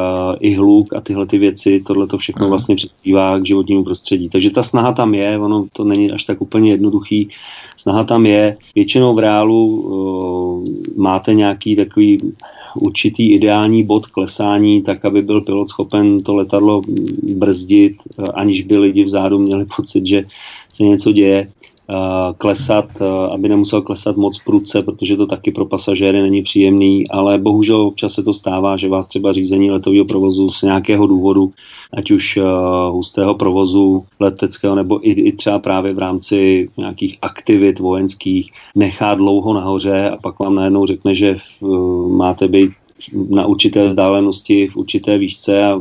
[0.41, 2.51] i hluk a tyhle ty věci, tohle to všechno mhm.
[2.51, 4.29] vlastně přispívá k životnímu prostředí.
[4.29, 7.29] Takže ta snaha tam je, ono to není až tak úplně jednoduchý.
[7.77, 8.57] Snaha tam je.
[8.75, 12.19] Většinou v reálu uh, máte nějaký takový
[12.77, 16.83] určitý ideální bod klesání, tak aby byl pilot schopen to letadlo
[17.23, 20.25] brzdit, eh, aniž by lidi vzadu měli pocit, že
[20.73, 21.53] se něco děje.
[21.91, 23.05] Eh, klesat, eh,
[23.35, 28.13] aby nemusel klesat moc prudce, protože to taky pro pasažéry není příjemný, ale bohužel občas
[28.13, 31.51] se to stává, že vás třeba řízení letového provozu z nějakého důvodu,
[31.95, 32.45] ať už uh,
[32.95, 39.55] hustého provozu leteckého nebo i, i třeba právě v rámci nějakých aktivit vojenských nechá dlouho
[39.55, 41.37] nahoře a pak vám najednou řekne, že
[42.09, 42.71] máte být
[43.31, 45.81] na určité vzdálenosti, v určité výšce a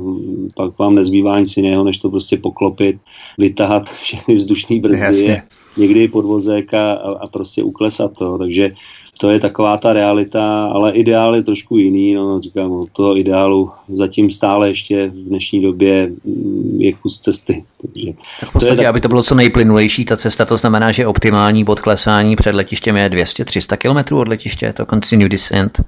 [0.55, 2.97] pak vám nezbývá nic jiného, než to prostě poklopit,
[3.37, 5.05] vytahat všechny vzdušné brzdy.
[5.05, 5.43] Jasně
[5.77, 8.37] někdy podvozek a, a prostě uklesat to.
[8.37, 8.71] Takže
[9.19, 12.13] to je taková ta realita, ale ideál je trošku jiný.
[12.13, 17.63] No, říkám, od toho ideálu zatím stále ještě v dnešní době mm, je kus cesty.
[17.81, 18.85] Takže tak v podstatě, to tak...
[18.85, 22.97] aby to bylo co nejplynulejší, ta cesta, to znamená, že optimální bod klesání před letištěm
[22.97, 25.81] je 200-300 km od letiště, to continue descent.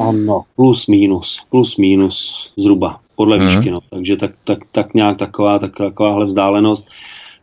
[0.00, 3.46] Ano, plus minus, plus minus zhruba, podle mm.
[3.46, 3.70] výšky.
[3.70, 3.78] No.
[3.90, 6.90] Takže tak, tak, tak nějak taková, tak, takováhle vzdálenost.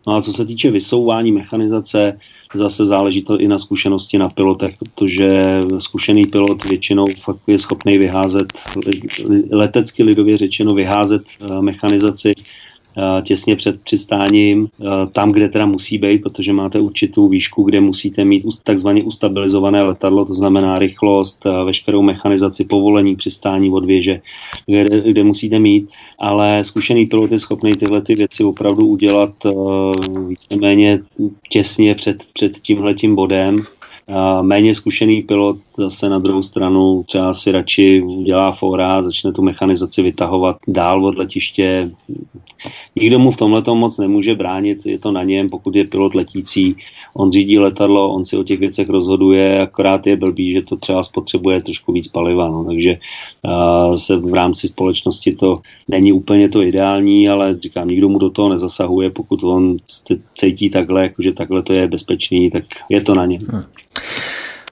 [0.07, 2.19] No a co se týče vysouvání mechanizace,
[2.53, 5.30] zase záleží to i na zkušenosti na pilotech, protože
[5.77, 8.48] zkušený pilot většinou fakt je schopný vyházet,
[9.52, 12.32] letecky lidově řečeno vyházet eh, mechanizaci
[13.22, 18.26] těsně před přistáním, eh, tam, kde teda musí být, protože máte určitou výšku, kde musíte
[18.26, 24.22] mít takzvaně ustabilizované letadlo, to znamená rychlost, eh, veškerou mechanizaci, povolení přistání od věže,
[24.66, 25.90] kde, kde musíte mít,
[26.20, 29.32] ale zkušený pilot je schopný tyhle ty věci opravdu udělat
[30.28, 31.00] víceméně
[31.50, 33.60] těsně před, před tímhletím bodem,
[34.41, 40.02] méně zkušený pilot zase na druhou stranu třeba si radši udělá fóra, začne tu mechanizaci
[40.02, 41.91] vytahovat dál od letiště.
[42.95, 46.76] Nikdo mu v tomhle moc nemůže bránit, je to na něm, pokud je pilot letící,
[47.14, 51.03] on řídí letadlo, on si o těch věcech rozhoduje, akorát je blbý, že to třeba
[51.03, 52.95] spotřebuje trošku víc paliva, no, takže
[53.45, 58.30] uh, se v rámci společnosti to není úplně to ideální, ale říkám, nikdo mu do
[58.30, 59.77] toho nezasahuje, pokud on
[60.38, 63.40] cítí takhle, jakože takhle to je bezpečný, tak je to na něm.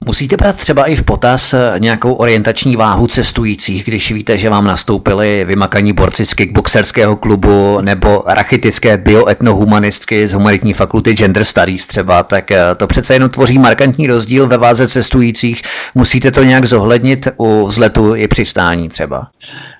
[0.06, 5.44] Musíte brát třeba i v potaz nějakou orientační váhu cestujících, když víte, že vám nastoupili
[5.44, 12.50] vymakaní borci z kickboxerského klubu nebo rachitické bioetnohumanistky z humanitní fakulty Gender Studies třeba, tak
[12.50, 15.62] eh, to přece jenom tvoří markantní rozdíl ve váze cestujících.
[15.94, 19.26] Musíte to nějak zohlednit u vzletu i přistání třeba.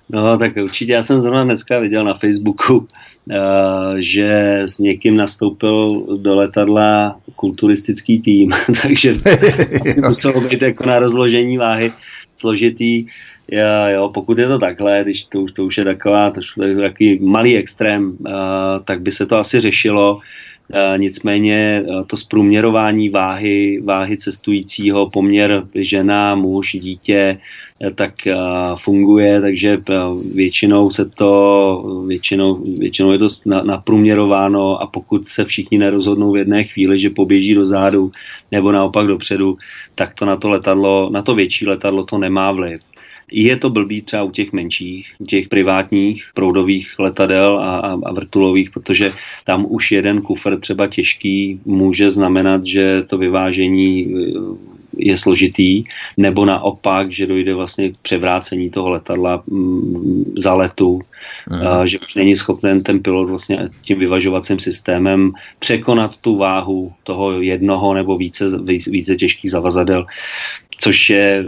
[0.08, 2.88] No, tak určitě já jsem zrovna dneska viděl na Facebooku,
[3.30, 8.50] Eh, že s někým nastoupil do letadla kulturistický tým,
[8.82, 9.14] takže
[10.06, 11.92] muselo být jako na rozložení váhy
[12.36, 13.06] složitý.
[13.50, 17.18] Jo, jo, pokud je to takhle, když to, to už je taková, to je takový
[17.18, 18.32] malý extrém, uh,
[18.84, 20.14] tak by se to asi řešilo.
[20.14, 27.38] Uh, nicméně uh, to zprůměrování váhy, váhy cestujícího, poměr žena, muž, dítě, Eh,
[27.94, 28.34] tak eh,
[28.82, 29.94] funguje, takže eh,
[30.34, 36.64] většinou se to, většinou, většinou je to naprůměrováno a pokud se všichni nerozhodnou v jedné
[36.64, 38.10] chvíli, že poběží do zádu
[38.52, 39.56] nebo naopak dopředu,
[39.94, 42.80] tak to na to letadlo, na to větší letadlo to nemá vliv.
[43.32, 48.12] Je to blbý třeba u těch menších, u těch privátních proudových letadel a, a, a
[48.12, 49.12] vrtulových, protože
[49.44, 54.14] tam už jeden kufr třeba těžký může znamenat, že to vyvážení
[54.98, 55.84] je složitý,
[56.16, 61.00] nebo naopak, že dojde vlastně k převrácení toho letadla mm, za letu,
[61.50, 67.40] a, že už není schopen ten pilot vlastně tím vyvažovacím systémem překonat tu váhu toho
[67.40, 68.46] jednoho nebo více,
[68.90, 70.06] více těžkých zavazadel,
[70.76, 71.44] což je,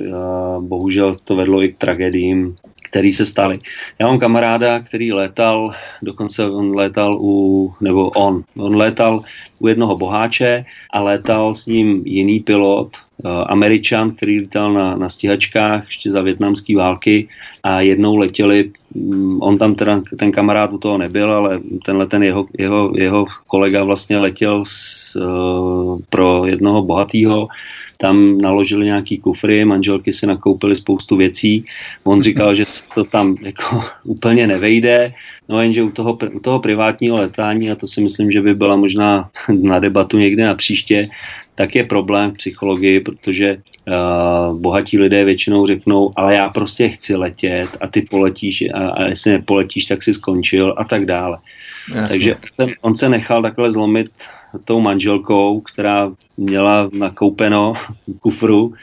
[0.60, 2.56] bohužel to vedlo i k tragédiím,
[2.90, 3.58] který se staly.
[3.98, 5.70] Já mám kamaráda, který létal,
[6.02, 9.22] dokonce on létal u, nebo on, on létal
[9.58, 15.84] u jednoho boháče a létal s ním jiný pilot, Američan, který lítal na, na stíhačkách
[15.86, 17.28] ještě za větnamské války
[17.62, 22.22] a jednou letěli, mm, on tam teda, ten kamarád u toho nebyl, ale tenhle ten
[22.22, 27.48] jeho, jeho, jeho kolega vlastně letěl s, uh, pro jednoho bohatého
[27.98, 31.64] tam naložili nějaký kufry, manželky si nakoupily spoustu věcí.
[32.04, 35.12] On říkal, že se to tam jako úplně nevejde,
[35.48, 38.76] no jenže u toho, u toho privátního letání, a to si myslím, že by byla
[38.76, 39.30] možná
[39.62, 41.08] na debatu někde na příště,
[41.56, 47.16] tak je problém v psychologii, protože uh, bohatí lidé většinou řeknou, ale já prostě chci
[47.16, 51.38] letět a ty poletíš a, a jestli nepoletíš, tak si skončil a tak dále.
[51.94, 52.08] Jasně.
[52.08, 54.06] Takže on, on se nechal takhle zlomit
[54.64, 57.72] tou manželkou, která měla nakoupeno
[58.20, 58.74] kufru,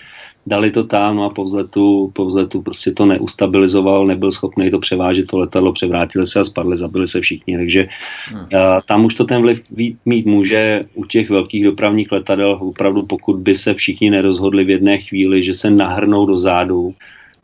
[0.47, 5.27] dali to tam a po vzletu, po vzletu prostě to neustabilizoval, nebyl schopný to převážet,
[5.27, 7.87] to letadlo, převrátili se a spadli, zabili se všichni, takže
[8.27, 8.41] hmm.
[8.41, 8.47] uh,
[8.87, 9.63] tam už to ten vliv
[10.05, 14.97] mít může u těch velkých dopravních letadel, opravdu pokud by se všichni nerozhodli v jedné
[14.97, 16.93] chvíli, že se nahrnou do zádu,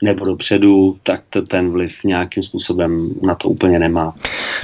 [0.04, 4.14] nebo dopředu, tak to ten vliv nějakým způsobem na to úplně nemá.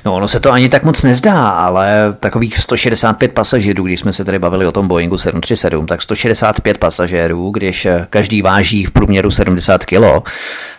[0.06, 4.26] No ono se to ani tak moc nezdá, ale takových 165 pasažérů, když jsme se
[4.26, 9.86] tady bavili o tom Boeingu 737, tak 165 pasažérů, když každý váží v průměru 70
[9.86, 10.30] kg,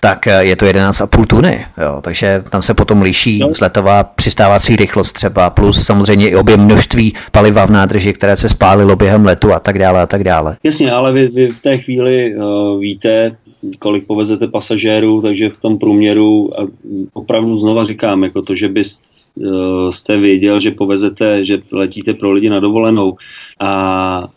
[0.00, 1.66] tak je to 11,5 tuny.
[1.82, 3.52] Jo, takže tam se potom liší no.
[3.52, 8.96] zletová přistávací rychlost třeba, plus samozřejmě i objem množství paliva v nádrži, které se spálilo
[8.96, 10.56] během letu a tak dále a tak dále.
[10.62, 13.36] Jasně, ale vy, vy v té chvíli uh, víte,
[13.78, 16.66] kolik povezete pasažérů, takže v tom průměru a
[17.12, 22.50] opravdu znova říkám, jako to, že byste eh, věděl, že povezete, že letíte pro lidi
[22.50, 23.16] na dovolenou
[23.60, 24.28] a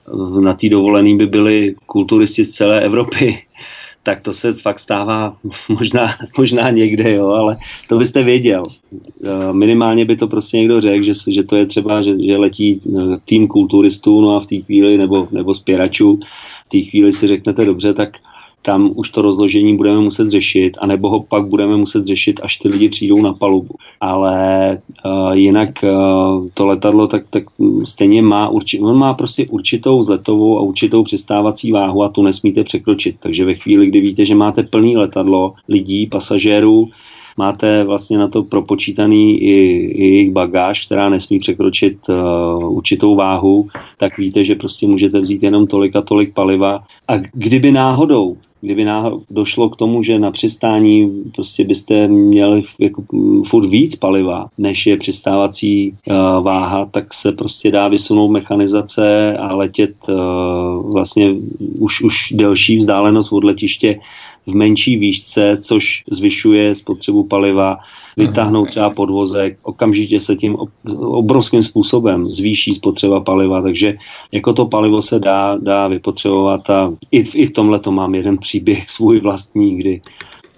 [0.42, 3.38] na té dovolený by byli kulturisti z celé Evropy,
[4.04, 5.38] tak to se fakt stává
[5.70, 6.08] možná,
[6.38, 7.58] možná někde, jo, ale
[7.90, 8.64] to byste věděl.
[8.94, 12.80] Eh, minimálně by to prostě někdo řekl, že, že to je třeba, že, že letí
[12.80, 16.20] eh, tým kulturistů, no a v té chvíli, nebo, nebo spěračů,
[16.66, 18.18] v té chvíli si řeknete, dobře, tak
[18.62, 22.68] tam už to rozložení budeme muset řešit, anebo ho pak budeme muset řešit, až ty
[22.68, 23.76] lidi přijdou na palubu.
[24.02, 27.44] Ale uh, jinak uh, to letadlo tak, tak
[27.86, 32.64] stejně má, urči, on má prostě určitou vzletovou a určitou přistávací váhu a tu nesmíte
[32.64, 33.16] překročit.
[33.20, 36.90] Takže ve chvíli, kdy víte, že máte plný letadlo lidí, pasažérů,
[37.38, 39.56] máte vlastně na to propočítaný i,
[39.86, 43.68] i jejich bagáž, která nesmí překročit uh, určitou váhu,
[43.98, 46.84] tak víte, že prostě můžete vzít jenom tolik a tolik paliva.
[47.08, 48.86] A kdyby náhodou kdyby
[49.30, 53.04] došlo k tomu, že na přistání prostě byste měli jako
[53.48, 59.56] furt víc paliva, než je přistávací uh, váha, tak se prostě dá vysunout mechanizace a
[59.56, 61.36] letět uh, vlastně
[61.80, 64.00] už, už delší vzdálenost od letiště
[64.48, 67.78] v menší výšce, což zvyšuje spotřebu paliva,
[68.18, 70.58] vytáhnout třeba podvozek, okamžitě se tím
[71.00, 73.98] obrovským způsobem zvýší spotřeba paliva, takže
[74.32, 78.38] jako to palivo se dá, dá vypotřebovat a i, i v tomhle to mám jeden
[78.38, 80.02] příběh svůj vlastní, kdy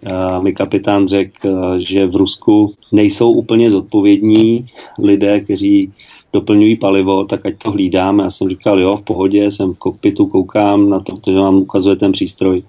[0.01, 4.65] Uh, mi kapitán řekl, uh, že v Rusku nejsou úplně zodpovědní
[4.99, 5.93] lidé, kteří
[6.33, 8.23] doplňují palivo, tak ať to hlídáme.
[8.23, 11.95] Já jsem říkal, jo, v pohodě, jsem v kokpitu, koukám na to, protože vám ukazuje
[11.95, 12.63] ten přístroj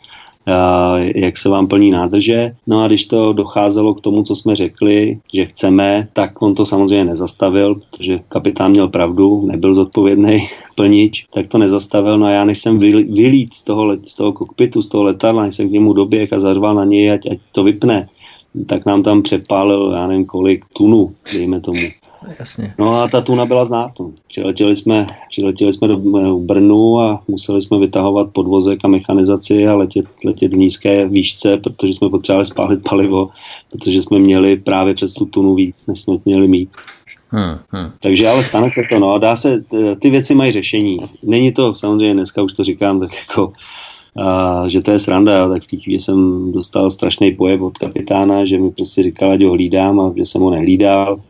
[1.15, 2.51] jak se vám plní nádrže.
[2.67, 6.67] No a když to docházelo k tomu, co jsme řekli, že chceme, tak on to
[6.67, 12.19] samozřejmě nezastavil, protože kapitán měl pravdu, nebyl zodpovědný plnič, tak to nezastavil.
[12.19, 15.55] No a já než jsem vylít z toho, z toho kokpitu, z toho letadla, než
[15.55, 18.09] jsem k němu doběh a zařval na něj, ať, ať to vypne,
[18.67, 21.81] tak nám tam přepálil, já nevím kolik, tunu, dejme tomu.
[22.39, 22.75] Jasně.
[22.79, 23.91] No a ta tuna byla znát.
[24.29, 25.97] Přiletěli jsme, přiletěli jsme do
[26.39, 31.95] Brnu a museli jsme vytahovat podvozek a mechanizaci a letět, letět v nízké výšce, protože
[31.95, 33.29] jsme potřebovali spálit palivo,
[33.71, 36.69] protože jsme měli právě přes tu tunu víc, než jsme měli mít.
[37.29, 37.91] Hmm, hmm.
[38.01, 39.65] Takže ale stane se to, no, dá se,
[39.99, 40.99] ty věci mají řešení.
[41.23, 43.53] Není to, samozřejmě dneska už to říkám, tak jako
[44.17, 48.45] a, že to je sranda, tak v té chvíli jsem dostal strašný pojeb od kapitána,
[48.45, 51.21] že mi prostě říkal, ať ho hlídám a že jsem ho nehlídal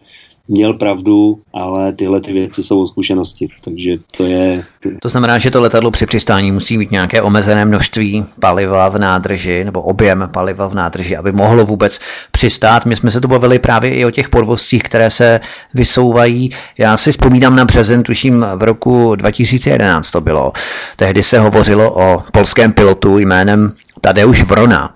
[0.48, 4.64] měl pravdu, ale tyhle ty věci jsou o zkušenosti, takže to je...
[5.02, 9.64] To znamená, že to letadlo při přistání musí mít nějaké omezené množství paliva v nádrži,
[9.64, 12.00] nebo objem paliva v nádrži, aby mohlo vůbec
[12.30, 12.86] přistát.
[12.86, 15.40] My jsme se tu bavili právě i o těch podvozcích, které se
[15.74, 16.50] vysouvají.
[16.78, 20.52] Já si vzpomínám na březen, tuším v roku 2011 to bylo.
[20.96, 24.94] Tehdy se hovořilo o polském pilotu jménem Tadeusz Vrona.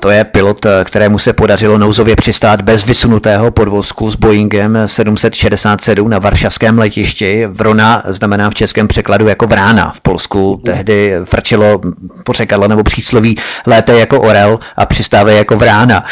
[0.00, 6.18] To je pilot, kterému se podařilo nouzově přistát bez vysunutého podvozku s Boeingem 767 na
[6.18, 7.46] varšavském letišti.
[7.46, 9.92] Vrona znamená v českém překladu jako vrána.
[9.94, 11.80] V Polsku tehdy frčelo
[12.24, 16.04] pořekadlo nebo přísloví léte jako orel a přistávají jako vrána.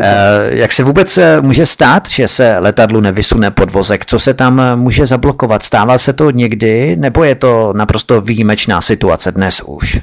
[0.00, 4.06] Eh, jak se vůbec eh, může stát, že se letadlu nevysune podvozek?
[4.06, 5.62] Co se tam eh, může zablokovat?
[5.62, 10.00] Stává se to někdy, nebo je to naprosto výjimečná situace dnes už?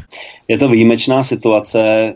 [0.48, 2.14] Je to výjimečná situace,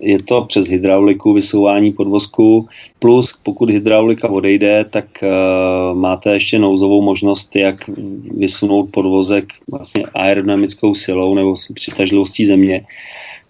[0.00, 2.68] je to přes hydrauliku vysouvání podvozku,
[2.98, 5.04] plus pokud hydraulika odejde, tak
[5.94, 7.90] máte ještě nouzovou možnost, jak
[8.36, 12.84] vysunout podvozek vlastně aerodynamickou silou nebo přitažlivostí země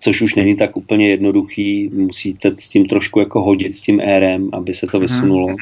[0.01, 4.51] což už není tak úplně jednoduchý, musíte s tím trošku jako hodit s tím érem,
[4.53, 5.49] aby se to vysunulo.
[5.49, 5.57] Mhm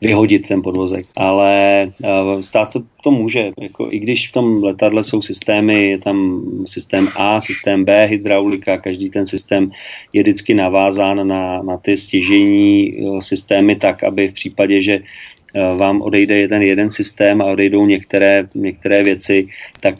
[0.00, 1.06] vyhodit ten podvozek.
[1.16, 3.50] Ale uh, stát se to může.
[3.60, 8.78] Jako, I když v tom letadle jsou systémy, je tam systém A, systém B, hydraulika,
[8.78, 9.70] každý ten systém
[10.12, 15.78] je vždycky navázán na, na ty stěžení uh, systémy tak, aby v případě, že uh,
[15.78, 19.46] vám odejde ten jeden systém a odejdou některé, některé věci,
[19.80, 19.94] tak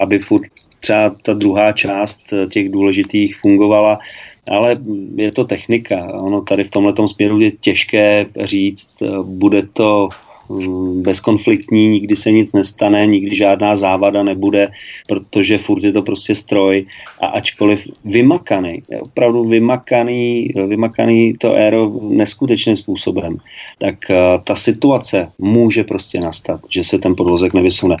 [0.00, 0.42] aby furt
[0.80, 3.98] třeba ta druhá část těch důležitých fungovala,
[4.46, 4.76] ale
[5.16, 6.14] je to technika.
[6.20, 8.90] Ono tady v tomhle směru je těžké říct,
[9.22, 10.08] bude to
[11.02, 14.68] bezkonfliktní, nikdy se nic nestane, nikdy žádná závada nebude,
[15.08, 16.86] protože furt je to prostě stroj
[17.20, 23.36] a ačkoliv vymakaný, opravdu vymakaný, vymakaný to aero neskutečným způsobem,
[23.78, 27.96] tak uh, ta situace může prostě nastat, že se ten podvozek nevysune.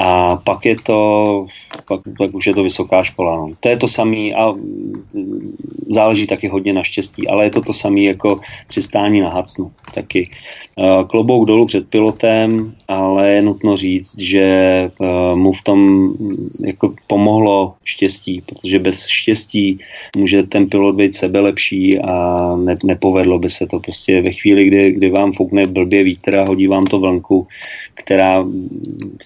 [0.00, 1.46] A pak je to,
[1.88, 3.36] pak, pak už je to vysoká škola.
[3.36, 3.46] No.
[3.60, 5.56] To je to samé a mm,
[5.90, 9.70] záleží taky hodně na štěstí, ale je to to samé jako přistání na Hacnu.
[9.94, 10.30] Taky
[10.76, 16.66] uh, klobouk dolů před pilotem, ale je nutno říct, že eh, mu v tom mm,
[16.66, 19.78] jako pomohlo štěstí, protože bez štěstí
[20.16, 23.78] může ten pilot být sebe lepší a ne, nepovedlo by se to.
[23.78, 27.46] Prostě ve chvíli, kdy, kdy vám foukne blbě vítr a hodí vám to vlnku,
[27.94, 28.42] která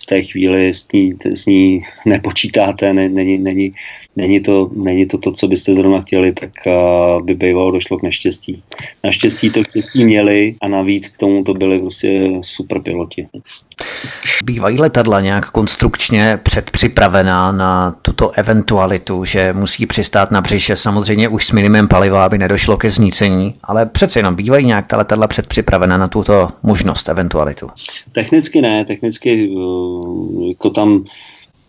[0.02, 3.70] v té chvíli s ní, s ní nepočítáte, není, není,
[4.18, 8.02] není to, není to to, co byste zrovna chtěli, tak uh, by bývalo došlo k
[8.02, 8.62] neštěstí.
[9.04, 13.26] Naštěstí to štěstí měli a navíc k tomu to byly prostě super piloti.
[14.44, 21.46] Bývají letadla nějak konstrukčně předpřipravená na tuto eventualitu, že musí přistát na břiše samozřejmě už
[21.46, 25.96] s minimem paliva, aby nedošlo ke znícení, ale přece jenom bývají nějak ta letadla předpřipravená
[25.96, 27.66] na tuto možnost, eventualitu?
[28.12, 31.04] Technicky ne, technicky uh, jako tam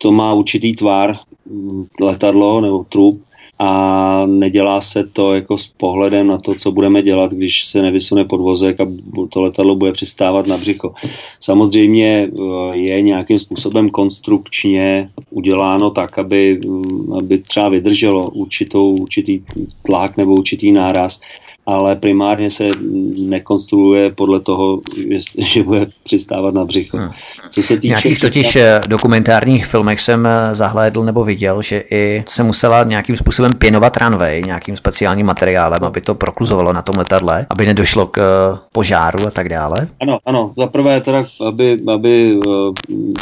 [0.01, 3.21] to má určitý tvar mm, letadlo nebo trup
[3.59, 8.25] a nedělá se to jako s pohledem na to, co budeme dělat, když se nevysune
[8.25, 8.87] podvozek a
[9.29, 10.93] to letadlo bude přistávat na břicho.
[11.39, 19.39] Samozřejmě eh, je nějakým způsobem konstrukčně uděláno tak, aby, mm, aby třeba vydrželo určitou, určitý
[19.83, 21.21] tlak nebo určitý náraz
[21.69, 22.69] ale primárně se
[23.17, 24.81] nekonstruuje podle toho,
[25.37, 26.97] že bude přistávat na břicho.
[26.97, 27.09] Hmm.
[27.51, 32.23] Co se týče nějakých totiž eh, dokumentárních filmech jsem eh, zahlédl nebo viděl, že i
[32.27, 37.45] se musela nějakým způsobem pěnovat runway, nějakým speciálním materiálem, aby to prokluzovalo na tom letadle,
[37.49, 39.87] aby nedošlo k eh, požáru a tak dále.
[40.01, 40.53] Ano, ano.
[40.57, 42.39] Za prvé teda, aby, aby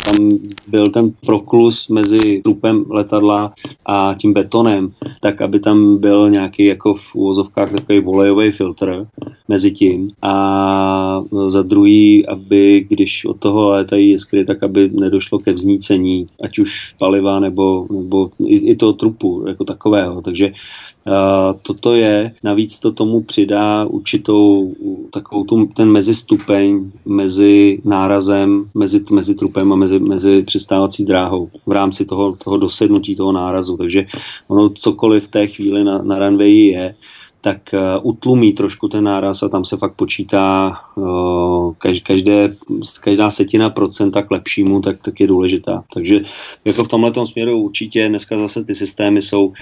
[0.05, 0.15] tam
[0.67, 3.53] byl ten proklus mezi trupem letadla
[3.85, 4.91] a tím betonem,
[5.21, 8.01] tak aby tam byl nějaký jako v úvozovkách takový
[8.37, 9.07] volejový filtr
[9.47, 15.53] mezi tím a za druhý, aby když od toho létají jiskry, tak aby nedošlo ke
[15.53, 20.21] vznícení, ať už paliva nebo, nebo i, i toho trupu jako takového.
[20.21, 20.49] Takže
[21.07, 24.71] Uh, toto je, navíc to tomu přidá určitou
[25.11, 31.71] takovou tu, ten mezistupeň mezi nárazem, mezi, mezi trupem a mezi, mezi přistávací dráhou v
[31.71, 33.77] rámci toho, toho dosednutí toho nárazu.
[33.77, 34.05] Takže
[34.47, 36.95] ono cokoliv v té chvíli na, na runway je,
[37.41, 42.53] tak eh, utlumí trošku ten náraz a tam se fakt počítá eh, každé,
[43.01, 45.83] každá setina procenta k lepšímu, tak, tak je důležitá.
[45.93, 46.19] Takže
[46.65, 49.53] jako v tomhle směru určitě dneska zase ty systémy jsou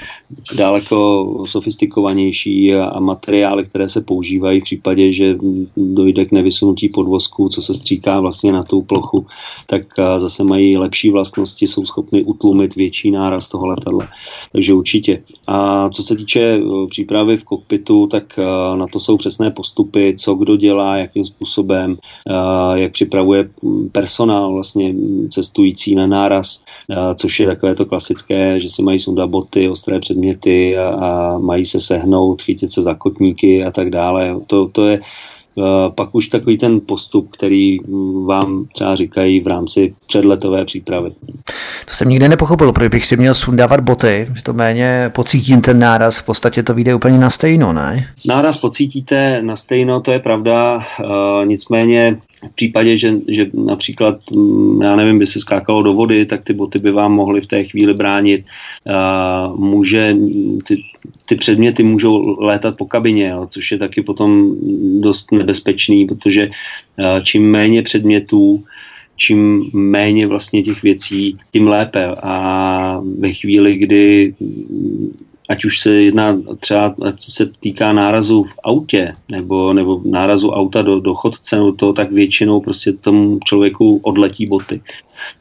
[0.55, 5.35] daleko sofistikovanější a, materiály, které se používají v případě, že
[5.77, 9.27] dojde k nevysunutí podvozku, co se stříká vlastně na tu plochu,
[9.67, 14.07] tak eh, zase mají lepší vlastnosti, jsou schopny utlumit větší náraz toho letadla.
[14.51, 15.23] Takže určitě.
[15.47, 20.15] A co se týče přípravy v kokpitu, kokpitu, tak eh, na to jsou přesné postupy,
[20.17, 23.49] co kdo dělá, jakým způsobem, eh, jak připravuje
[23.91, 24.93] personál vlastně
[25.31, 29.99] cestující na náraz, eh, což je takové to klasické, že si mají sundat boty, ostré
[29.99, 34.35] předměty a, a mají se sehnout, chytit se za kotníky a tak dále.
[34.47, 35.01] To, to je
[35.95, 37.79] pak už takový ten postup, který
[38.25, 41.11] vám třeba říkají v rámci předletové přípravy.
[41.85, 45.79] To jsem nikdy nepochopil, proč bych si měl sundávat boty, že to méně pocítím ten
[45.79, 48.07] náraz, v podstatě to vyjde úplně na stejno, ne?
[48.25, 52.17] Náraz pocítíte na stejno, to je pravda, uh, nicméně
[52.51, 56.53] v případě, že, že například, mm, já nevím, by se skákalo do vody, tak ty
[56.53, 58.45] boty by vám mohly v té chvíli bránit.
[59.55, 60.15] Může,
[60.67, 60.83] ty,
[61.25, 64.55] ty předměty můžou létat po kabině, jo, což je taky potom
[65.01, 66.49] dost nebezpečný, protože
[67.23, 68.63] čím méně předmětů,
[69.15, 72.05] čím méně vlastně těch věcí, tím lépe.
[72.23, 74.33] A ve chvíli, kdy
[75.49, 80.81] ať už se jedná třeba, co se týká nárazu v autě, nebo, nebo nárazu auta
[80.81, 84.81] do, do chodce, no to, tak většinou prostě tomu člověku odletí boty.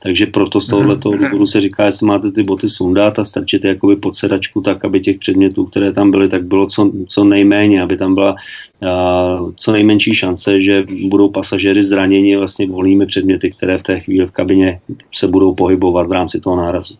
[0.03, 3.65] Takže proto z tohohle toho důvodu se říká, jestli máte ty boty sundat a strčit
[3.65, 7.83] jakoby pod sedačku tak, aby těch předmětů, které tam byly, tak bylo co, co nejméně,
[7.83, 8.35] aby tam byla
[8.83, 14.27] uh, co nejmenší šance, že budou pasažéry zraněni vlastně volnými předměty, které v té chvíli
[14.27, 14.81] v kabině
[15.15, 16.95] se budou pohybovat v rámci toho nárazu.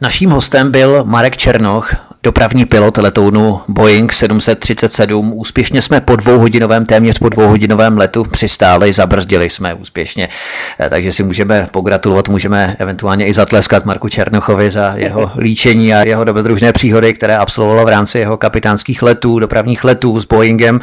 [0.00, 5.32] Naším hostem byl Marek Černoch, dopravní pilot letounu Boeing 737.
[5.36, 10.28] Úspěšně jsme po dvouhodinovém, téměř po dvouhodinovém letu přistáli, zabrzdili jsme úspěšně,
[10.80, 16.06] eh, takže si můžeme pogratulovat, můžeme eventuálně i zatleskat Marku Černochovi za jeho líčení a
[16.06, 20.80] jeho dobrodružné příhody, které absolvoval v rámci jeho kapitánských letů, dopravních letů s Boeingem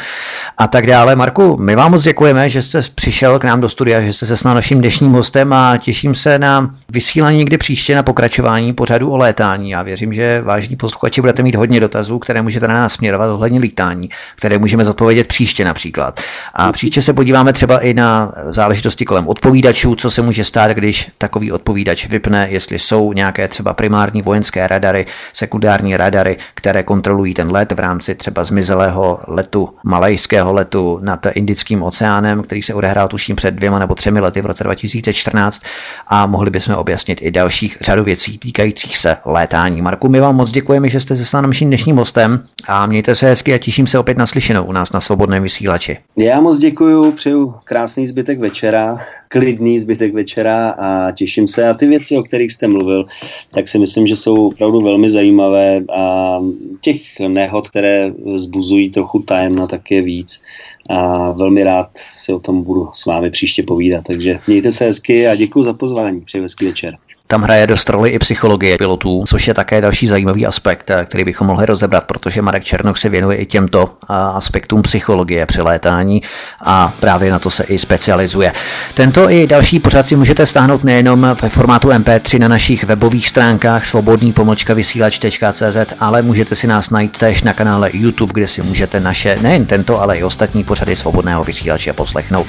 [0.57, 1.15] a tak dále.
[1.15, 4.37] Marku, my vám moc děkujeme, že jste přišel k nám do studia, že jste se
[4.37, 9.17] s naším dnešním hostem a těším se na vysílání někdy příště na pokračování pořadu o
[9.17, 9.69] létání.
[9.69, 13.59] Já věřím, že vážní posluchači budete mít hodně dotazů, které můžete na nás směrovat ohledně
[13.59, 16.19] lítání, které můžeme zodpovědět příště například.
[16.53, 21.11] A příště se podíváme třeba i na záležitosti kolem odpovídačů, co se může stát, když
[21.17, 27.51] takový odpovídač vypne, jestli jsou nějaké třeba primární vojenské radary, sekundární radary, které kontrolují ten
[27.51, 33.35] let v rámci třeba zmizelého letu, malajského letu nad Indickým oceánem, který se odehrál tuším
[33.35, 35.61] před dvěma nebo třemi lety v roce 2014
[36.07, 39.81] a mohli bychom objasnit i dalších řadu věcí týkajících se létání.
[39.81, 43.53] Marku, my vám moc děkujeme, že jste s naším dnešním hostem a mějte se hezky
[43.53, 45.97] a těším se opět na slyšenou u nás na Svobodném vysílači.
[46.17, 48.97] Já moc děkuji, přeju krásný zbytek večera,
[49.27, 51.69] klidný zbytek večera a těším se.
[51.69, 53.05] A ty věci, o kterých jste mluvil,
[53.51, 56.37] tak si myslím, že jsou opravdu velmi zajímavé a
[56.81, 60.41] těch nehod, které zbuzují trochu tajemna, tak je víc
[60.89, 61.87] a velmi rád
[62.17, 64.03] si o tom budu s vámi příště povídat.
[64.03, 66.21] Takže mějte se hezky a děkuji za pozvání.
[66.21, 66.95] Přeji hezký večer.
[67.31, 71.23] Tam hraje dost roli i psychologie pilotů, což je také další zajímavý aspekt, eh, který
[71.23, 76.21] bychom mohli rozebrat, protože Marek Černoch se věnuje i těmto eh, aspektům psychologie při létání
[76.61, 78.53] a právě na to se i specializuje.
[78.93, 83.85] Tento i další pořad si můžete stáhnout nejenom ve formátu MP3 na našich webových stránkách
[83.85, 88.99] svobodný pomlčka vysílač.cz, ale můžete si nás najít též na kanále YouTube, kde si můžete
[88.99, 92.47] naše nejen tento, ale i ostatní pořady svobodného vysílače poslechnout.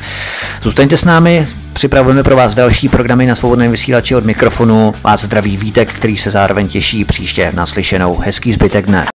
[0.62, 5.24] Zůstaňte s námi, připravujeme pro vás další programy na svobodném vysílači od mikrofonu mikrofonu vás
[5.24, 8.16] zdraví Vítek, který se zároveň těší příště naslyšenou.
[8.16, 9.06] Hezký zbytek dne.